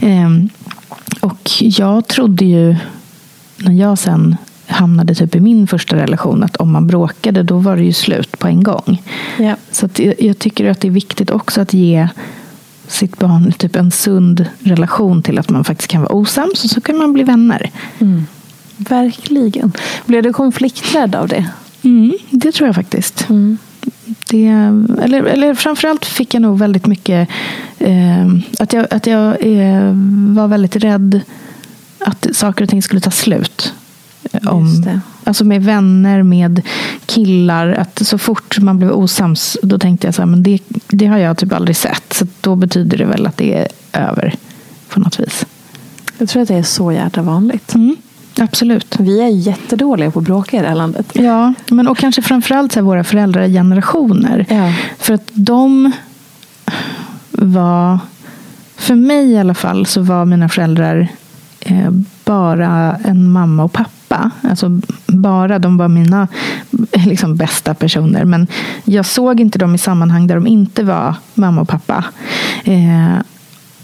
Eh, 0.00 0.30
och 1.20 1.48
jag 1.60 2.08
trodde 2.08 2.44
ju, 2.44 2.76
när 3.56 3.72
jag 3.72 3.98
sen 3.98 4.36
hamnade 4.68 5.14
typ 5.14 5.34
i 5.34 5.40
min 5.40 5.66
första 5.66 5.96
relation 5.96 6.42
att 6.42 6.56
om 6.56 6.72
man 6.72 6.86
bråkade 6.86 7.42
då 7.42 7.58
var 7.58 7.76
det 7.76 7.82
ju 7.82 7.92
slut 7.92 8.38
på 8.38 8.48
en 8.48 8.62
gång. 8.62 9.02
Ja. 9.38 9.56
Så 9.70 9.88
jag, 10.18 10.38
tycker 10.38 10.70
att 10.70 10.80
det 10.80 10.88
är 10.88 10.92
viktigt 10.92 11.30
också 11.30 11.60
att 11.60 11.74
ge 11.74 12.08
sitt 12.86 13.18
barn 13.18 13.52
typ 13.52 13.76
en 13.76 13.90
sund 13.90 14.46
relation 14.60 15.22
till 15.22 15.38
att 15.38 15.50
man 15.50 15.64
faktiskt 15.64 15.90
kan 15.90 16.02
vara 16.02 16.12
osams 16.12 16.64
och 16.64 16.70
så 16.70 16.80
kan 16.80 16.96
man 16.96 17.12
bli 17.12 17.22
vänner. 17.22 17.70
Mm. 17.98 18.26
Verkligen. 18.76 19.72
Blev 20.06 20.22
du 20.22 20.32
konflikträdd 20.32 21.14
av 21.14 21.28
det? 21.28 21.46
Mm, 21.82 22.18
det 22.30 22.52
tror 22.52 22.68
jag 22.68 22.74
faktiskt. 22.74 23.26
Det, 24.30 24.46
eller, 25.02 25.22
eller 25.22 25.54
framförallt 25.54 26.04
fick 26.04 26.34
jag 26.34 26.42
nog 26.42 26.58
väldigt 26.58 26.86
mycket 26.86 27.28
eh, 27.78 28.26
att 28.58 28.72
jag, 28.72 28.86
att 28.90 29.06
jag 29.06 29.28
eh, 29.40 29.92
var 30.34 30.48
väldigt 30.48 30.76
rädd 30.76 31.20
att 31.98 32.26
saker 32.32 32.64
och 32.64 32.70
ting 32.70 32.82
skulle 32.82 33.00
ta 33.00 33.10
slut. 33.10 33.74
Om, 34.46 35.00
alltså 35.24 35.44
med 35.44 35.64
vänner, 35.64 36.22
med 36.22 36.62
killar. 37.06 37.72
Att 37.72 38.06
så 38.06 38.18
fort 38.18 38.58
man 38.58 38.78
blev 38.78 38.90
osams, 38.90 39.56
då 39.62 39.78
tänkte 39.78 40.06
jag 40.06 40.14
så 40.14 40.22
här, 40.22 40.26
men 40.26 40.42
det, 40.42 40.58
det 40.88 41.06
har 41.06 41.18
jag 41.18 41.38
typ 41.38 41.52
aldrig 41.52 41.76
sett. 41.76 42.12
Så 42.12 42.26
då 42.40 42.56
betyder 42.56 42.98
det 42.98 43.04
väl 43.04 43.26
att 43.26 43.36
det 43.36 43.54
är 43.58 43.68
över 43.92 44.34
på 44.88 45.00
något 45.00 45.20
vis. 45.20 45.46
Jag 46.18 46.28
tror 46.28 46.42
att 46.42 46.48
det 46.48 46.54
är 46.54 46.62
så 46.62 46.92
jävla 46.92 47.22
vanligt. 47.22 47.74
Mm, 47.74 47.96
absolut. 48.38 48.96
Vi 48.98 49.20
är 49.20 49.28
jättedåliga 49.28 50.10
på 50.10 50.18
att 50.18 50.24
bråka 50.24 50.56
i 50.56 50.60
det 50.60 50.68
här 50.68 50.74
landet. 50.74 51.06
Ja, 51.12 51.54
men 51.70 51.88
och 51.88 51.98
kanske 51.98 52.22
framförallt 52.22 52.72
så 52.72 52.78
här, 52.78 52.84
våra 52.84 53.04
föräldragenerationer. 53.04 54.46
Ja. 54.48 54.74
För 54.98 55.14
att 55.14 55.30
de 55.32 55.92
var, 57.30 57.98
för 58.76 58.94
mig 58.94 59.30
i 59.30 59.38
alla 59.38 59.54
fall, 59.54 59.86
så 59.86 60.00
var 60.00 60.24
mina 60.24 60.48
föräldrar 60.48 61.08
eh, 61.60 61.90
bara 62.24 62.96
en 63.04 63.30
mamma 63.30 63.64
och 63.64 63.72
pappa. 63.72 63.90
Alltså 64.42 64.80
bara, 65.06 65.58
de 65.58 65.76
var 65.76 65.88
mina 65.88 66.28
liksom, 67.06 67.36
bästa 67.36 67.74
personer. 67.74 68.24
Men 68.24 68.46
jag 68.84 69.06
såg 69.06 69.40
inte 69.40 69.58
dem 69.58 69.74
i 69.74 69.78
sammanhang 69.78 70.26
där 70.26 70.34
de 70.34 70.46
inte 70.46 70.84
var 70.84 71.14
mamma 71.34 71.60
och 71.60 71.68
pappa. 71.68 72.04
Eh, 72.64 73.22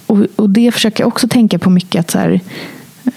och, 0.07 0.19
och 0.37 0.51
det 0.51 0.73
försöker 0.73 1.03
jag 1.03 1.09
också 1.09 1.29
tänka 1.29 1.59
på 1.59 1.71
mycket. 1.71 2.01
att 2.01 2.11
så 2.11 2.19
här, 2.19 2.41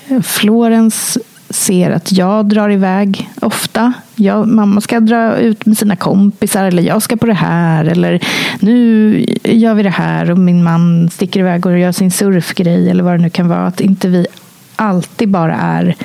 eh, 0.08 0.22
Florens 0.22 1.18
ser 1.49 1.91
att 1.91 2.12
jag 2.12 2.45
drar 2.45 2.70
iväg 2.70 3.30
ofta. 3.41 3.93
Jag, 4.16 4.47
mamma 4.47 4.82
ska 4.82 4.99
dra 4.99 5.38
ut 5.38 5.66
med 5.66 5.78
sina 5.78 5.95
kompisar 5.95 6.66
eller 6.66 6.84
jag 6.84 7.01
ska 7.01 7.18
på 7.18 7.26
det 7.26 7.34
här. 7.34 7.86
Eller 7.86 8.24
nu 8.60 9.26
gör 9.43 9.74
vi 9.74 9.84
det 9.84 9.89
här 9.89 10.32
och 10.32 10.38
min 10.38 10.64
man 10.64 11.10
sticker 11.10 11.39
iväg 11.39 11.66
och 11.66 11.80
gör 11.80 11.91
sin 11.91 12.12
surfgrej 12.12 12.89
eller 12.89 13.03
vad 13.03 13.14
det 13.14 13.18
nu 13.18 13.30
kan 13.30 13.47
vara. 13.47 13.68
Att 13.68 13.82
inte 13.82 14.08
vi 14.08 14.28
alltid 14.76 15.30
bara 15.30 15.55
är 15.55 15.95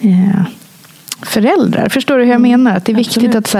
eh, 0.00 0.46
föräldrar. 1.22 1.88
Förstår 1.88 2.18
du 2.18 2.24
hur 2.24 2.32
jag 2.32 2.40
menar? 2.40 2.76
Att 2.76 2.84
det 2.84 2.92
är 2.92 2.96
viktigt 2.96 3.34
absolut. 3.34 3.36
att 3.36 3.48
så 3.48 3.58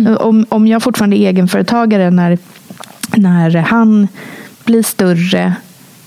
här, 0.00 0.22
om, 0.22 0.46
om 0.48 0.66
jag 0.66 0.82
fortfarande 0.82 1.16
är 1.16 1.28
egenföretagare 1.28 2.10
när, 2.10 2.38
när 3.16 3.56
han 3.56 4.08
blir 4.64 4.82
större 4.82 5.54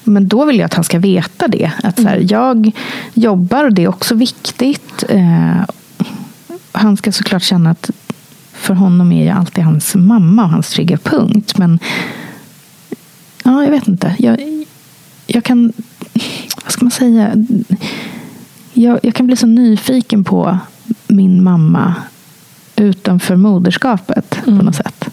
men 0.03 0.27
då 0.27 0.45
vill 0.45 0.57
jag 0.57 0.65
att 0.65 0.73
han 0.73 0.83
ska 0.83 0.99
veta 0.99 1.47
det. 1.47 1.71
Att 1.83 1.95
så 1.95 2.07
här, 2.07 2.25
Jag 2.29 2.71
jobbar 3.13 3.63
och 3.63 3.73
det 3.73 3.83
är 3.83 3.87
också 3.87 4.15
viktigt. 4.15 5.03
Eh, 5.09 5.61
han 6.71 6.97
ska 6.97 7.11
såklart 7.11 7.43
känna 7.43 7.69
att 7.69 7.89
för 8.53 8.73
honom 8.73 9.11
är 9.11 9.27
jag 9.27 9.37
alltid 9.37 9.63
hans 9.63 9.95
mamma 9.95 10.43
och 10.43 10.49
hans 10.49 10.69
trygga 10.69 10.97
punkt. 10.97 11.57
Men 11.57 11.79
ja, 13.43 13.63
jag 13.63 13.71
vet 13.71 13.87
inte. 13.87 14.15
Jag, 14.19 14.65
jag 15.27 15.43
kan, 15.43 15.73
vad 16.63 16.71
ska 16.71 16.85
man 16.85 16.91
säga? 16.91 17.31
Jag, 18.73 18.99
jag 19.03 19.15
kan 19.15 19.27
bli 19.27 19.35
så 19.35 19.47
nyfiken 19.47 20.23
på 20.23 20.57
min 21.07 21.43
mamma 21.43 21.95
utanför 22.75 23.35
moderskapet 23.35 24.37
på 24.45 24.51
något 24.51 24.75
sätt. 24.75 25.05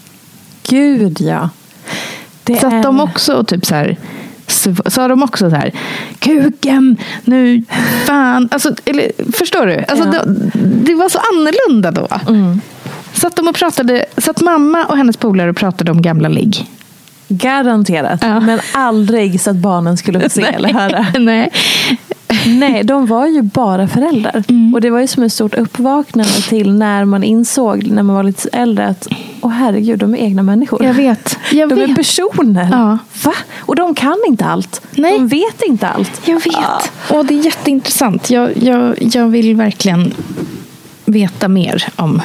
Gud 0.69 1.21
ja. 1.21 1.49
Det 2.43 2.59
Så 2.59 2.67
är... 2.67 2.83
de 2.83 2.99
också 2.99 3.43
typ 3.43 3.65
så 3.65 3.75
här 3.75 3.97
sa 4.85 5.07
de 5.07 5.23
också 5.23 5.49
så 5.49 5.55
här 5.55 5.71
kuken, 6.19 6.97
nu 7.23 7.63
fan. 8.05 8.49
Alltså, 8.51 8.73
eller, 8.85 9.11
förstår 9.31 9.65
du? 9.65 9.85
Alltså, 9.87 10.05
Ja. 10.05 10.11
det, 10.25 10.39
det 10.85 10.95
var 10.95 11.09
så 11.09 11.19
annorlunda 11.19 11.91
då. 11.91 12.07
Satt 13.13 13.35
de 13.35 13.47
och 13.47 13.55
pratade, 13.55 14.05
satt 14.17 14.41
mamma 14.41 14.85
och 14.85 14.97
hennes 14.97 15.17
polare 15.17 15.49
och 15.49 15.55
pratade 15.55 15.91
om 15.91 16.01
gamla 16.01 16.29
ligg. 16.29 16.65
Garanterat. 17.29 18.19
Ja. 18.23 18.39
Men 18.39 18.59
aldrig 18.73 19.41
så 19.41 19.49
att 19.49 19.55
barnen 19.55 19.97
skulle 19.97 20.19
få 20.19 20.29
se 20.29 20.41
eller 20.41 20.73
höra. 20.73 21.05
Nej. 21.19 21.51
Nej, 22.45 22.83
de 22.83 23.05
var 23.05 23.27
ju 23.27 23.41
bara 23.41 23.87
föräldrar. 23.87 24.43
Mm. 24.47 24.73
Och 24.73 24.81
det 24.81 24.89
var 24.89 24.99
ju 24.99 25.07
som 25.07 25.23
ett 25.23 25.33
stort 25.33 25.53
uppvaknande 25.53 26.41
till 26.41 26.73
när 26.73 27.05
man 27.05 27.23
insåg, 27.23 27.87
när 27.87 28.03
man 28.03 28.15
var 28.15 28.23
lite 28.23 28.49
äldre, 28.53 28.87
att 28.87 29.07
åh 29.41 29.51
herregud, 29.51 29.99
de 29.99 30.15
är 30.15 30.17
egna 30.17 30.43
människor. 30.43 30.83
Jag 30.85 30.93
vet. 30.93 31.37
Jag 31.51 31.69
de 31.69 31.81
är 31.81 31.87
vet. 31.87 31.95
personer. 31.95 32.69
Ja. 32.71 32.97
Va? 33.23 33.33
Och 33.59 33.75
de 33.75 33.95
kan 33.95 34.17
inte 34.27 34.45
allt. 34.45 34.81
Nej. 34.91 35.13
De 35.13 35.27
vet 35.27 35.61
inte 35.61 35.87
allt. 35.87 36.21
Jag 36.27 36.43
vet. 36.43 36.91
Och 37.09 37.25
det 37.25 37.33
är 37.39 37.45
jätteintressant. 37.45 38.29
Jag, 38.29 38.57
jag, 38.57 38.95
jag 38.99 39.27
vill 39.27 39.55
verkligen 39.55 40.13
veta 41.05 41.47
mer 41.47 41.87
om 41.95 42.21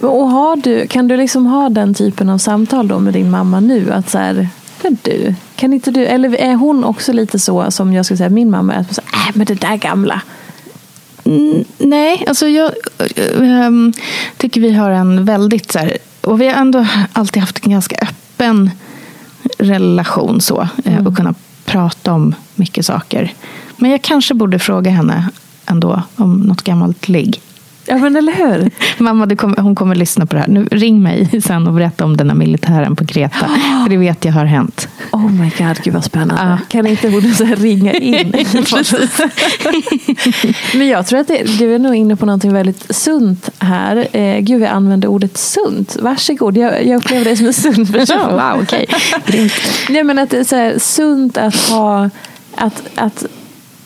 Och 0.00 0.28
har 0.30 0.56
du, 0.56 0.86
kan 0.86 1.08
du 1.08 1.16
liksom 1.16 1.46
ha 1.46 1.68
den 1.68 1.94
typen 1.94 2.28
av 2.28 2.38
samtal 2.38 2.88
då 2.88 2.98
med 2.98 3.12
din 3.12 3.30
mamma 3.30 3.60
nu? 3.60 3.92
Att 3.92 4.10
så 4.10 4.18
här, 4.18 4.48
men 4.82 4.98
du, 5.02 5.34
kan 5.56 5.72
inte 5.72 5.90
du, 5.90 6.06
eller 6.06 6.34
är 6.34 6.54
hon 6.54 6.84
också 6.84 7.12
lite 7.12 7.38
så 7.38 7.70
som 7.70 7.92
jag 7.92 8.04
skulle 8.04 8.18
säga 8.18 8.30
min 8.30 8.50
mamma 8.50 8.74
är? 8.74 8.80
Att 8.80 8.94
så, 8.94 9.00
äh, 9.00 9.30
men 9.34 9.46
det 9.46 9.54
där 9.54 9.76
gamla. 9.76 10.22
Mm, 11.24 11.64
Nej, 11.78 12.24
alltså 12.28 12.48
jag 12.48 12.72
ehm, 13.40 13.92
tycker 14.36 14.60
vi 14.60 14.72
har 14.72 14.90
en 14.90 15.24
väldigt 15.24 15.72
så 15.72 15.78
här, 15.78 15.98
och 16.20 16.40
vi 16.40 16.48
har 16.48 16.54
ändå 16.54 16.86
alltid 17.12 17.40
haft 17.40 17.64
en 17.64 17.72
ganska 17.72 17.96
öppen 18.02 18.70
relation 19.58 20.40
så 20.40 20.68
eh, 20.84 21.06
och 21.06 21.16
kunna 21.16 21.34
prata 21.64 22.12
om 22.12 22.34
mycket 22.54 22.86
saker. 22.86 23.32
Men 23.76 23.90
jag 23.90 24.02
kanske 24.02 24.34
borde 24.34 24.58
fråga 24.58 24.90
henne 24.90 25.28
ändå 25.66 26.02
om 26.16 26.40
något 26.40 26.62
gammalt 26.62 27.08
ligg. 27.08 27.40
Ja 27.88 27.96
men 27.96 28.16
eller 28.16 28.32
hur? 28.32 28.70
Mamma, 28.98 29.36
kommer, 29.36 29.56
hon 29.56 29.74
kommer 29.74 29.94
lyssna 29.94 30.26
på 30.26 30.34
det 30.36 30.40
här. 30.40 30.48
Nu, 30.48 30.68
ring 30.70 31.02
mig 31.02 31.42
sen 31.44 31.66
och 31.66 31.72
berätta 31.72 32.04
om 32.04 32.16
den 32.16 32.30
här 32.30 32.36
militären 32.36 32.96
på 32.96 33.06
Kreta. 33.06 33.48
För 33.82 33.90
det 33.90 33.96
vet 33.96 34.24
jag 34.24 34.32
har 34.32 34.44
hänt. 34.44 34.88
Oh 35.12 35.30
my 35.32 35.50
god, 35.58 35.82
gud 35.82 35.94
vad 35.94 36.04
spännande. 36.04 36.42
Ja. 36.42 36.58
Kan 36.68 36.86
inte 36.86 37.08
hon 37.08 37.34
så 37.34 37.44
ringa 37.44 37.92
in? 37.92 38.32
Men 40.74 40.88
jag 40.88 41.06
tror 41.06 41.20
att 41.20 41.28
det, 41.28 41.58
du 41.58 41.74
är 41.74 41.78
nog 41.78 41.94
inne 41.94 42.16
på 42.16 42.26
något 42.26 42.44
väldigt 42.44 42.96
sunt 42.96 43.50
här. 43.58 44.08
Eh, 44.12 44.38
gud, 44.40 44.60
vi 44.60 44.66
använder 44.66 45.08
ordet 45.08 45.38
sunt. 45.38 45.96
Varsågod, 46.00 46.56
jag, 46.56 46.86
jag 46.86 46.96
upplever 46.96 47.24
dig 47.24 47.36
som 47.36 47.46
en 47.46 47.54
sund 47.54 47.92
person. 47.94 48.32
wow. 48.32 48.66
Grymt. 49.26 49.52
Nej, 49.88 50.04
men 50.04 50.18
att 50.18 50.30
det 50.30 50.38
är 50.38 50.44
så 50.44 50.56
här, 50.56 50.78
sunt 50.78 51.36
att 51.36 51.56
ha 51.56 52.10
att, 52.54 52.82
att 52.94 53.24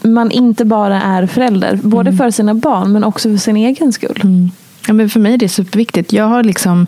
man 0.04 0.30
inte 0.30 0.64
bara 0.64 1.02
är 1.02 1.26
förälder. 1.26 1.78
Både 1.82 2.12
för 2.12 2.30
sina 2.30 2.54
barn 2.54 2.92
men 2.92 3.04
också 3.04 3.28
för 3.30 3.36
sin 3.36 3.56
egen 3.56 3.92
skull. 3.92 4.48
Ja, 4.86 4.92
men 4.94 5.08
för 5.10 5.20
mig 5.20 5.34
är 5.34 5.38
det 5.38 5.48
superviktigt. 5.48 6.12
Jag 6.12 6.24
har 6.24 6.42
liksom 6.44 6.86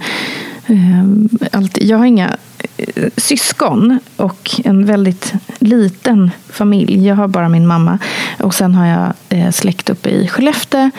eh, 0.66 1.04
alltid, 1.52 1.84
jag 1.88 1.98
har 1.98 2.04
inga 2.04 2.36
eh, 2.76 3.04
syskon 3.16 3.98
och 4.16 4.50
en 4.64 4.86
väldigt 4.86 5.32
liten 5.58 6.30
familj. 6.50 7.06
Jag 7.06 7.14
har 7.16 7.28
bara 7.28 7.48
min 7.48 7.66
mamma 7.66 7.98
och 8.40 8.54
sen 8.54 8.74
har 8.74 8.86
jag 8.86 9.12
eh, 9.28 9.50
släkt 9.50 9.90
uppe 9.90 10.10
i 10.10 10.28
Skellefteå. 10.28 10.90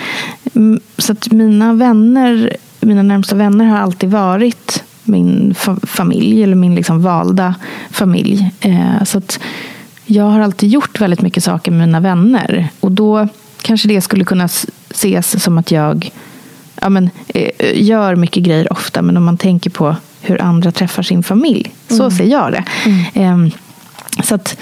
Mm, 0.55 0.79
Så 0.97 1.11
att 1.11 1.31
mina 1.31 1.73
vänner, 1.73 2.57
mina 2.79 3.03
närmsta 3.03 3.35
vänner 3.35 3.65
har 3.65 3.77
alltid 3.77 4.09
varit 4.11 4.83
min 5.03 5.53
fa- 5.57 5.85
familj 5.85 6.43
eller 6.43 6.55
min 6.55 6.75
liksom 6.75 7.01
valda 7.03 7.55
familj. 7.91 8.51
Eh, 8.59 9.03
så 9.03 9.17
att 9.17 9.39
jag 10.05 10.23
har 10.23 10.39
alltid 10.39 10.69
gjort 10.69 11.01
väldigt 11.01 11.21
mycket 11.21 11.43
saker 11.43 11.71
med 11.71 11.87
mina 11.87 11.99
vänner 11.99 12.67
och 12.79 12.91
då 12.91 13.27
kanske 13.61 13.87
det 13.87 14.01
skulle 14.01 14.25
kunna 14.25 14.49
ses 14.89 15.43
som 15.43 15.57
att 15.57 15.71
jag 15.71 16.11
ja, 16.81 16.89
men, 16.89 17.09
eh, 17.27 17.83
gör 17.83 18.15
mycket 18.15 18.43
grejer 18.43 18.73
ofta, 18.73 19.01
men 19.01 19.17
om 19.17 19.23
man 19.23 19.37
tänker 19.37 19.69
på 19.69 19.95
hur 20.21 20.41
andra 20.41 20.71
träffar 20.71 21.03
sin 21.03 21.23
familj. 21.23 21.71
Så 21.87 22.11
ser 22.11 22.25
jag 22.25 22.51
det. 22.51 22.63
Ehm, 23.13 23.51
så 24.23 24.35
att, 24.35 24.57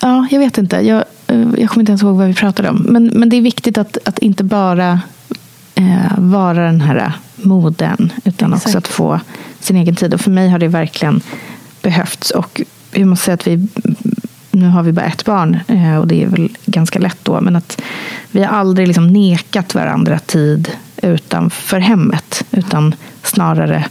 ja, 0.00 0.26
jag 0.30 0.38
vet 0.38 0.58
inte. 0.58 0.76
Jag, 0.76 1.04
eh, 1.26 1.46
jag 1.58 1.68
kommer 1.70 1.80
inte 1.80 1.92
ens 1.92 2.02
ihåg 2.02 2.16
vad 2.16 2.26
vi 2.26 2.34
pratade 2.34 2.68
om. 2.68 2.76
Men, 2.76 3.06
men 3.06 3.28
det 3.28 3.36
är 3.36 3.40
viktigt 3.40 3.78
att, 3.78 3.98
att 4.04 4.18
inte 4.18 4.44
bara 4.44 5.00
eh, 5.74 6.18
vara 6.18 6.64
den 6.64 6.80
här 6.80 7.12
moden, 7.36 8.12
utan 8.24 8.52
Exakt. 8.52 8.66
också 8.66 8.78
att 8.78 8.88
få 8.88 9.20
sin 9.60 9.76
egen 9.76 9.94
tid. 9.94 10.14
Och 10.14 10.20
för 10.20 10.30
mig 10.30 10.48
har 10.48 10.58
det 10.58 10.68
verkligen 10.68 11.20
behövts. 11.82 12.30
Och 12.30 12.60
jag 12.92 13.06
måste 13.06 13.24
säga 13.24 13.34
att 13.34 13.46
vi 13.46 13.68
nu 14.58 14.68
har 14.68 14.82
vi 14.82 14.92
bara 14.92 15.06
ett 15.06 15.24
barn 15.24 15.58
eh, 15.68 15.96
och 15.98 16.06
det 16.06 16.22
är 16.22 16.26
väl 16.26 16.48
ganska 16.66 16.98
lätt 16.98 17.18
då. 17.22 17.40
Men 17.40 17.56
att 17.56 17.82
vi 18.30 18.44
har 18.44 18.58
aldrig 18.58 18.86
liksom 18.86 19.06
nekat 19.06 19.74
varandra 19.74 20.18
tid 20.18 20.70
utanför 21.02 21.78
hemmet. 21.78 22.44
Utan 22.50 22.94
snarare 23.22 23.84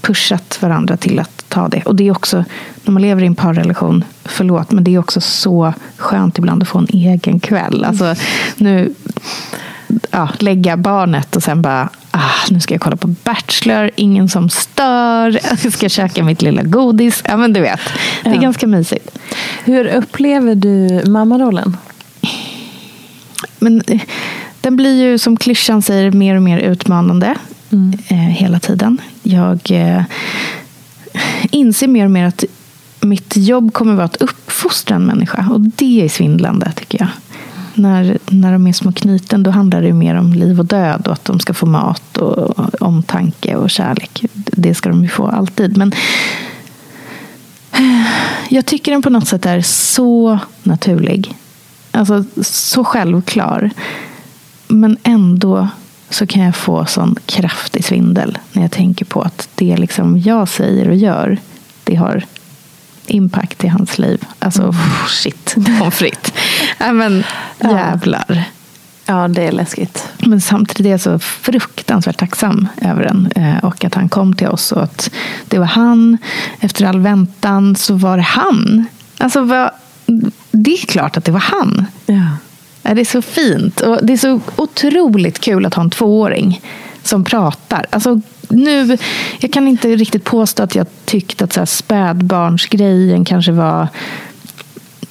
pushat 0.00 0.58
varandra 0.62 0.96
till 0.96 1.18
att 1.18 1.44
ta 1.48 1.68
det. 1.68 1.82
Och 1.82 1.96
det 1.96 2.08
är 2.08 2.10
också, 2.10 2.44
när 2.84 2.92
man 2.92 3.02
lever 3.02 3.22
i 3.22 3.26
en 3.26 3.34
parrelation, 3.34 4.04
förlåt, 4.24 4.72
men 4.72 4.84
det 4.84 4.94
är 4.94 4.98
också 4.98 5.20
så 5.20 5.72
skönt 5.96 6.38
ibland 6.38 6.62
att 6.62 6.68
få 6.68 6.78
en 6.78 6.88
egen 6.92 7.40
kväll. 7.40 7.84
Alltså 7.84 8.14
nu, 8.56 8.94
ja, 10.10 10.28
lägga 10.38 10.76
barnet 10.76 11.36
och 11.36 11.42
sen 11.42 11.62
bara, 11.62 11.88
ah, 12.10 12.30
nu 12.50 12.60
ska 12.60 12.74
jag 12.74 12.80
kolla 12.80 12.96
på 12.96 13.08
Bachelor, 13.08 13.90
ingen 13.96 14.28
som 14.28 14.48
stör, 14.50 15.40
jag 15.64 15.72
ska 15.72 15.88
käka 15.88 16.24
mitt 16.24 16.42
lilla 16.42 16.62
godis. 16.62 17.22
Ja, 17.24 17.36
men 17.36 17.52
du 17.52 17.60
vet, 17.60 17.80
det 18.24 18.30
är 18.30 18.34
Ja. 18.34 18.40
ganska 18.40 18.66
mysigt. 18.66 19.18
Hur 19.64 19.86
upplever 19.86 20.54
du 20.54 21.02
mammarollen? 21.10 21.76
Men 23.58 23.82
eh, 23.86 24.00
den 24.60 24.76
blir 24.76 25.02
ju 25.02 25.18
som 25.18 25.36
klyschan 25.36 25.82
säger 25.82 26.10
mer 26.10 26.34
och 26.36 26.42
mer 26.42 26.58
utmanande 26.58 27.34
Mm. 27.72 27.98
eh, 28.08 28.16
hela 28.16 28.60
tiden. 28.60 28.98
Jag 29.22 29.60
eh, 29.70 30.02
inser 31.50 31.88
mer 31.88 32.04
och 32.04 32.10
mer 32.10 32.24
att 32.26 32.44
mitt 33.00 33.36
jobb 33.36 33.72
kommer 33.72 33.94
vara 33.94 34.04
att 34.04 34.16
uppfostra 34.16 34.96
en 34.96 35.04
människa. 35.06 35.46
Och 35.50 35.60
det 35.60 36.04
är 36.04 36.08
svindlande 36.08 36.72
tycker 36.76 36.98
jag. 36.98 37.08
När, 37.78 38.18
när 38.26 38.52
de 38.52 38.66
är 38.66 38.72
små 38.72 38.92
knyten 38.92 39.42
då 39.42 39.50
handlar 39.50 39.80
det 39.80 39.86
ju 39.86 39.92
mer 39.92 40.14
om 40.14 40.32
liv 40.32 40.58
och 40.58 40.66
död 40.66 41.06
och 41.06 41.12
att 41.12 41.24
de 41.24 41.40
ska 41.40 41.54
få 41.54 41.66
mat 41.66 42.16
och 42.16 42.82
omtanke 42.82 43.56
och 43.56 43.70
kärlek. 43.70 44.24
Det 44.34 44.74
ska 44.74 44.88
de 44.88 45.02
ju 45.02 45.08
få 45.08 45.26
alltid. 45.26 45.76
Men 45.76 45.92
eh, 47.72 48.06
jag 48.48 48.66
tycker 48.66 48.92
den 48.92 49.02
på 49.02 49.10
något 49.10 49.28
sätt 49.28 49.46
är 49.46 49.60
så 49.60 50.38
naturlig. 50.62 51.34
Alltså 51.90 52.24
så 52.42 52.84
självklar. 52.84 53.70
Men 54.68 54.96
ändå 55.02 55.68
så 56.10 56.26
kan 56.26 56.42
jag 56.42 56.56
få 56.56 56.86
sån 56.86 57.16
kraftig 57.26 57.84
svindel 57.84 58.38
när 58.52 58.62
jag 58.62 58.70
tänker 58.72 59.04
på 59.04 59.22
att 59.22 59.48
det 59.54 59.76
liksom 59.76 60.18
jag 60.18 60.48
säger 60.48 60.88
och 60.88 60.96
gör, 60.96 61.38
det 61.84 61.94
har 61.94 62.24
impact 63.10 63.64
i 63.64 63.68
hans 63.68 63.98
liv. 63.98 64.24
Alltså 64.38 64.62
Mm. 64.62 64.74
shit, 65.08 65.54
pommes 65.78 65.94
frites. 65.94 66.32
Nej, 66.80 66.92
men 66.92 67.24
jävlar. 67.62 68.44
Ja, 69.06 69.28
det 69.28 69.42
är 69.42 69.52
läskigt. 69.52 70.08
Men 70.18 70.40
samtidigt 70.40 70.86
är 70.86 70.90
jag 70.90 71.00
så 71.00 71.18
fruktansvärt 71.18 72.16
tacksam 72.16 72.68
över 72.82 73.02
den. 73.04 73.32
eh, 73.36 73.64
Och 73.64 73.84
att 73.84 73.94
han 73.94 74.08
kom 74.08 74.34
till 74.36 74.46
oss 74.48 74.72
och 74.72 74.82
att 74.82 75.10
det 75.44 75.58
var 75.58 75.66
han. 75.66 76.18
Efter 76.60 76.84
all 76.86 77.00
väntan 77.00 77.76
så 77.76 77.94
var 77.94 78.16
det 78.16 78.22
han. 78.22 78.86
Alltså, 79.18 79.70
det 80.50 80.72
är 80.72 80.86
klart 80.86 81.16
att 81.16 81.24
det 81.24 81.32
var 81.32 81.40
han. 81.40 81.86
Ja, 82.06 82.94
Det 82.94 83.00
är 83.00 83.04
så 83.04 83.22
fint. 83.22 83.80
Och 83.80 83.98
det 84.02 84.12
är 84.12 84.16
så 84.16 84.40
otroligt 84.56 85.38
kul 85.40 85.66
att 85.66 85.74
ha 85.74 85.82
en 85.82 85.90
tvååring 85.90 86.60
som 87.02 87.24
pratar. 87.24 87.86
Alltså, 87.90 88.20
nu, 88.48 88.98
jag 89.40 89.52
kan 89.52 89.68
inte 89.68 89.96
riktigt 89.96 90.24
påstå 90.24 90.62
att 90.62 90.74
jag 90.74 90.86
tyckte 91.04 91.44
att 91.44 91.52
så 91.52 91.60
här 91.60 91.66
spädbarnsgrejen 91.66 93.24
kanske 93.24 93.52
var 93.52 93.88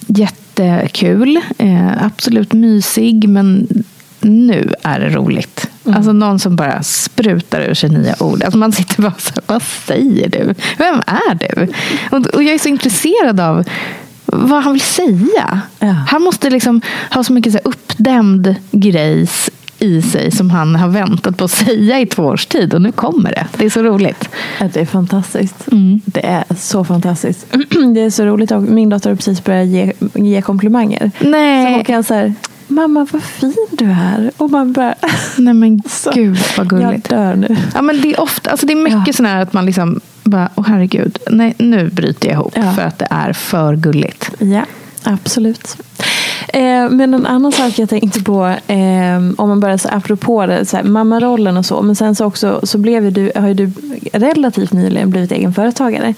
jättekul. 0.07 1.39
Eh, 1.57 2.05
absolut 2.05 2.53
mysig, 2.53 3.29
men 3.29 3.67
nu 4.21 4.73
är 4.83 4.99
det 4.99 5.09
roligt. 5.09 5.69
Alltså 5.85 6.13
någon 6.13 6.39
som 6.39 6.55
bara 6.55 6.83
sprutar 6.83 7.61
ur 7.61 7.73
sig 7.73 7.89
nya 7.89 8.15
ord. 8.19 8.43
Alltså 8.43 8.57
man 8.57 8.71
sitter 8.71 9.01
bara 9.01 9.13
så 9.17 9.31
här, 9.35 9.43
vad 9.47 9.63
säger 9.63 10.29
du? 10.29 10.53
Vem 10.77 11.01
är 11.07 11.35
du? 11.35 11.67
Och, 12.11 12.25
och 12.25 12.43
jag 12.43 12.53
är 12.53 12.59
så 12.59 12.69
intresserad 12.69 13.39
av 13.39 13.63
vad 14.25 14.63
han 14.63 14.73
vill 14.73 14.81
säga. 14.81 15.61
Ja. 15.79 15.95
Han 16.07 16.21
måste 16.21 16.49
liksom 16.49 16.81
ha 17.11 17.23
så 17.23 17.33
mycket 17.33 17.53
så 17.53 17.59
uppdämd 17.63 18.55
grejs 18.71 19.49
i 19.79 20.01
sig 20.01 20.31
som 20.31 20.49
han 20.49 20.75
har 20.75 20.87
väntat 20.87 21.37
på 21.37 21.45
att 21.45 21.51
säga 21.51 21.99
i 21.99 22.05
två 22.05 22.23
års 22.23 22.45
tid. 22.45 22.73
Och 22.73 22.81
nu 22.81 22.91
kommer 22.91 23.29
det. 23.31 23.47
Det 23.57 23.65
är 23.65 23.69
så 23.69 23.81
roligt. 23.83 24.29
Det 24.73 24.79
är 24.81 24.85
fantastiskt. 24.85 25.67
Mm. 25.71 26.01
Det 26.05 26.25
är 26.25 26.43
så 26.57 26.83
fantastiskt. 26.83 27.45
Det 27.93 28.01
är 28.01 28.09
så 28.09 28.25
roligt. 28.25 28.51
Min 28.51 28.89
dotter 28.89 29.09
har 29.09 29.15
precis 29.15 29.43
börjat 29.43 29.67
ge, 29.67 29.93
ge 30.13 30.41
komplimanger. 30.41 31.11
Så 31.21 31.29
Nej, 31.29 31.73
hon 31.73 31.83
kan 31.83 32.03
säga 32.03 32.33
Mamma 32.69 33.07
vad 33.11 33.23
fin 33.23 33.67
du 33.71 33.85
är. 33.85 34.31
Och 34.37 34.49
man 34.51 34.73
bara, 34.73 34.95
Nej 35.37 35.53
men 35.53 35.81
Så- 35.89 36.11
gud 36.11 36.37
vad 36.57 36.65
jag 36.65 36.67
gulligt. 36.67 37.09
dör 37.09 37.35
nu. 37.35 37.57
Ja, 37.73 37.81
men 37.81 38.01
det 38.01 38.13
är 38.13 38.19
ofta, 38.21 38.51
alltså 38.51 38.65
det 38.65 38.73
är 38.73 38.83
mycket 38.83 39.07
Ja. 39.07 39.13
sån 39.13 39.25
här 39.25 39.41
att 39.41 39.53
man 39.53 39.65
liksom 39.65 39.99
bara, 40.23 40.49
åh 40.55 40.65
herregud, 40.67 41.19
nej, 41.31 41.53
nu 41.59 41.89
bryter 41.89 42.27
jag 42.29 42.33
ihop 42.35 42.53
Ja. 42.55 42.73
för 42.73 42.81
att 42.81 42.99
det 42.99 43.07
är 43.09 43.33
för 43.33 43.75
gulligt. 43.75 44.31
Ja, 44.39 44.61
absolut. 45.03 45.77
Eh, 46.47 46.89
men 46.89 47.13
en 47.13 47.25
annan 47.25 47.51
sak 47.51 47.79
jag 47.79 47.89
tänkte 47.89 48.23
på, 48.23 48.45
eh, 48.67 49.17
om 49.37 49.49
man 49.49 49.59
börjar 49.59 49.77
så 49.77 49.89
apropå 49.89 50.45
det, 50.45 50.65
så 50.65 50.77
här, 50.77 50.83
mammarollen 50.83 51.57
och 51.57 51.65
så, 51.65 51.81
men 51.81 51.95
sen 51.95 52.15
så 52.15 52.25
också 52.25 52.59
så 52.63 52.77
blev 52.77 53.13
du, 53.13 53.31
har 53.35 53.47
ju 53.47 53.53
du 53.53 53.71
relativt 54.13 54.73
nyligen 54.73 55.09
blivit 55.09 55.31
egenföretagare. 55.31 56.13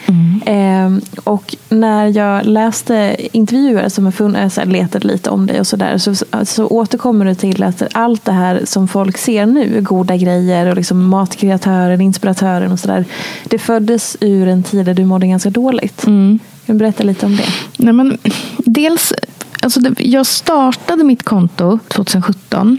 Eh, 0.45 0.89
och 1.23 1.55
när 1.69 2.07
jag 2.17 2.45
läste 2.45 3.15
intervjuer 3.31 3.89
som 3.89 4.05
har 4.05 4.11
funnits, 4.11 4.55
så 4.55 4.61
här, 4.61 4.67
letade 4.67 5.07
lite 5.07 5.29
om 5.29 5.47
dig 5.47 5.59
och 5.59 5.67
sådär, 5.67 5.97
så, 5.97 6.15
så 6.43 6.67
återkommer 6.67 7.25
du 7.25 7.35
till 7.35 7.63
att 7.63 7.83
allt 7.91 8.25
det 8.25 8.31
här 8.31 8.61
som 8.65 8.87
folk 8.87 9.17
ser 9.17 9.45
nu, 9.45 9.81
goda 9.81 10.17
grejer 10.17 10.65
och 10.65 10.75
liksom 10.75 11.07
matkreatören, 11.09 12.01
inspiratören 12.01 12.71
och 12.71 12.79
sådär, 12.79 13.05
det 13.43 13.59
föddes 13.59 14.17
ur 14.19 14.47
en 14.47 14.63
tid 14.63 14.85
där 14.85 14.93
du 14.93 15.05
mådde 15.05 15.27
ganska 15.27 15.49
dåligt. 15.49 16.05
Kan 16.69 16.77
du 16.77 16.79
berätta 16.79 17.03
lite 17.03 17.25
om 17.25 17.35
det? 17.35 17.43
Nej, 17.77 17.93
men, 17.93 18.17
dels, 18.57 19.13
alltså 19.61 19.79
det, 19.79 19.93
jag 19.97 20.25
startade 20.25 21.03
mitt 21.03 21.23
konto 21.23 21.79
2017. 21.87 22.77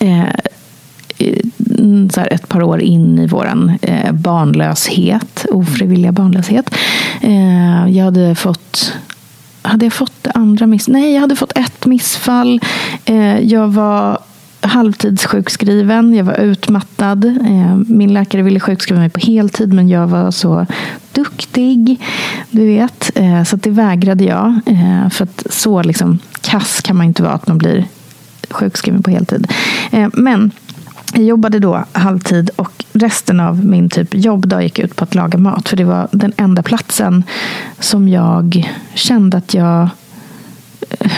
Eh, 0.00 0.24
mm, 1.78 2.10
så 2.10 2.20
här 2.20 2.32
ett 2.32 2.48
par 2.48 2.62
år 2.62 2.80
in 2.80 3.18
i 3.18 3.26
vår 3.26 3.76
eh, 3.82 4.12
barnlöshet, 4.12 5.46
ofrivilliga 5.50 6.12
barnlöshet. 6.12 6.74
Eh, 7.20 7.88
jag 7.88 8.04
hade 8.04 8.34
fått 8.34 8.92
hade 9.62 9.86
jag 9.86 9.92
fått 9.92 10.12
det 10.22 10.30
andra 10.30 10.66
miss? 10.66 10.88
Nej, 10.88 11.12
jag 11.14 11.20
hade 11.20 11.36
fått 11.36 11.58
ett 11.58 11.86
missfall. 11.86 12.60
Eh, 13.04 13.38
jag 13.38 13.68
var 13.68 14.18
halvtidssjukskriven. 14.62 16.14
Jag 16.14 16.24
var 16.24 16.40
utmattad. 16.40 17.24
Eh, 17.24 17.76
min 17.86 18.12
läkare 18.12 18.42
ville 18.42 18.60
sjukskriva 18.60 19.00
mig 19.00 19.10
på 19.10 19.20
heltid, 19.20 19.72
men 19.72 19.88
jag 19.88 20.06
var 20.06 20.30
så 20.30 20.66
duktig. 21.12 22.00
Du 22.50 22.66
vet. 22.66 23.10
Eh, 23.14 23.44
så 23.44 23.56
det 23.56 23.70
vägrade 23.70 24.24
jag. 24.24 24.60
Eh, 24.66 25.08
för 25.08 25.24
att 25.24 25.46
så 25.50 25.82
liksom 25.82 26.18
kass 26.40 26.80
kan 26.80 26.96
man 26.96 27.06
inte 27.06 27.22
vara 27.22 27.32
att 27.32 27.46
man 27.46 27.58
blir 27.58 27.84
sjukskriven 28.50 29.02
på 29.02 29.10
heltid. 29.10 29.52
Men 30.12 30.50
jag 31.14 31.24
jobbade 31.24 31.58
då 31.58 31.84
halvtid 31.92 32.50
och 32.56 32.84
resten 32.92 33.40
av 33.40 33.64
min 33.64 33.88
typ 33.88 34.14
jobbdag 34.14 34.62
gick 34.62 34.78
ut 34.78 34.96
på 34.96 35.04
att 35.04 35.14
laga 35.14 35.38
mat. 35.38 35.68
För 35.68 35.76
det 35.76 35.84
var 35.84 36.08
den 36.12 36.32
enda 36.36 36.62
platsen 36.62 37.24
som 37.78 38.08
jag 38.08 38.72
kände 38.94 39.36
att 39.36 39.54
jag 39.54 39.88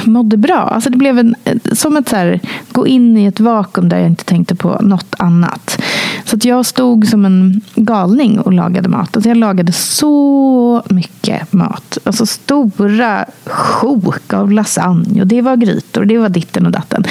mådde 0.04 0.36
bra. 0.36 0.60
Alltså 0.60 0.90
det 0.90 0.96
blev 0.96 1.18
en, 1.18 1.34
som 1.72 1.96
att 1.96 2.08
så 2.08 2.16
här, 2.16 2.40
gå 2.72 2.86
in 2.86 3.16
i 3.16 3.24
ett 3.24 3.40
vakuum 3.40 3.88
där 3.88 3.98
jag 3.98 4.06
inte 4.06 4.24
tänkte 4.24 4.54
på 4.54 4.78
något 4.82 5.14
annat. 5.18 5.82
Så 6.24 6.36
att 6.36 6.44
jag 6.44 6.66
stod 6.66 7.06
som 7.08 7.24
en 7.24 7.60
galning 7.74 8.40
och 8.40 8.52
lagade 8.52 8.88
mat. 8.88 9.16
Alltså 9.16 9.30
jag 9.30 9.36
lagade 9.36 9.72
så 9.72 10.82
mycket 10.90 11.52
mat. 11.52 11.98
Alltså 12.04 12.26
stora 12.26 13.24
sjok 13.46 14.32
av 14.32 14.52
lasagne. 14.52 15.20
Och 15.20 15.26
det 15.26 15.42
var 15.42 15.56
grytor 15.56 16.00
och 16.00 16.06
det 16.06 16.18
var 16.18 16.28
ditten 16.28 16.66
och 16.66 16.72
datten. 16.72 17.04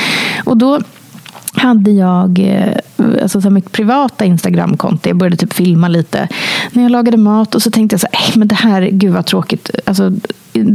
Och 0.44 0.58
då 0.58 0.80
hade 1.54 1.92
jag 1.92 2.40
eh, 2.40 2.78
alltså 3.22 3.42
så 3.42 3.50
mitt 3.50 3.72
privata 3.72 4.26
Instagramkonto. 4.26 5.10
Jag 5.10 5.18
började 5.18 5.38
typ 5.38 5.54
filma 5.54 5.88
lite 5.88 6.28
när 6.72 6.84
jag 6.84 6.92
lagade 6.92 7.18
mat. 7.18 7.56
Och 7.56 7.62
så 7.62 7.72
tänkte 7.72 7.94
jag 7.94 8.02
så 8.02 8.08
här, 8.12 8.32
äh, 8.32 8.38
men 8.38 8.48
det 8.48 8.56
här, 8.56 8.82
gud 8.82 9.14
vad 9.14 9.26
tråkigt. 9.26 9.70
Alltså, 9.86 10.12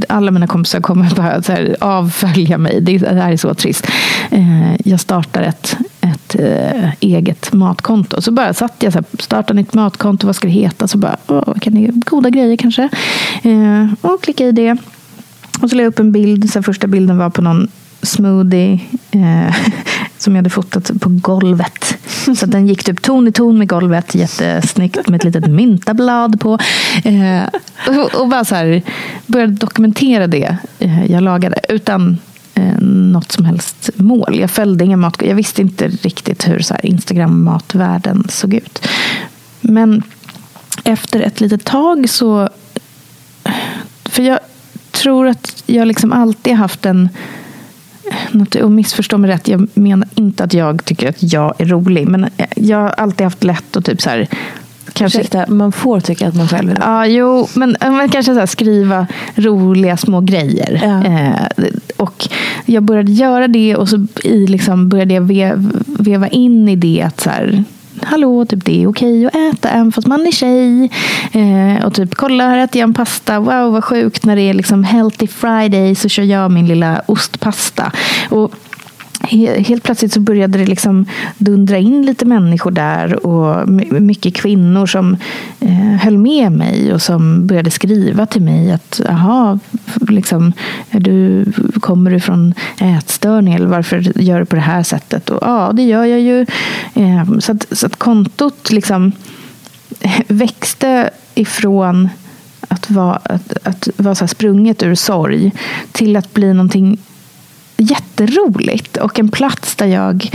alla 0.09 0.31
mina 0.31 0.47
kompisar 0.47 0.81
kommer 0.81 1.15
bara 1.17 1.43
så 1.43 1.53
här, 1.53 1.77
avfölja 1.81 2.59
mig. 2.59 2.81
Det, 2.81 2.99
det 2.99 3.23
här 3.23 3.33
är 3.33 3.37
så 3.37 3.55
trist. 3.55 3.87
Eh, 4.31 4.75
jag 4.85 5.01
startar 5.01 5.43
ett, 5.43 5.77
ett 6.01 6.35
eh, 6.35 6.91
eget 7.01 7.53
matkonto. 7.53 8.23
Så 8.23 8.33
bara 8.33 8.55
satt 8.55 8.75
jag 8.79 8.93
så 8.93 8.99
här, 8.99 9.07
starta 9.19 9.55
nytt 9.55 9.75
matkonto. 9.75 10.27
Vad 10.27 10.37
ska 10.37 10.49
det 10.49 10.55
heta? 10.55 10.89
Så 10.89 10.99
bara, 10.99 11.17
åh, 11.27 11.59
kan 11.59 11.75
det, 11.75 11.91
goda 11.95 12.31
grejer 12.31 12.57
kanske. 12.57 12.89
Och 14.01 14.23
klicka 14.23 14.47
i 14.47 14.53
det. 14.53 14.77
Och 15.61 15.71
så 15.71 15.77
la 15.77 15.83
jag 15.83 15.91
upp 15.91 15.99
en 15.99 16.13
bild. 16.13 16.51
Så 16.51 16.63
första 16.63 16.87
bilden 16.87 17.19
var 17.19 17.31
på 17.31 17.43
någon 17.43 17.69
smoothie 18.03 18.81
eh, 19.11 19.57
som 20.19 20.35
jag 20.35 20.39
hade 20.39 20.51
fotat 20.51 21.01
på 21.01 21.09
golvet. 21.09 21.99
Så 22.37 22.45
att 22.45 22.51
den 22.51 22.67
gick 22.67 22.85
typ 22.85 23.03
ton 23.03 23.29
i 23.29 23.33
ton 23.33 23.59
med 23.59 23.69
golvet. 23.69 24.15
Jättesnyggt 24.15 25.09
med 25.09 25.17
ett 25.17 25.25
litet 25.25 25.51
myntablad 25.51 26.41
på. 26.41 26.59
Eh, 27.05 27.43
och, 27.89 28.21
och 28.21 28.29
bara 28.29 28.45
så 28.45 28.55
här, 28.55 28.83
började 29.27 29.53
dokumentera 29.53 30.27
det 30.27 30.57
eh, 30.79 31.07
jag 31.13 31.23
lagade 31.23 31.61
utan 31.69 32.19
eh, 32.55 32.79
något 32.81 33.33
som 33.33 33.45
helst 33.45 33.91
mål. 33.95 34.39
Jag 34.39 34.51
följde 34.51 34.85
inga 34.85 34.97
mat. 34.97 35.23
Jag 35.23 35.35
visste 35.35 35.63
inte 35.63 35.89
riktigt 35.89 36.49
hur 36.49 36.61
så 36.61 36.75
här, 36.75 36.87
Instagram-matvärlden 36.87 38.27
såg 38.29 38.55
ut. 38.55 38.89
Men 39.61 40.03
efter 40.85 41.21
ett 41.21 41.41
litet 41.41 41.65
tag 41.65 42.11
så... 42.11 42.49
För 44.05 44.23
jag 44.23 44.39
tror 44.91 45.27
att 45.27 45.63
jag 45.67 45.89
liksom 45.89 46.13
alltid 46.13 46.55
haft 46.55 46.87
en... 46.87 47.09
Och 48.63 48.71
missförstå 48.71 49.19
mig 49.19 49.31
rätt, 49.31 49.49
jag 49.49 49.69
menar 49.75 50.09
inte 50.15 50.45
att 50.45 50.55
jag 50.55 50.85
tycker 50.85 51.09
att 51.09 51.33
jag 51.33 51.55
är 51.59 51.65
rolig. 51.65 52.09
Men 52.09 52.27
jag 52.57 52.79
har 52.79 52.89
alltid 52.89 53.25
haft 53.25 53.45
lätt 53.45 53.77
att 53.77 53.85
typ 53.85 54.03
så 54.03 54.11
här... 54.11 54.29
Kanske, 54.93 55.19
Ursäkta, 55.19 55.45
man 55.49 55.73
får 55.73 56.01
tycka 56.01 56.29
att 56.29 56.35
man 56.35 56.49
själv 56.49 56.71
är 56.71 56.75
rolig. 56.75 56.87
Ja, 56.87 57.07
jo, 57.07 57.49
men, 57.55 57.77
men 57.81 58.09
kanske 58.09 58.35
så 58.35 58.47
skriva 58.47 59.07
roliga 59.35 59.97
små 59.97 60.21
grejer. 60.21 60.81
Ja. 60.85 61.05
Eh, 61.05 61.67
och 61.97 62.29
jag 62.67 62.83
började 62.83 63.13
göra 63.13 63.49
det 63.49 63.77
och 63.77 63.89
så 63.89 64.07
i, 64.25 64.47
liksom, 64.47 64.89
började 64.89 65.15
jag 65.15 65.23
ve, 65.23 65.53
veva 65.87 66.29
in 66.29 66.69
i 66.69 66.77
det 66.77 67.03
att 67.03 67.21
så 67.21 67.31
här, 67.31 67.65
Hallå, 68.03 68.45
typ 68.45 68.65
det 68.65 68.83
är 68.83 68.87
okej 68.87 69.27
att 69.27 69.35
äta 69.35 69.69
även 69.69 69.93
fast 69.93 70.07
man 70.07 70.27
är 70.27 70.33
tjej. 70.33 70.91
Eh, 71.33 71.87
och 71.87 71.95
typ 71.95 72.15
kolla 72.15 72.49
här 72.49 72.59
äter 72.59 72.81
jag 72.81 72.89
en 72.89 72.95
pasta. 72.95 73.41
Wow 73.41 73.73
vad 73.73 73.85
sjukt 73.85 74.25
när 74.25 74.37
det 74.37 74.43
är 74.43 74.55
liksom 74.55 74.85
healthy 74.85 75.27
friday 75.27 75.95
så 75.95 76.09
kör 76.09 76.23
jag 76.23 76.51
min 76.51 76.67
lilla 76.67 77.03
ostpasta. 77.07 77.93
Och 78.31 78.55
helt 79.21 79.83
plötsligt 79.83 80.13
så 80.13 80.21
började 80.21 80.59
det 80.59 80.67
liksom 80.67 81.07
dundra 81.39 81.79
in 81.79 82.07
lite 82.07 82.25
människor 82.25 82.71
där 82.71 83.27
och 83.27 83.69
mycket 84.03 84.35
kvinnor 84.35 84.87
som 84.87 85.17
eh, 85.61 86.01
höll 86.01 86.19
med 86.19 86.53
mig 86.53 86.93
och 86.93 87.03
som 87.03 87.47
började 87.47 87.71
skriva 87.71 88.27
till 88.27 88.43
mig 88.43 88.73
att 88.73 89.01
aha, 89.09 89.59
liksom, 90.09 90.53
du, 90.91 91.45
kommer 91.81 92.11
du 92.11 92.21
från 92.21 92.55
ätstörning 92.81 93.55
eller 93.55 93.67
varför 93.67 94.21
gör 94.21 94.41
du 94.41 94.47
på 94.47 94.57
det 94.57 94.63
här 94.63 94.83
sättet? 94.83 95.31
Och, 95.31 95.39
ja, 95.43 95.71
det 95.75 95.83
gör 95.83 96.05
jag 96.05 96.21
ju. 96.21 96.47
Eh, 96.95 97.39
så, 97.39 97.53
att, 97.53 97.67
så 97.71 97.87
att 97.87 97.97
kontot 97.97 98.71
liksom 98.71 99.13
eh, 100.01 100.21
växte 100.29 101.11
ifrån 101.35 102.09
att 102.69 102.91
vara, 102.91 103.17
att, 103.25 103.67
att 103.67 103.89
vara 103.97 104.15
så 104.15 104.27
sprunget 104.27 104.83
ur 104.83 104.95
sorg 104.95 105.53
till 105.93 106.17
att 106.17 106.35
bli 106.35 106.53
någonting 106.53 106.99
jätteroligt 107.79 108.97
och 108.97 109.19
en 109.19 109.29
plats 109.29 109.77
där 109.77 109.87
jag 109.87 110.31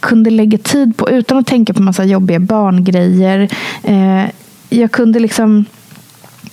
kunde 0.00 0.30
lägga 0.30 0.58
tid 0.58 0.96
på 0.96 1.10
utan 1.10 1.38
att 1.38 1.46
tänka 1.46 1.74
på 1.74 1.82
massa 1.82 2.04
jobbiga 2.04 2.40
barngrejer. 2.40 3.48
Eh, 3.82 4.24
jag 4.68 4.92
kunde 4.92 5.20
liksom 5.20 5.64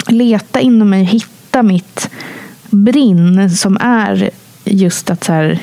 leta 0.07 0.59
inom 0.59 0.89
mig 0.89 1.01
och 1.01 1.07
hitta 1.07 1.63
mitt 1.63 2.09
brinn 2.69 3.49
som 3.49 3.77
är 3.81 4.29
just 4.63 5.09
att, 5.09 5.23
så 5.23 5.33
här, 5.33 5.59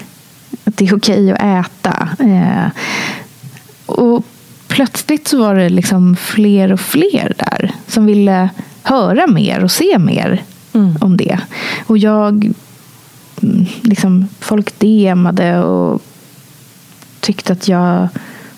att 0.65 0.77
det 0.77 0.89
är 0.89 0.97
okej 0.97 1.33
att 1.33 1.67
äta. 1.67 2.09
Eh, 2.19 2.71
och 3.87 4.25
plötsligt 4.69 5.29
så 5.29 5.39
var 5.39 5.55
det 5.55 5.69
liksom 5.69 6.17
fler 6.17 6.73
och 6.73 6.81
fler 6.81 7.35
där 7.37 7.73
som 7.87 8.07
ville 8.07 8.51
höra 8.83 9.27
mer 9.27 9.65
och 9.65 9.71
se 9.71 9.99
mer 9.99 10.43
mm. 10.73 10.97
om 11.01 11.17
det. 11.17 11.39
Och 11.87 11.99
jag 11.99 12.53
liksom, 13.83 14.29
folk 14.41 14.79
DMade 14.79 15.59
och 15.59 16.03
tyckte 17.21 17.53
att 17.53 17.69
jag 17.69 18.09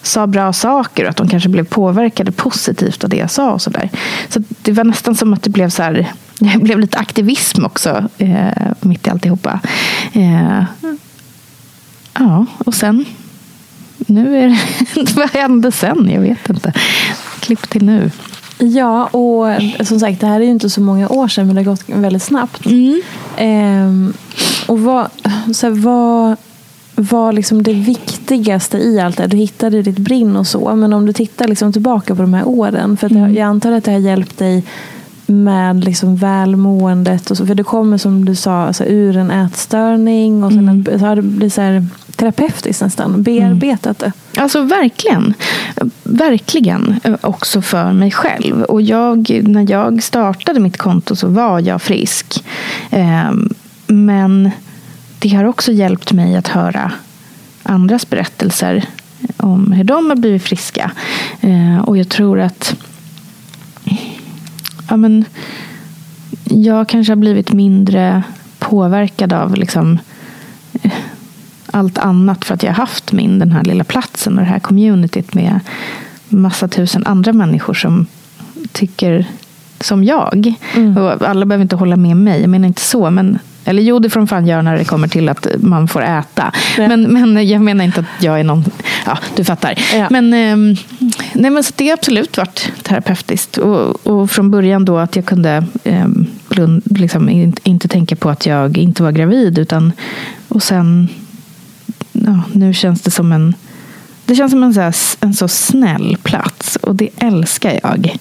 sa 0.03 0.26
bra 0.26 0.53
saker 0.53 1.05
och 1.05 1.11
att 1.11 1.16
de 1.16 1.28
kanske 1.28 1.49
blev 1.49 1.64
påverkade 1.64 2.33
positivt 2.33 3.05
av 3.05 3.11
det 3.11 3.16
jag 3.16 3.30
sa. 3.30 3.53
och 3.53 3.62
Så, 3.62 3.70
där. 3.70 3.91
så 4.28 4.43
det 4.62 4.72
var 4.72 4.85
nästan 4.85 5.14
som 5.14 5.33
att 5.33 5.43
det 5.43 5.51
blev 5.51 5.70
så 5.70 5.83
här, 5.83 6.12
det 6.39 6.59
blev 6.59 6.80
lite 6.80 6.99
aktivism 6.99 7.64
också 7.64 8.09
eh, 8.18 8.49
mitt 8.80 9.07
i 9.07 9.11
alltihopa. 9.11 9.61
Eh, 10.12 10.64
ja, 12.14 12.47
och 12.59 12.74
sen 12.74 13.05
nu 14.07 14.39
är 14.39 14.49
det, 14.49 15.12
vad 15.16 15.30
hände 15.30 15.72
sen? 15.72 16.11
Jag 16.11 16.20
vet 16.20 16.51
inte. 16.51 16.72
Klipp 17.41 17.70
till 17.70 17.85
nu. 17.85 18.11
Ja, 18.65 19.07
och 19.07 19.47
som 19.87 20.01
sagt, 20.01 20.21
det 20.21 20.27
här 20.27 20.41
är 20.41 20.45
ju 20.45 20.51
inte 20.51 20.71
så 20.71 20.81
många 20.81 21.09
år 21.09 21.29
sedan, 21.29 21.47
men 21.47 21.57
det 21.57 21.63
har 21.63 21.71
gått 21.71 21.85
väldigt 21.87 22.23
snabbt. 22.23 22.67
Mm. 22.67 23.03
Eh, 23.37 24.15
och 24.67 24.81
vad, 24.81 25.07
så 25.55 25.67
här, 25.67 25.75
vad 25.75 26.37
var 26.95 27.33
liksom 27.33 27.63
det 27.63 27.73
viktigaste 27.73 28.79
i 28.79 29.01
allt 29.01 29.17
det 29.17 29.23
här? 29.23 29.29
Du 29.29 29.37
hittade 29.37 29.83
ditt 29.83 29.99
brinn 29.99 30.37
och 30.37 30.47
så, 30.47 30.77
men 30.77 30.93
om 30.93 31.07
du 31.07 31.13
tittar 31.13 31.49
liksom 31.49 31.73
tillbaka 31.73 32.15
på 32.15 32.23
de 32.23 32.35
här 32.35 32.49
åren, 32.49 32.97
för 32.97 33.13
mm. 33.13 33.35
jag 33.35 33.45
antar 33.45 33.73
att 33.73 33.85
det 33.85 33.93
har 33.93 33.99
hjälpt 33.99 34.39
dig 34.39 34.65
med 35.27 35.85
liksom 35.85 36.17
välmåendet. 36.17 37.31
Och 37.31 37.37
så, 37.37 37.47
för 37.47 37.55
det 37.55 37.65
kommer 37.65 37.99
som 37.99 38.25
du 38.25 38.35
sa 38.35 38.63
alltså, 38.63 38.85
ur 38.85 39.17
en 39.17 39.31
ätstörning 39.31 40.45
och 40.45 40.53
sen 40.53 40.69
mm. 40.69 40.99
så 40.99 41.07
har 41.07 41.17
det 41.17 41.23
blivit 41.23 41.55
så 41.55 41.61
här, 41.61 41.87
terapeutiskt 42.17 42.83
nästan, 42.83 43.23
bearbetat 43.23 43.99
det. 43.99 44.13
Alltså 44.37 44.62
verkligen. 44.62 45.35
Verkligen 46.03 47.01
eh, 47.05 47.14
också 47.20 47.62
för 47.62 47.93
mig 47.93 48.11
själv. 48.11 48.62
Och 48.62 48.83
jag, 48.83 49.41
när 49.43 49.70
jag 49.70 50.03
startade 50.03 50.61
mitt 50.61 50.76
konto 50.76 51.16
så 51.16 51.28
var 51.28 51.61
jag 51.61 51.83
frisk. 51.83 52.45
Ehm, 52.91 53.49
men 53.87 54.51
det 55.18 55.28
har 55.28 55.45
också 55.45 55.72
hjälpt 55.72 56.12
mig 56.12 56.37
att 56.37 56.49
höra 56.49 56.93
andras 57.62 58.11
berättelser 58.11 58.85
om 59.37 59.72
hur 59.72 59.85
de 59.85 60.11
har 60.11 60.16
blivit 60.16 60.43
friska. 60.43 60.91
Ehm, 61.41 61.80
och 61.80 61.99
jag 61.99 62.09
tror 62.09 62.41
att 62.41 62.76
ja, 64.89 64.97
men, 64.97 65.24
jag 66.45 66.89
kanske 66.89 67.11
har 67.11 67.16
blivit 67.16 67.53
mindre 67.53 68.22
påverkad 68.59 69.33
av 69.33 69.55
liksom, 69.55 69.99
allt 71.73 71.99
annat 71.99 72.45
för 72.45 72.55
att 72.55 72.62
jag 72.62 72.70
har 72.70 72.77
haft 72.77 73.12
min, 73.12 73.39
den 73.39 73.53
här 73.53 73.64
lilla 73.64 73.85
platsen 73.85 74.39
och 74.39 74.45
det 74.45 74.51
här 74.51 74.59
communityt 74.59 75.35
med 75.35 75.61
massa 76.29 76.68
tusen 76.68 77.07
andra 77.07 77.33
människor 77.33 77.75
som 77.75 78.07
tycker 78.73 79.27
som 79.81 80.05
jag. 80.05 80.55
Mm. 80.75 80.97
Och 80.97 81.29
alla 81.29 81.47
behöver 81.47 81.62
inte 81.62 81.77
hålla 81.77 81.97
med 81.97 82.16
mig, 82.16 82.41
jag 82.41 82.51
menar 82.51 82.68
inte 82.68 82.83
så. 82.83 83.11
Men, 83.11 83.39
eller 83.64 83.83
jo, 83.83 83.99
det 83.99 84.11
får 84.11 84.20
de 84.20 84.27
fan 84.27 84.47
göra 84.47 84.62
när 84.62 84.77
det 84.77 84.85
kommer 84.85 85.09
till 85.09 85.29
att 85.29 85.47
man 85.59 85.89
får 85.89 86.03
äta. 86.03 86.53
Ja. 86.79 86.89
Men, 86.89 87.03
men 87.03 87.49
jag 87.49 87.61
menar 87.61 87.85
inte 87.85 88.01
att 88.01 88.23
jag 88.25 88.41
är 88.41 88.45
någon, 88.45 88.64
ja 89.07 89.18
du 89.37 89.45
fattar. 89.45 89.75
Ja. 89.95 90.07
Men, 90.11 90.33
eh, 90.33 90.79
nej, 91.33 91.51
men 91.51 91.62
så 91.64 91.73
det 91.77 91.87
har 91.89 91.95
absolut 91.95 92.37
varit 92.37 92.73
terapeutiskt. 92.83 93.59
Och, 93.59 94.07
och 94.07 94.31
från 94.31 94.51
början 94.51 94.85
då 94.85 94.99
att 94.99 95.16
jag 95.16 95.25
kunde 95.25 95.64
blund, 96.49 96.83
liksom, 96.85 97.29
inte, 97.29 97.61
inte 97.64 97.89
tänka 97.89 98.16
på 98.16 98.31
att 98.31 98.47
jag 98.47 98.79
inte 98.79 99.03
var 99.03 99.12
gravid. 99.12 99.59
Utan, 99.59 99.93
och 100.49 100.62
sen 100.62 101.09
ja, 102.13 102.43
nu 102.53 102.75
känns 102.75 103.03
det 103.03 103.11
som 103.11 103.33
en 103.33 103.55
det 104.25 104.35
känns 104.35 104.53
som 104.53 104.63
en 104.63 104.75
så, 104.75 105.17
en 105.21 105.35
så 105.35 105.49
snäll 105.49 106.17
plats 106.23 106.77
och 106.77 106.95
det 106.95 107.09
älskar 107.17 107.81
jag. 107.83 108.17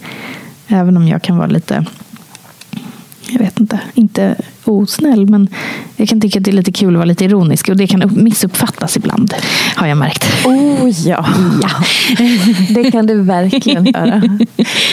Även 0.67 0.97
om 0.97 1.07
jag 1.07 1.21
kan 1.21 1.37
vara 1.37 1.47
lite, 1.47 1.85
jag 3.27 3.39
vet 3.39 3.59
inte, 3.59 3.79
inte 3.93 4.35
osnäll. 4.65 5.29
Men 5.29 5.49
jag 5.95 6.09
kan 6.09 6.21
tycka 6.21 6.39
att 6.39 6.45
det 6.45 6.51
är 6.51 6.55
lite 6.55 6.71
kul 6.71 6.93
att 6.93 6.97
vara 6.97 7.05
lite 7.05 7.25
ironisk. 7.25 7.69
Och 7.69 7.77
det 7.77 7.87
kan 7.87 8.09
missuppfattas 8.13 8.97
ibland, 8.97 9.33
har 9.75 9.87
jag 9.87 9.97
märkt. 9.97 10.45
Oh 10.45 10.89
ja, 10.89 11.25
ja. 11.61 11.69
det 12.69 12.91
kan 12.91 13.05
du 13.05 13.21
verkligen 13.21 13.85
göra. 13.85 14.21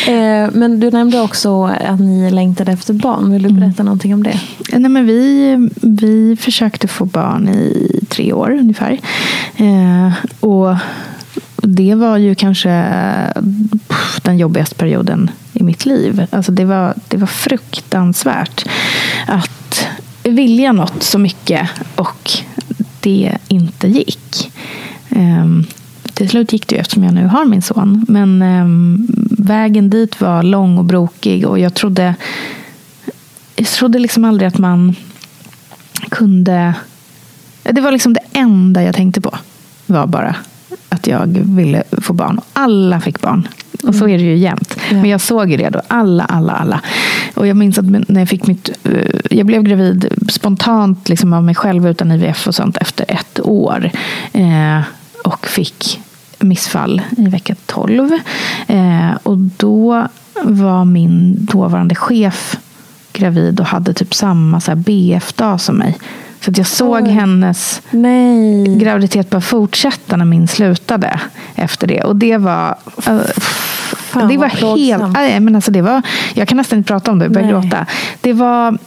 Eh, 0.07 0.51
men 0.53 0.81
du 0.81 0.91
nämnde 0.91 1.21
också 1.21 1.65
att 1.65 2.01
ni 2.01 2.31
längtade 2.31 2.73
efter 2.73 2.95
barn. 2.95 3.33
Vill 3.33 3.43
du 3.43 3.49
berätta 3.49 3.83
mm. 3.83 3.85
någonting 3.85 4.15
om 4.15 4.23
det? 4.23 4.41
Nej, 4.73 4.91
men 4.91 5.07
vi, 5.07 5.57
vi 5.83 6.37
försökte 6.41 6.89
få 6.89 7.05
barn 7.05 7.49
i 7.49 8.01
tre 8.09 8.33
år 8.33 8.51
ungefär. 8.51 8.99
Eh, 9.57 10.13
och 10.41 10.77
det 11.63 11.95
var 11.95 12.17
ju 12.17 12.35
kanske 12.35 12.71
den 14.23 14.39
jobbigaste 14.39 14.75
perioden 14.75 15.31
i 15.53 15.63
mitt 15.63 15.87
liv. 15.87 16.27
Alltså 16.31 16.53
det, 16.53 16.65
var, 16.65 16.95
det 17.09 17.17
var 17.17 17.27
fruktansvärt 17.27 18.69
att 19.27 19.58
vilja 20.31 20.73
något 20.73 21.03
så 21.03 21.19
mycket 21.19 21.69
och 21.95 22.31
det 23.01 23.39
inte 23.49 23.89
gick. 23.89 24.53
Um, 25.11 25.67
till 26.15 26.29
slut 26.29 26.53
gick 26.53 26.69
det 26.69 26.75
ju 26.75 26.81
eftersom 26.81 27.05
jag 27.05 27.15
nu 27.15 27.27
har 27.27 27.45
min 27.45 27.63
son. 27.63 28.05
Men 28.09 28.43
um, 28.43 29.07
vägen 29.39 29.91
dit 29.91 30.21
var 30.21 30.43
lång 30.43 30.79
och 30.79 30.85
brokig 30.85 31.47
och 31.47 31.59
jag 31.59 31.75
trodde, 31.75 32.15
jag 33.57 33.67
trodde 33.69 33.99
liksom 33.99 34.25
aldrig 34.25 34.49
att 34.49 34.59
man 34.59 34.95
kunde... 36.09 36.75
Det 37.63 37.81
var 37.81 37.93
liksom 37.93 38.13
det 38.13 38.21
enda 38.33 38.83
jag 38.83 38.95
tänkte 38.95 39.21
på. 39.21 39.39
var 39.87 40.07
bara 40.07 40.37
att 40.89 41.07
jag 41.07 41.27
ville 41.45 41.83
få 42.03 42.13
barn. 42.13 42.41
Alla 42.53 43.01
fick 43.01 43.21
barn. 43.21 43.49
Och 43.83 43.95
så 43.95 44.09
är 44.09 44.19
det 44.19 44.25
ju 44.25 44.37
jämt. 44.37 44.77
Men 44.91 45.05
jag 45.05 45.21
såg 45.21 45.51
ju 45.51 45.57
det 45.57 45.71
då. 45.71 45.83
Alla, 45.89 46.25
alla, 46.25 46.53
alla. 46.53 46.81
Och 47.39 47.47
jag 47.47 47.57
minns 47.57 47.79
att 47.79 47.85
när 47.85 48.21
jag 48.21 48.29
fick 48.29 48.47
mitt... 48.47 48.71
Eh, 48.85 49.21
jag 49.31 49.47
blev 49.47 49.63
gravid 49.63 50.13
spontant 50.31 51.09
liksom 51.09 51.33
av 51.33 51.45
mig 51.45 51.55
själv 51.55 51.89
utan 51.89 52.13
IVF 52.13 52.47
och 52.47 52.55
sånt 52.55 52.77
efter 52.77 53.05
ett 53.09 53.41
år. 53.41 53.91
Eh, 54.33 54.81
och 55.25 55.47
fick 55.47 56.01
missfall 56.39 57.03
i 57.17 57.29
vecka 57.29 57.55
12. 57.67 58.13
Eh, 58.67 59.11
och 59.23 59.39
då 59.39 60.09
var 60.43 60.85
min 60.85 61.37
dåvarande 61.45 61.95
chef 61.95 62.57
gravid 63.13 63.61
och 63.61 63.67
hade 63.67 63.95
typ 63.95 64.15
samma 64.15 64.61
BF-dag 64.77 65.61
som 65.61 65.77
mig. 65.77 65.99
Så 66.41 66.51
att 66.51 66.59
jag 66.59 66.67
såg 66.67 67.03
Oj. 67.03 67.11
hennes 67.11 67.83
Nej. 67.91 68.77
graviditet 68.79 69.31
bara 69.31 69.41
fortsätta 69.41 70.17
när 70.17 70.25
min 70.25 70.49
slutade 70.49 71.21
efter 71.55 71.87
det. 71.87 72.03
Och 72.03 72.17
det 72.17 72.37
var... 72.37 72.77
Uh, 73.09 73.21
Fan, 74.21 74.29
det 74.29 74.37
var 74.37 74.47
helt... 74.47 75.13
Nej, 75.13 75.41
men 75.41 75.55
alltså 75.55 75.71
det 75.71 75.83
var, 75.83 76.03
jag 76.35 76.49
kan 76.49 76.57
nästan 76.57 76.79
inte 76.79 76.89
prata 76.89 77.11
om 77.11 77.19
det, 77.19 77.25
jag 77.25 77.33
börjar 77.33 77.49
gråta. 77.49 77.87
Det 78.21 78.33
var 78.33 78.79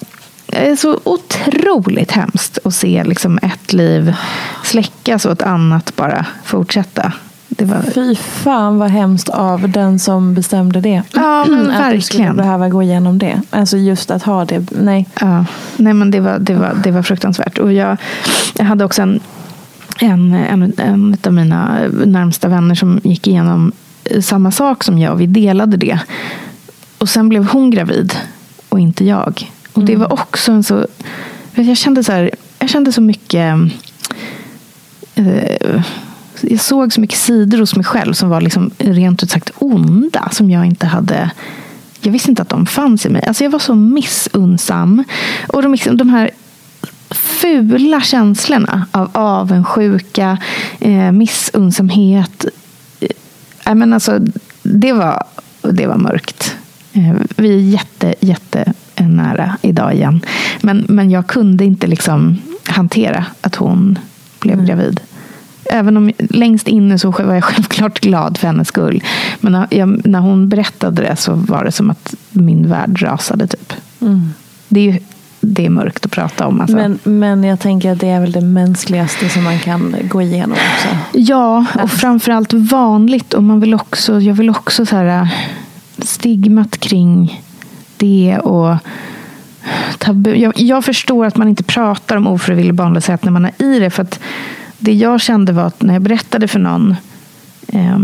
eh, 0.48 0.76
så 0.76 1.00
otroligt 1.04 2.12
hemskt 2.12 2.58
att 2.64 2.74
se 2.74 3.04
liksom 3.04 3.40
ett 3.42 3.74
liv 3.74 4.16
släckas 4.64 5.26
och 5.26 5.32
ett 5.32 5.42
annat 5.42 5.96
bara 5.96 6.26
fortsätta. 6.44 7.14
Det 7.48 7.66
var... 7.66 7.82
Fy 7.82 8.16
fan 8.16 8.80
vad 8.80 8.90
hemskt 8.90 9.30
av 9.30 9.70
den 9.70 10.00
som 10.00 10.34
bestämde 10.34 10.82
det. 10.82 11.04
Ja, 11.14 11.46
men 11.48 11.60
att 11.60 11.68
verkligen. 11.68 11.96
du 11.96 12.02
skulle 12.02 12.34
behöva 12.34 12.70
gå 12.70 12.84
igenom 12.84 13.18
det. 13.18 13.42
Alltså 13.50 13.78
just 13.78 14.12
att 14.12 14.24
ha 14.24 14.46
det. 14.46 14.72
Nej. 14.72 15.10
Ja. 15.20 15.46
Nej, 15.78 15.94
men 15.94 16.12
det 16.12 16.20
var, 16.20 16.40
det 16.40 16.54
var, 16.54 16.74
det 16.84 16.92
var 16.92 17.02
fruktansvärt. 17.04 17.58
Och 17.58 17.74
jag, 17.74 17.98
jag 18.58 18.66
hade 18.66 18.86
också 18.86 19.02
en, 19.02 19.20
en, 20.00 20.34
en, 20.34 20.74
en 20.78 21.18
av 21.26 21.34
mina 21.34 21.78
närmsta 22.06 22.48
vänner 22.48 22.76
som 22.76 23.00
gick 23.04 23.28
igenom 23.28 23.72
samma 24.22 24.52
sak 24.52 24.84
som 24.84 25.00
jag. 25.00 25.16
Vi 25.16 25.26
delade 25.26 25.78
det. 25.78 26.00
Och 26.98 27.10
sen 27.10 27.30
blev 27.30 27.46
hon 27.46 27.72
gravid 27.72 28.16
och 28.70 28.80
inte 28.80 29.06
jag. 29.06 29.52
Och 29.74 29.84
det 29.84 29.94
mm. 29.94 30.02
var 30.02 30.14
också 30.14 30.52
en 30.52 30.64
så... 30.64 30.88
Jag 31.56 31.78
kände 31.78 32.04
så 32.04 32.12
här, 32.12 32.32
jag 32.60 32.70
kände 32.70 32.92
så 32.92 33.02
mycket 33.02 33.56
eh, 35.16 35.84
jag 36.42 36.60
såg 36.60 36.94
så 36.94 37.02
mycket 37.02 37.18
sidor 37.18 37.58
hos 37.58 37.76
mig 37.76 37.86
själv 37.86 38.14
som 38.14 38.30
var 38.30 38.42
liksom 38.42 38.72
rent 38.78 39.24
ut 39.24 39.32
sagt 39.32 39.52
onda. 39.56 40.30
Som 40.32 40.52
jag 40.52 40.66
inte 40.66 40.88
hade 40.88 41.32
jag 42.02 42.12
visste 42.12 42.30
inte 42.30 42.42
att 42.42 42.50
de 42.50 42.66
fanns 42.66 43.06
i 43.06 43.10
mig. 43.10 43.24
Alltså 43.28 43.44
jag 43.44 43.52
var 43.52 43.60
så 43.60 43.76
missunnsam. 43.76 45.04
Och 45.48 45.62
de, 45.62 45.72
liksom, 45.72 45.98
de 45.98 46.10
här 46.10 46.32
fula 47.12 48.02
känslorna 48.02 48.88
av 48.92 49.10
avundsjuka, 49.14 50.38
eh, 50.80 51.12
missunnsamhet. 51.12 52.46
Eh, 53.72 53.76
men 53.76 53.94
alltså, 53.94 54.20
det, 54.64 54.94
var, 54.94 55.24
det 55.62 55.88
var 55.88 55.98
mörkt. 55.98 56.58
Eh, 56.94 57.16
vi 57.36 57.54
är 57.54 57.58
jätte, 57.58 58.16
jätte 58.20 58.74
nära 58.96 59.58
idag 59.62 59.94
igen. 59.94 60.22
Men, 60.62 60.86
men 60.90 61.12
jag 61.12 61.28
kunde 61.28 61.66
inte 61.66 61.88
liksom 61.88 62.38
hantera 62.66 63.26
att 63.42 63.56
hon 63.56 64.00
blev 64.40 64.54
mm. 64.54 64.66
gravid. 64.66 65.00
Även 65.66 65.98
om 65.98 66.12
längst 66.18 66.68
inne 66.68 67.00
så 67.00 67.12
var 67.12 67.34
jag 67.34 67.44
självklart 67.44 68.00
glad 68.00 68.38
för 68.38 68.48
hennes 68.48 68.68
skull. 68.68 69.04
Men 69.40 69.52
när, 69.52 69.68
jag, 69.70 70.08
när 70.08 70.20
hon 70.20 70.50
berättade 70.50 71.02
det 71.02 71.16
så 71.16 71.34
var 71.34 71.64
det 71.64 71.72
som 71.72 71.90
att 71.90 72.16
min 72.30 72.70
värld 72.70 73.02
rasade. 73.02 73.48
typ. 73.48 73.74
Mm. 74.02 74.30
Det 74.68 74.80
är 74.80 74.94
ju 74.94 75.00
det 75.42 75.66
är 75.66 75.70
mörkt 75.70 76.06
att 76.06 76.12
prata 76.12 76.48
om. 76.48 76.62
Alltså. 76.62 76.76
Men, 76.76 77.00
men 77.04 77.44
jag 77.44 77.60
tänker 77.60 77.92
att 77.92 78.00
det 78.00 78.08
är 78.08 78.22
väl 78.22 78.32
det 78.32 78.42
mänskligaste 78.42 79.30
som 79.30 79.44
man 79.44 79.60
kan 79.60 79.96
gå 80.04 80.22
igenom 80.22 80.52
också. 80.52 80.88
Ja, 81.12 81.66
och 81.84 81.92
framförallt 81.92 82.54
vanligt. 82.54 83.34
Och 83.34 83.44
man 83.44 83.60
vill 83.60 83.74
också, 83.74 84.20
jag 84.20 84.34
vill 84.34 84.50
också 84.50 84.86
så 84.86 84.96
här, 84.96 85.28
stigmat 85.98 86.78
kring 86.78 87.44
det 87.98 88.40
och 88.40 88.76
tabu. 89.98 90.36
Jag, 90.36 90.54
jag, 90.56 90.86
förstår 90.86 91.26
att 91.26 91.38
man 91.38 91.48
inte 91.48 91.64
pratar 91.64 92.18
om 92.18 92.28
ofrivillig 92.28 92.74
barnlöshet 92.74 93.24
när 93.24 93.32
man 93.32 93.46
är 93.46 93.64
i 93.64 93.80
det. 93.80 93.90
För 93.90 94.04
att 94.04 94.20
det 94.78 94.94
jag 94.94 95.22
kände 95.22 95.54
var 95.54 95.64
att 95.64 95.82
när 95.82 95.94
jag 95.94 96.02
berättade 96.02 96.48
för 96.48 96.60
någon 96.60 96.96
eh, 97.68 98.00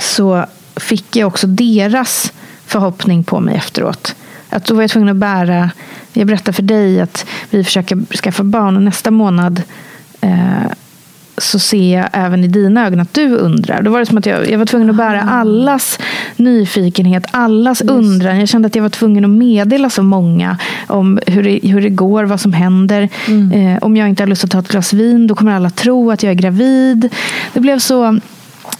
så 0.00 0.44
fick 0.76 1.16
jag 1.16 1.28
också 1.28 1.46
deras 1.46 2.32
förhoppning 2.66 3.24
på 3.24 3.40
mig 3.40 3.56
efteråt. 3.56 4.14
Att 4.50 4.64
då 4.64 4.74
var 4.74 4.82
jag 4.82 4.90
tvungen 4.90 5.08
att 5.08 5.16
bära, 5.16 5.70
jag 6.12 6.26
berättade 6.26 6.52
för 6.52 6.62
dig 6.62 7.00
att 7.00 7.26
vi 7.50 7.64
försöker 7.64 8.16
skaffa 8.16 8.42
barn 8.42 8.76
och 8.76 8.82
nästa 8.82 9.10
månad 9.10 9.62
eh, 10.20 10.72
så 11.40 11.58
ser 11.58 11.98
jag 11.98 12.08
även 12.12 12.44
i 12.44 12.48
dina 12.48 12.86
ögon 12.86 13.00
att 13.00 13.14
du 13.14 13.36
undrar. 13.36 13.82
Då 13.82 13.90
var 13.90 14.00
det 14.00 14.06
som 14.06 14.18
att 14.18 14.26
jag, 14.26 14.50
jag 14.50 14.58
var 14.58 14.66
tvungen 14.66 14.90
att 14.90 14.96
bära 14.96 15.22
ah. 15.22 15.30
allas 15.30 15.98
nyfikenhet, 16.36 17.24
allas 17.30 17.80
Just. 17.80 17.90
undran. 17.90 18.40
Jag 18.40 18.48
kände 18.48 18.66
att 18.66 18.74
jag 18.74 18.82
var 18.82 18.88
tvungen 18.88 19.24
att 19.24 19.30
meddela 19.30 19.90
så 19.90 20.02
många 20.02 20.56
om 20.86 21.20
hur 21.26 21.42
det, 21.42 21.60
hur 21.62 21.80
det 21.80 21.88
går, 21.88 22.24
vad 22.24 22.40
som 22.40 22.52
händer. 22.52 23.08
Mm. 23.28 23.52
Eh, 23.52 23.78
om 23.82 23.96
jag 23.96 24.08
inte 24.08 24.22
har 24.22 24.28
lust 24.28 24.44
att 24.44 24.50
ta 24.50 24.58
ett 24.58 24.68
glas 24.68 24.92
vin, 24.92 25.26
då 25.26 25.34
kommer 25.34 25.52
alla 25.52 25.70
tro 25.70 26.10
att 26.10 26.22
jag 26.22 26.30
är 26.30 26.34
gravid. 26.34 27.08
Det 27.52 27.60
blev 27.60 27.78
så... 27.78 28.18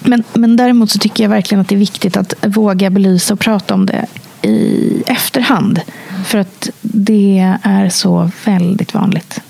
Men, 0.00 0.24
men 0.32 0.56
däremot 0.56 0.90
så 0.90 0.98
tycker 0.98 1.24
jag 1.24 1.30
verkligen 1.30 1.60
att 1.60 1.68
det 1.68 1.74
är 1.74 1.78
viktigt 1.78 2.16
att 2.16 2.34
våga 2.46 2.90
belysa 2.90 3.34
och 3.34 3.40
prata 3.40 3.74
om 3.74 3.86
det 3.86 4.06
i 4.42 5.02
efterhand. 5.06 5.80
För 6.24 6.38
att 6.38 6.70
det 6.80 7.56
är 7.62 7.88
så 7.88 8.30
väldigt 8.44 8.94
vanligt. 8.94 9.40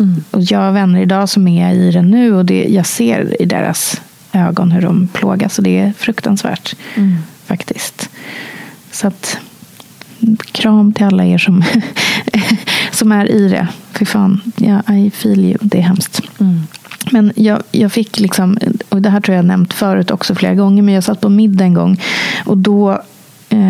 Mm. 0.00 0.24
Och 0.30 0.42
jag 0.42 0.58
har 0.58 0.72
vänner 0.72 1.00
idag 1.00 1.28
som 1.28 1.48
är 1.48 1.74
i 1.74 1.90
det 1.90 2.02
nu 2.02 2.34
och 2.34 2.44
det, 2.44 2.66
jag 2.68 2.86
ser 2.86 3.42
i 3.42 3.44
deras 3.44 4.00
ögon 4.32 4.70
hur 4.70 4.82
de 4.82 5.08
plågas 5.08 5.58
och 5.58 5.64
det 5.64 5.78
är 5.78 5.92
fruktansvärt 5.98 6.76
mm. 6.94 7.16
faktiskt. 7.46 8.10
Så 8.90 9.06
att 9.06 9.38
kram 10.52 10.92
till 10.92 11.04
alla 11.04 11.24
er 11.24 11.38
som, 11.38 11.64
som 12.90 13.12
är 13.12 13.30
i 13.30 13.48
det. 13.48 13.68
Fy 13.92 14.04
fan, 14.04 14.40
yeah, 14.58 14.98
I 14.98 15.10
feel 15.10 15.44
you. 15.44 15.58
Det 15.60 15.78
är 15.78 15.82
hemskt. 15.82 16.20
Mm. 16.40 16.60
Men 17.12 17.32
jag, 17.36 17.62
jag 17.72 17.92
fick 17.92 18.20
liksom, 18.20 18.58
och 18.88 19.02
det 19.02 19.10
här 19.10 19.20
tror 19.20 19.36
jag 19.36 19.44
nämnt 19.44 19.74
förut 19.74 20.10
också 20.10 20.34
flera 20.34 20.54
gånger, 20.54 20.82
men 20.82 20.94
jag 20.94 21.04
satt 21.04 21.20
på 21.20 21.28
middag 21.28 21.64
en 21.64 21.74
gång 21.74 22.00
och 22.44 22.58
då, 22.58 23.02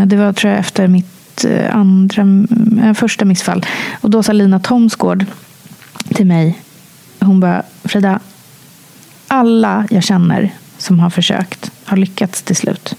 det 0.06 0.16
var 0.16 0.32
tror 0.32 0.50
jag 0.50 0.60
efter 0.60 0.88
mitt 0.88 1.44
eh, 1.44 1.76
andra, 1.76 2.22
eh, 2.82 2.94
första 2.94 3.24
missfall, 3.24 3.66
och 4.00 4.10
då 4.10 4.22
sa 4.22 4.32
Lina 4.32 4.58
Thomsgård 4.58 5.26
till 6.14 6.26
mig. 6.26 6.58
Hon 7.20 7.40
bara, 7.40 7.62
Frida, 7.84 8.18
alla 9.28 9.86
jag 9.90 10.04
känner 10.04 10.50
som 10.78 11.00
har 11.00 11.10
försökt 11.10 11.70
har 11.84 11.96
lyckats 11.96 12.42
till 12.42 12.56
slut. 12.56 12.94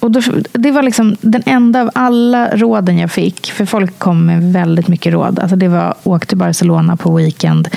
Och 0.00 0.10
då, 0.10 0.20
det 0.52 0.70
var 0.70 0.82
liksom 0.82 1.16
den 1.20 1.42
enda 1.46 1.82
av 1.82 1.90
alla 1.94 2.48
råden 2.56 2.98
jag 2.98 3.10
fick. 3.10 3.52
För 3.52 3.66
folk 3.66 3.98
kom 3.98 4.26
med 4.26 4.52
väldigt 4.52 4.88
mycket 4.88 5.12
råd. 5.12 5.38
Alltså 5.38 5.56
det 5.56 5.68
var 5.68 5.94
åk 6.02 6.26
till 6.26 6.36
Barcelona 6.36 6.96
på 6.96 7.16
weekend. 7.16 7.68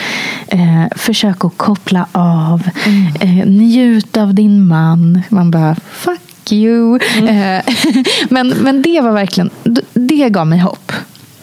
Eh, 0.47 0.86
försök 0.95 1.45
att 1.45 1.58
koppla 1.58 2.08
av. 2.12 2.70
Mm. 2.86 3.39
Eh, 3.39 3.47
njut 3.47 4.18
av 4.18 4.34
din 4.34 4.68
man. 4.68 5.22
Man 5.30 5.52
bara, 5.52 5.76
fuck 5.76 6.28
you. 6.54 7.00
Mm. 7.18 7.62
Men, 8.30 8.47
men 8.47 8.82
det 8.82 9.02
var 9.02 9.12
verkligen, 9.12 9.50
det 9.93 10.30
gav 10.30 10.47
mig 10.47 10.60
hopp. 10.60 10.91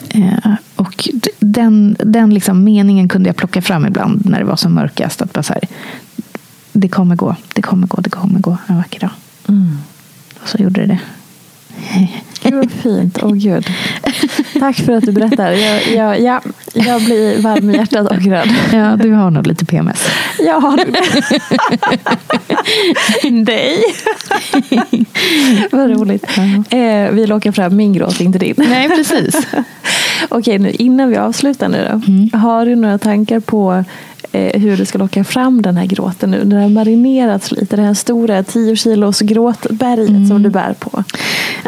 Eh, 0.08 0.54
och 0.76 1.08
den, 1.38 1.96
den 1.98 2.34
liksom 2.34 2.64
meningen 2.64 3.08
kunde 3.08 3.28
jag 3.28 3.36
plocka 3.36 3.62
fram 3.62 3.86
ibland 3.86 4.26
när 4.26 4.38
det 4.38 4.44
var 4.44 4.56
som 4.56 4.74
mörkast. 4.74 5.22
Att 5.22 5.32
bara 5.32 5.42
så 5.42 5.52
här, 5.52 5.62
det 6.72 6.88
kommer 6.88 7.16
gå, 7.16 7.36
det 7.52 7.62
kommer 7.62 7.86
gå, 7.86 8.00
det 8.00 8.10
kommer 8.10 8.40
gå 8.40 8.56
en 8.66 8.76
vacker 8.76 9.00
dag. 9.00 9.10
Mm. 9.48 9.78
Och 10.42 10.48
så 10.48 10.58
gjorde 10.58 10.80
det 10.80 10.86
det. 10.86 10.98
Gud 12.42 12.54
vad 12.54 12.70
fint. 12.70 13.18
Åh 13.22 13.28
oh, 13.28 13.34
gud. 13.34 13.66
Tack 14.60 14.76
för 14.76 14.92
att 14.92 15.04
du 15.04 15.12
berättar. 15.12 15.50
Jag, 15.50 15.88
jag, 15.88 16.20
ja, 16.20 16.40
jag 16.72 17.02
blir 17.02 17.42
varm 17.42 17.70
i 17.70 17.76
hjärtat 17.76 18.10
och 18.10 18.22
röd. 18.22 18.48
Ja, 18.72 18.96
du 18.96 19.12
har 19.12 19.30
nog 19.30 19.46
lite 19.46 19.64
PMS. 19.64 20.08
Jag 20.38 20.60
har 20.60 20.76
det. 20.76 20.86
Nej. 23.30 23.82
vad 25.72 25.90
roligt. 25.90 26.24
Eh, 26.70 27.10
vi 27.12 27.26
lockar 27.26 27.52
fram 27.52 27.76
min 27.76 27.92
gråt, 27.92 28.20
inte 28.20 28.38
din. 28.38 28.54
Nej, 28.56 28.88
precis. 28.88 29.46
Okej, 30.28 30.58
nu 30.58 30.70
innan 30.70 31.08
vi 31.08 31.16
avslutar 31.16 31.68
nu 31.68 31.88
då. 31.92 32.12
Mm. 32.12 32.30
Har 32.32 32.66
du 32.66 32.76
några 32.76 32.98
tankar 32.98 33.40
på 33.40 33.84
eh, 34.32 34.60
hur 34.60 34.76
du 34.76 34.84
ska 34.84 34.98
locka 34.98 35.24
fram 35.24 35.62
den 35.62 35.76
här 35.76 35.86
gråten 35.86 36.30
nu. 36.30 36.44
När 36.44 36.56
det 36.56 36.62
har 36.62 36.68
marinerats 36.68 37.50
lite, 37.50 37.76
det 37.76 37.82
här 37.82 37.94
stora 37.94 38.42
10 38.42 38.76
kilos 38.76 39.20
gråtberget 39.20 40.08
mm. 40.08 40.26
som 40.26 40.42
du 40.42 40.50
bär 40.50 40.74
på. 40.78 41.04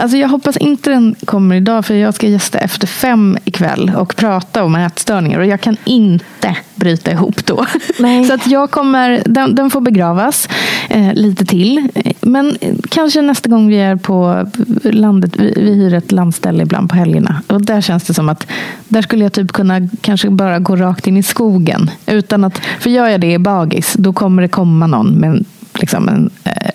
Alltså 0.01 0.16
jag 0.16 0.28
hoppas 0.28 0.57
inte 0.57 0.90
den 0.90 1.14
kommer 1.24 1.57
idag 1.57 1.86
för 1.86 1.94
jag 1.94 2.14
ska 2.14 2.26
gästa 2.26 2.59
efter 2.59 2.86
fem 2.86 3.38
ikväll 3.44 3.92
och 3.96 4.16
prata 4.16 4.64
om 4.64 4.74
ätstörningar 4.74 5.38
och 5.38 5.46
jag 5.46 5.61
kan 5.61 5.76
inte 5.84 6.57
bryta 6.74 7.11
ihop 7.11 7.46
då. 7.46 7.66
Nej. 7.99 8.24
Så 8.28 8.34
att 8.34 8.46
jag 8.46 8.70
kommer, 8.70 9.22
den, 9.24 9.55
den 9.55 9.70
får 9.70 9.80
begravas 9.80 10.49
eh, 10.90 11.14
lite 11.14 11.44
till. 11.44 11.88
Men 12.20 12.57
kanske 12.88 13.22
nästa 13.22 13.49
gång 13.49 13.68
vi 13.68 13.76
är 13.76 13.96
på 13.96 14.49
landet, 14.82 15.36
vi, 15.36 15.55
vi 15.57 15.74
hyr 15.74 15.94
ett 15.94 16.12
landställe 16.12 16.62
ibland 16.62 16.90
på 16.90 16.96
helgerna. 16.96 17.42
Och 17.46 17.64
där 17.64 17.80
känns 17.80 18.05
det 18.05 18.14
som 18.14 18.28
att 18.28 18.46
där 18.88 19.03
skulle 19.03 19.24
jag 19.24 19.32
typ 19.32 19.53
kunna 19.53 19.88
kanske 20.01 20.30
bara 20.30 20.59
gå 20.59 20.76
rakt 20.76 21.07
in 21.07 21.16
i 21.16 21.22
skogen. 21.22 21.90
Utan 22.07 22.44
att, 22.44 22.59
för 22.80 22.90
gör 22.90 23.09
jag 23.09 23.20
det 23.20 23.32
i 23.32 23.38
bagis, 23.38 23.94
då 23.99 24.12
kommer 24.12 24.42
det 24.42 24.49
komma 24.49 24.86
någon 24.86 25.12
med 25.12 25.44
liksom 25.74 26.09
en, 26.09 26.30
eh, 26.44 26.70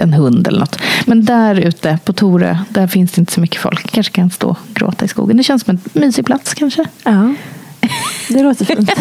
en 0.00 0.12
hund 0.12 0.46
eller 0.46 0.60
något. 0.60 0.80
Men 1.06 1.24
där 1.24 1.54
ute 1.54 1.98
på 2.04 2.12
Torö, 2.12 2.58
där 2.68 2.86
finns 2.86 3.12
det 3.12 3.20
inte 3.20 3.32
så 3.32 3.40
mycket 3.40 3.60
folk. 3.60 3.90
Kanske 3.90 4.12
kan 4.12 4.30
stå 4.30 4.48
och 4.48 4.58
gråta 4.74 5.04
i 5.04 5.08
skogen. 5.08 5.36
Det 5.36 5.42
känns 5.42 5.64
som 5.64 5.70
en 5.70 6.00
mysig 6.00 6.26
plats 6.26 6.54
kanske. 6.54 6.84
Ja. 7.04 7.34
Det 8.28 8.42
låter 8.42 8.64
fint. 8.64 8.90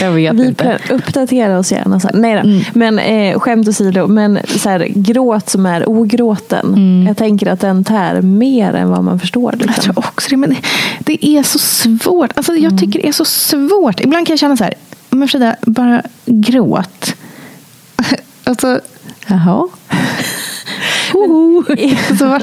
jag 0.00 0.12
vet 0.12 0.34
Vi 0.34 0.46
inte. 0.46 0.78
uppdatera 0.90 1.58
oss 1.58 1.72
gärna. 1.72 2.00
Så 2.00 2.08
Nej 2.14 2.34
då. 2.34 2.40
Mm. 2.40 2.60
Men 2.72 2.98
eh, 2.98 3.38
skämt 3.38 3.68
åsido, 3.68 4.06
men 4.06 4.38
så 4.46 4.68
här, 4.68 4.88
gråt 4.94 5.50
som 5.50 5.66
är 5.66 5.88
ogråten. 5.88 6.66
Mm. 6.66 7.06
Jag 7.06 7.16
tänker 7.16 7.46
att 7.46 7.60
den 7.60 7.84
tär 7.84 8.22
mer 8.22 8.74
än 8.74 8.90
vad 8.90 9.04
man 9.04 9.20
förstår. 9.20 9.52
Liksom. 9.52 9.72
Jag 9.76 9.84
tror 9.84 9.98
också 9.98 10.30
det. 10.30 10.36
Men 10.36 10.50
det, 10.50 10.56
det 10.98 11.26
är 11.26 11.42
så 11.42 11.58
svårt. 11.58 12.32
Alltså, 12.36 12.52
jag 12.52 12.72
mm. 12.72 12.78
tycker 12.78 13.02
det 13.02 13.08
är 13.08 13.12
så 13.12 13.24
svårt. 13.24 14.00
Ibland 14.00 14.26
kan 14.26 14.32
jag 14.32 14.40
känna 14.40 14.56
så 14.56 14.64
här, 14.64 14.74
men 15.10 15.28
Frida, 15.28 15.56
bara 15.62 16.02
gråt. 16.26 17.14
Alltså, 18.48 18.80
jaha. 19.26 19.68
så, 22.18 22.38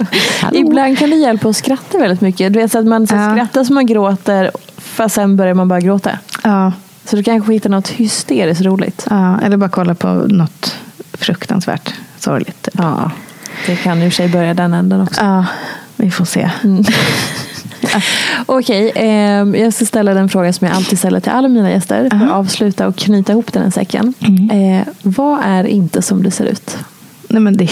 ibland 0.51 0.97
kan 0.97 1.09
det 1.09 1.15
hjälpa 1.15 1.49
att 1.49 1.57
skratta 1.57 1.97
väldigt 1.97 2.21
mycket. 2.21 2.53
Du 2.53 2.59
vet 2.59 2.71
så 2.71 2.79
att 2.79 2.85
man 2.85 3.07
så 3.07 3.15
ja. 3.15 3.31
skrattar 3.31 3.63
som 3.63 3.75
man 3.75 3.85
gråter 3.85 4.51
fast 4.77 5.15
sen 5.15 5.35
börjar 5.35 5.53
man 5.53 5.67
bara 5.67 5.79
gråta. 5.79 6.19
Ja. 6.43 6.73
Så 7.05 7.15
du 7.15 7.23
kanske 7.23 7.53
hittar 7.53 7.69
något 7.69 7.89
hysteriskt 7.89 8.61
roligt. 8.61 9.07
Ja, 9.09 9.39
eller 9.41 9.57
bara 9.57 9.69
kolla 9.69 9.95
på 9.95 10.07
något 10.07 10.75
fruktansvärt 11.13 11.93
sorgligt. 12.19 12.69
Ja, 12.73 13.11
det 13.67 13.75
kan 13.75 14.01
i 14.01 14.07
och 14.07 14.11
för 14.11 14.15
sig 14.15 14.29
börja 14.29 14.53
den 14.53 14.73
änden 14.73 15.01
också. 15.01 15.21
Ja, 15.21 15.45
vi 15.95 16.11
får 16.11 16.25
se. 16.25 16.51
Mm. 16.63 16.83
Okej, 18.45 18.91
eh, 18.95 19.61
jag 19.61 19.73
ska 19.73 19.85
ställa 19.85 20.13
den 20.13 20.29
frågan 20.29 20.53
som 20.53 20.67
jag 20.67 20.75
alltid 20.75 20.99
ställer 20.99 21.19
till 21.19 21.31
alla 21.31 21.47
mina 21.47 21.71
gäster. 21.71 22.09
För 22.09 22.25
att 22.25 22.31
avsluta 22.31 22.87
och 22.87 22.95
knyta 22.95 23.31
ihop 23.31 23.53
den 23.53 23.63
här 23.63 23.71
säcken. 23.71 24.13
Mm. 24.19 24.49
Eh, 24.79 24.87
vad 25.01 25.39
är 25.43 25.63
inte 25.63 26.01
som 26.01 26.23
det 26.23 26.31
ser 26.31 26.45
ut? 26.45 26.77
Nej, 27.29 27.41
men 27.41 27.57
det 27.57 27.63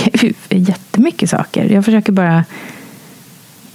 är 0.49 0.57
jättemycket 0.57 1.29
saker. 1.29 1.69
Jag 1.69 1.85
försöker 1.85 2.11
bara 2.11 2.45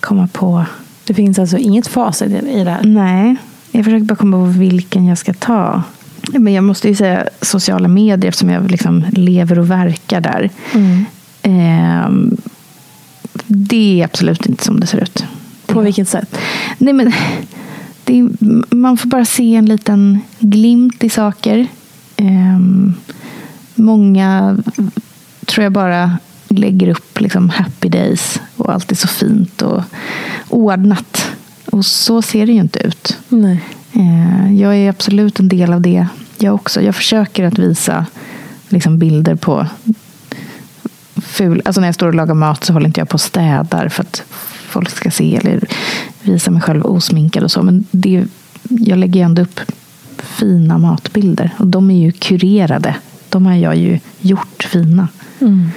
komma 0.00 0.28
på... 0.32 0.64
Det 1.04 1.14
finns 1.14 1.38
alltså 1.38 1.56
inget 1.56 1.86
facit 1.86 2.30
i 2.44 2.64
det 2.64 2.70
här? 2.70 2.84
Nej, 2.84 3.36
jag 3.70 3.84
försöker 3.84 4.04
bara 4.04 4.16
komma 4.16 4.36
på 4.36 4.58
vilken 4.58 5.06
jag 5.06 5.18
ska 5.18 5.32
ta. 5.34 5.82
Men 6.32 6.52
jag 6.52 6.64
måste 6.64 6.88
ju 6.88 6.94
säga 6.94 7.28
sociala 7.40 7.88
medier 7.88 8.28
eftersom 8.28 8.50
jag 8.50 8.70
liksom 8.70 9.04
lever 9.12 9.58
och 9.58 9.70
verkar 9.70 10.20
där. 10.20 10.50
Mm. 10.74 11.04
Eh, 11.42 12.38
det 13.46 14.00
är 14.00 14.04
absolut 14.04 14.46
inte 14.46 14.64
som 14.64 14.80
det 14.80 14.86
ser 14.86 15.02
ut. 15.02 15.24
På 15.68 15.80
vilket 15.80 16.08
sätt? 16.08 16.38
Nej, 16.78 16.94
men, 16.94 17.12
är, 18.06 18.28
man 18.74 18.96
får 18.96 19.08
bara 19.08 19.24
se 19.24 19.54
en 19.54 19.66
liten 19.66 20.20
glimt 20.38 21.04
i 21.04 21.08
saker. 21.08 21.66
Eh, 22.16 22.58
många 23.74 24.58
tror 25.46 25.62
jag 25.62 25.72
bara 25.72 26.18
lägger 26.48 26.88
upp 26.88 27.20
liksom 27.20 27.50
happy 27.50 27.88
days 27.88 28.40
och 28.56 28.72
allt 28.72 28.92
är 28.92 28.96
så 28.96 29.08
fint 29.08 29.62
och 29.62 29.82
ordnat. 30.48 31.30
Och 31.66 31.86
så 31.86 32.22
ser 32.22 32.46
det 32.46 32.52
ju 32.52 32.60
inte 32.60 32.78
ut. 32.78 33.18
Nej. 33.28 33.60
Eh, 33.92 34.54
jag 34.60 34.76
är 34.76 34.90
absolut 34.90 35.40
en 35.40 35.48
del 35.48 35.72
av 35.72 35.80
det 35.80 36.06
jag 36.38 36.54
också. 36.54 36.82
Jag 36.82 36.94
försöker 36.94 37.44
att 37.44 37.58
visa 37.58 38.06
liksom, 38.68 38.98
bilder 38.98 39.34
på 39.34 39.66
ful... 41.16 41.62
Alltså 41.64 41.80
när 41.80 41.88
jag 41.88 41.94
står 41.94 42.06
och 42.06 42.14
lagar 42.14 42.34
mat 42.34 42.64
så 42.64 42.72
håller 42.72 42.86
inte 42.86 43.00
jag 43.00 43.08
på 43.08 43.14
och 43.14 43.20
städar 43.20 43.88
för 43.88 44.02
att 44.02 44.22
folk 44.68 44.90
ska 44.90 45.10
se 45.10 45.36
eller 45.36 45.68
visa 46.22 46.50
mig 46.50 46.62
själv 46.62 46.86
osminkad 46.86 47.42
och 47.44 47.50
så. 47.50 47.62
Men 47.62 47.84
det, 47.90 48.24
jag 48.62 48.98
lägger 48.98 49.24
ändå 49.24 49.42
upp 49.42 49.60
fina 50.18 50.78
matbilder 50.78 51.50
och 51.58 51.66
de 51.66 51.90
är 51.90 51.98
ju 51.98 52.12
kurerade. 52.12 52.96
De 53.28 53.46
har 53.46 53.54
jag 53.54 53.76
ju 53.76 53.98
gjort 54.20 54.62
fina. 54.72 55.08
Mm. 55.40 55.70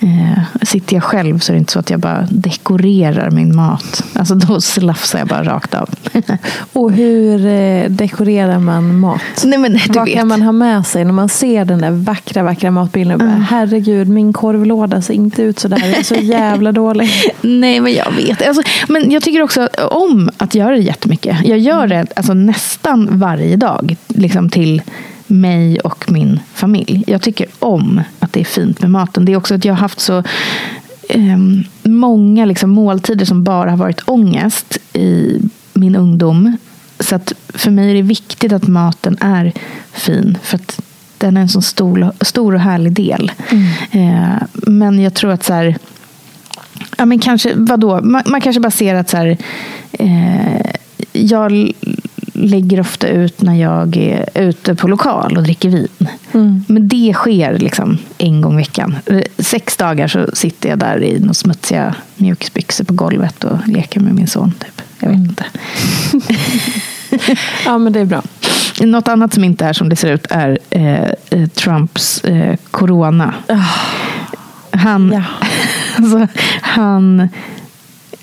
Eh, 0.00 0.38
sitter 0.62 0.94
jag 0.96 1.02
själv 1.04 1.38
så 1.38 1.52
är 1.52 1.54
det 1.54 1.58
inte 1.58 1.72
så 1.72 1.78
att 1.78 1.90
jag 1.90 2.00
bara 2.00 2.26
dekorerar 2.30 3.30
min 3.30 3.56
mat. 3.56 4.04
Alltså 4.14 4.34
då 4.34 4.60
slafsar 4.60 5.18
jag 5.18 5.28
bara 5.28 5.44
rakt 5.44 5.74
av. 5.74 5.90
Och 6.72 6.92
hur 6.92 7.46
eh, 7.46 7.90
dekorerar 7.90 8.58
man 8.58 8.98
mat? 8.98 9.20
Nej, 9.44 9.58
men, 9.58 9.72
du 9.72 9.78
Vad 9.88 10.04
vet. 10.04 10.14
kan 10.14 10.28
man 10.28 10.42
ha 10.42 10.52
med 10.52 10.86
sig 10.86 11.04
när 11.04 11.12
man 11.12 11.28
ser 11.28 11.64
den 11.64 11.78
där 11.78 11.90
vackra, 11.90 12.42
vackra 12.42 12.70
matbilden? 12.70 13.12
Och 13.14 13.18
bara, 13.18 13.30
Mm. 13.30 13.42
Herregud, 13.42 14.08
min 14.08 14.32
korvlåda 14.32 15.02
ser 15.02 15.14
inte 15.14 15.42
ut 15.42 15.58
så 15.58 15.68
där. 15.68 15.78
Jag 15.78 15.98
är 15.98 16.02
så 16.02 16.14
jävla 16.14 16.72
dålig. 16.72 17.10
Nej, 17.40 17.80
men 17.80 17.92
jag 17.92 18.12
vet. 18.12 18.48
Alltså, 18.48 18.62
men 18.88 19.10
jag 19.10 19.22
tycker 19.22 19.42
också 19.42 19.68
om 19.90 20.30
att 20.36 20.54
göra 20.54 20.70
det 20.70 20.78
jättemycket. 20.82 21.36
Jag 21.44 21.58
gör 21.58 21.86
det 21.86 22.06
alltså, 22.16 22.34
nästan 22.34 23.08
varje 23.18 23.56
dag. 23.56 23.96
Liksom 24.08 24.50
till 24.50 24.82
mig 25.30 25.80
och 25.80 26.10
min 26.12 26.40
familj. 26.54 27.04
Jag 27.06 27.22
tycker 27.22 27.46
om 27.58 28.00
att 28.18 28.32
det 28.32 28.40
är 28.40 28.44
fint 28.44 28.80
med 28.80 28.90
maten. 28.90 29.24
Det 29.24 29.32
är 29.32 29.36
också 29.36 29.54
att 29.54 29.64
jag 29.64 29.72
har 29.72 29.78
haft 29.80 30.00
så 30.00 30.22
ehm, 31.08 31.64
många 31.82 32.44
liksom, 32.44 32.70
måltider 32.70 33.24
som 33.24 33.44
bara 33.44 33.70
har 33.70 33.76
varit 33.76 34.08
ångest 34.08 34.78
i 34.92 35.38
min 35.72 35.96
ungdom. 35.96 36.56
Så 37.00 37.14
att 37.14 37.32
för 37.48 37.70
mig 37.70 37.90
är 37.90 37.94
det 37.94 38.02
viktigt 38.02 38.52
att 38.52 38.66
maten 38.66 39.16
är 39.20 39.52
fin. 39.92 40.38
För 40.42 40.56
att 40.56 40.80
den 41.18 41.36
är 41.36 41.40
en 41.40 41.48
så 41.48 41.62
stor, 41.62 42.12
stor 42.20 42.54
och 42.54 42.60
härlig 42.60 42.92
del. 42.92 43.32
Eh, 43.90 44.42
men 44.52 45.00
jag 45.00 45.14
tror 45.14 45.30
att 45.32 45.44
så 45.44 45.52
här, 45.52 45.78
Ja, 46.96 47.06
men 47.06 47.18
kanske, 47.18 47.54
vadå? 47.54 48.00
Man, 48.02 48.22
man 48.26 48.40
kanske 48.40 48.60
bara 48.60 48.70
ser 48.70 48.94
att 48.94 49.08
så 49.08 49.16
här, 49.16 49.36
eh, 49.92 50.70
jag 51.12 51.72
lägger 52.40 52.80
ofta 52.80 53.08
ut 53.08 53.42
när 53.42 53.54
jag 53.54 53.96
är 53.96 54.28
ute 54.34 54.74
på 54.74 54.88
lokal 54.88 55.36
och 55.36 55.42
dricker 55.42 55.68
vin. 55.68 56.08
Men 56.66 56.88
det 56.88 57.12
sker 57.14 57.58
liksom 57.58 57.98
en 58.18 58.40
gång 58.40 58.54
i 58.54 58.56
veckan. 58.56 58.98
Sex 59.38 59.76
dagar 59.76 60.08
så 60.08 60.26
sitter 60.32 60.68
jag 60.68 60.78
där 60.78 61.02
i 61.02 61.20
några 61.20 61.34
smutsiga 61.34 61.94
mjukisbyxor 62.16 62.84
på 62.84 62.94
golvet 62.94 63.44
och 63.44 63.68
leker 63.68 64.00
med 64.00 64.14
min 64.14 64.26
son. 64.26 64.52
Typ. 64.58 64.82
Jag 65.00 65.08
vet 65.08 65.18
inte. 65.18 65.44
Ja, 67.64 67.78
men 67.78 67.92
det 67.92 68.00
är 68.00 68.04
bra. 68.04 68.22
Något 68.80 69.08
annat 69.08 69.34
som 69.34 69.44
inte 69.44 69.66
är 69.66 69.72
som 69.72 69.88
det 69.88 69.96
ser 69.96 70.12
ut 70.12 70.26
är 70.30 70.58
eh, 70.70 71.10
eh, 71.30 71.48
Trumps 71.48 72.24
eh, 72.24 72.56
corona. 72.70 73.34
Han, 74.70 75.12
Ja. 75.12 75.22
alltså, 75.96 76.26
han 76.60 77.28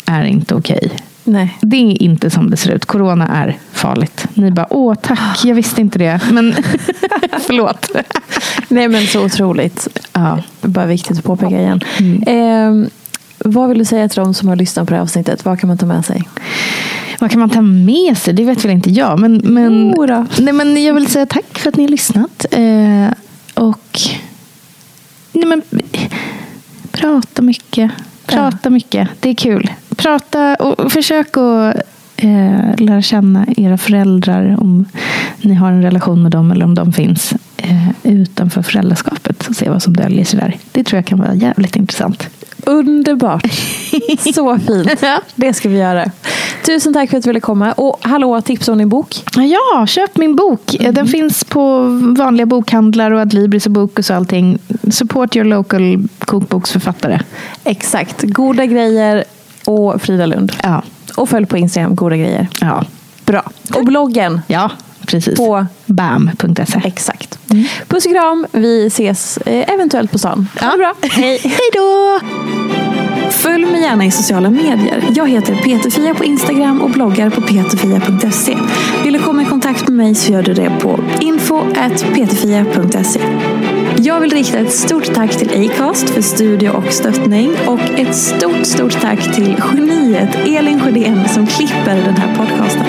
är 0.05 0.24
inte 0.24 0.55
okej. 0.55 0.91
Nej. 1.28 1.57
Det 1.61 1.78
är 1.78 2.01
inte 2.01 2.30
som 2.30 2.49
det 2.49 2.57
ser 2.57 2.71
ut. 2.71 2.86
Corona 2.86 3.28
är 3.28 3.57
farligt. 3.71 4.28
Ni 4.34 4.51
bara, 4.51 4.67
åh 4.69 4.95
tack, 4.95 5.45
jag 5.45 5.55
visste 5.55 5.82
inte 5.82 5.99
det. 5.99 6.19
Men 6.32 6.55
förlåt. 7.39 7.89
Nej, 8.67 8.88
men 8.88 9.07
så 9.07 9.25
otroligt. 9.25 9.88
Ja. 10.13 10.43
Bara 10.61 10.86
viktigt 10.86 11.17
att 11.17 11.23
påpeka 11.23 11.59
igen. 11.59 11.82
Mm. 11.99 12.23
Eh, 12.84 12.89
vad 13.38 13.69
vill 13.69 13.78
du 13.78 13.86
säga 13.86 14.09
till 14.09 14.23
de 14.23 14.34
som 14.34 14.47
har 14.47 14.55
lyssnat 14.55 14.88
på 14.88 14.91
det 14.91 14.95
här 14.95 15.03
avsnittet? 15.03 15.45
Vad 15.45 15.59
kan 15.59 15.67
man 15.67 15.78
ta 15.78 15.86
med 15.86 16.05
sig? 16.05 16.28
Vad 17.19 17.32
kan 17.32 17.39
man 17.39 17.49
ta 17.49 17.61
med 17.61 18.17
sig? 18.17 18.34
Det 18.34 18.43
vet 18.43 18.65
väl 18.65 18.71
inte 18.71 18.89
jag. 18.89 19.19
Men, 19.19 19.41
men, 19.43 19.95
nej, 20.38 20.53
men 20.53 20.84
jag 20.84 20.93
vill 20.93 21.07
säga 21.07 21.25
tack 21.25 21.57
för 21.57 21.69
att 21.69 21.75
ni 21.75 21.84
har 21.84 21.89
lyssnat. 21.89 22.45
Eh, 22.51 23.07
och 23.53 23.99
nej, 25.32 25.45
men, 25.45 25.61
prata 26.91 27.41
mycket. 27.41 27.91
Prata 28.25 28.69
mycket. 28.69 29.09
Det 29.19 29.30
är 29.30 29.34
kul. 29.34 29.71
Prata 29.97 30.55
och 30.55 30.91
försök 30.91 31.37
att 31.37 31.75
eh, 32.17 32.75
lära 32.77 33.01
känna 33.01 33.45
era 33.57 33.77
föräldrar 33.77 34.57
om 34.59 34.85
ni 35.41 35.53
har 35.53 35.71
en 35.71 35.81
relation 35.81 36.23
med 36.23 36.31
dem 36.31 36.51
eller 36.51 36.65
om 36.65 36.75
de 36.75 36.93
finns 36.93 37.33
eh, 37.57 37.89
utanför 38.03 38.61
föräldraskapet 38.61 39.47
och 39.47 39.55
se 39.55 39.69
vad 39.69 39.83
som 39.83 39.93
döljer 39.93 40.25
sig 40.25 40.39
där. 40.39 40.57
Det 40.71 40.83
tror 40.83 40.97
jag 40.97 41.05
kan 41.05 41.19
vara 41.19 41.35
jävligt 41.35 41.75
intressant. 41.75 42.29
Underbart. 42.65 43.45
Så 44.35 44.57
fint. 44.57 45.03
Det 45.35 45.53
ska 45.53 45.69
vi 45.69 45.77
göra. 45.77 46.11
Tusen 46.65 46.93
tack 46.93 47.09
för 47.09 47.17
att 47.17 47.23
du 47.23 47.29
ville 47.29 47.39
komma. 47.39 47.71
Och 47.71 47.97
hallå, 48.01 48.41
tips 48.41 48.67
om 48.67 48.77
din 48.77 48.89
bok. 48.89 49.15
Ja, 49.35 49.87
köp 49.87 50.17
min 50.17 50.35
bok. 50.35 50.75
Mm. 50.79 50.93
Den 50.93 51.07
finns 51.07 51.43
på 51.43 51.79
vanliga 52.17 52.45
bokhandlar 52.45 53.11
och 53.11 53.19
Adlibris 53.19 53.65
och 53.65 53.71
Bokus 53.71 54.09
och 54.09 54.15
allting. 54.15 54.57
Support 54.91 55.35
your 55.35 55.45
local 55.45 56.07
kokboksförfattare. 56.19 57.19
Exakt. 57.63 58.21
Goda 58.23 58.65
grejer 58.65 59.23
och 59.68 60.01
Frida 60.01 60.26
Lund. 60.26 60.51
Ja, 60.63 60.82
Och 61.15 61.30
följ 61.30 61.45
på 61.45 61.57
Instagram, 61.57 61.95
goda 61.95 62.18
grejer. 62.18 62.47
ja, 62.61 62.84
Bra. 63.26 63.41
Och 63.76 63.86
bloggen. 63.86 64.41
ja 64.47 64.72
precis. 65.05 65.38
På- 65.38 65.65
bam.se. 65.86 66.82
Exakt. 66.84 67.39
Puss 67.88 68.05
och 68.05 68.11
kram. 68.11 68.45
Vi 68.51 68.88
ses 68.88 69.38
eh, 69.38 69.74
eventuellt 69.74 70.11
på 70.11 70.18
stan. 70.18 70.47
Ha 70.61 70.72
det 70.72 70.78
bra. 70.78 70.93
Hej. 71.11 71.38
Hej 71.43 71.70
då! 71.74 72.20
Följ 73.32 73.65
mig 73.65 73.82
gärna 73.82 74.05
i 74.05 74.11
sociala 74.11 74.49
medier. 74.49 75.03
Jag 75.15 75.30
heter 75.30 75.55
Peterfia 75.55 76.13
på 76.13 76.24
Instagram 76.24 76.82
och 76.82 76.89
bloggar 76.89 77.30
på 77.30 77.41
peterfia.se. 77.41 78.57
Vill 79.03 79.13
du 79.13 79.20
komma 79.20 79.41
i 79.41 79.45
kontakt 79.45 79.88
med 79.88 79.97
mig 79.97 80.15
så 80.15 80.32
gör 80.32 80.43
du 80.43 80.53
det 80.53 80.72
på 80.82 80.99
info.peterfia.se. 81.20 83.20
Jag 83.99 84.19
vill 84.19 84.31
rikta 84.31 84.59
ett 84.59 84.73
stort 84.73 85.13
tack 85.13 85.37
till 85.37 85.69
Acast 85.71 86.09
för 86.09 86.21
studio 86.21 86.69
och 86.69 86.93
stöttning 86.93 87.49
och 87.67 87.79
ett 87.79 88.15
stort, 88.15 88.65
stort 88.65 89.01
tack 89.01 89.35
till 89.35 89.61
geniet 89.61 90.35
Elin 90.35 90.79
Sjödén 90.79 91.29
som 91.29 91.47
klipper 91.47 91.95
den 91.95 92.17
här 92.17 92.35
podcasten. 92.35 92.85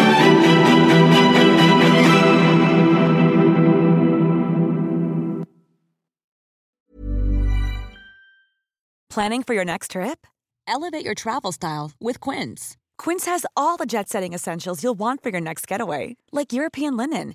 Planning 9.14 9.42
for 9.42 9.54
your 9.54 9.64
next 9.64 9.90
trip? 9.90 10.26
Elevate 10.66 11.04
your 11.04 11.14
travel 11.14 11.52
style 11.52 11.90
with 12.00 12.20
Quince. 12.20 12.76
Quince 12.98 13.26
has 13.30 13.46
all 13.56 13.76
the 13.78 13.86
jet 13.86 14.08
setting 14.08 14.34
essentials 14.34 14.82
you'll 14.82 14.98
want 14.98 15.22
for 15.22 15.30
your 15.30 15.40
next 15.40 15.70
getaway, 15.70 16.16
like 16.32 16.52
European 16.52 16.96
linen, 16.96 17.34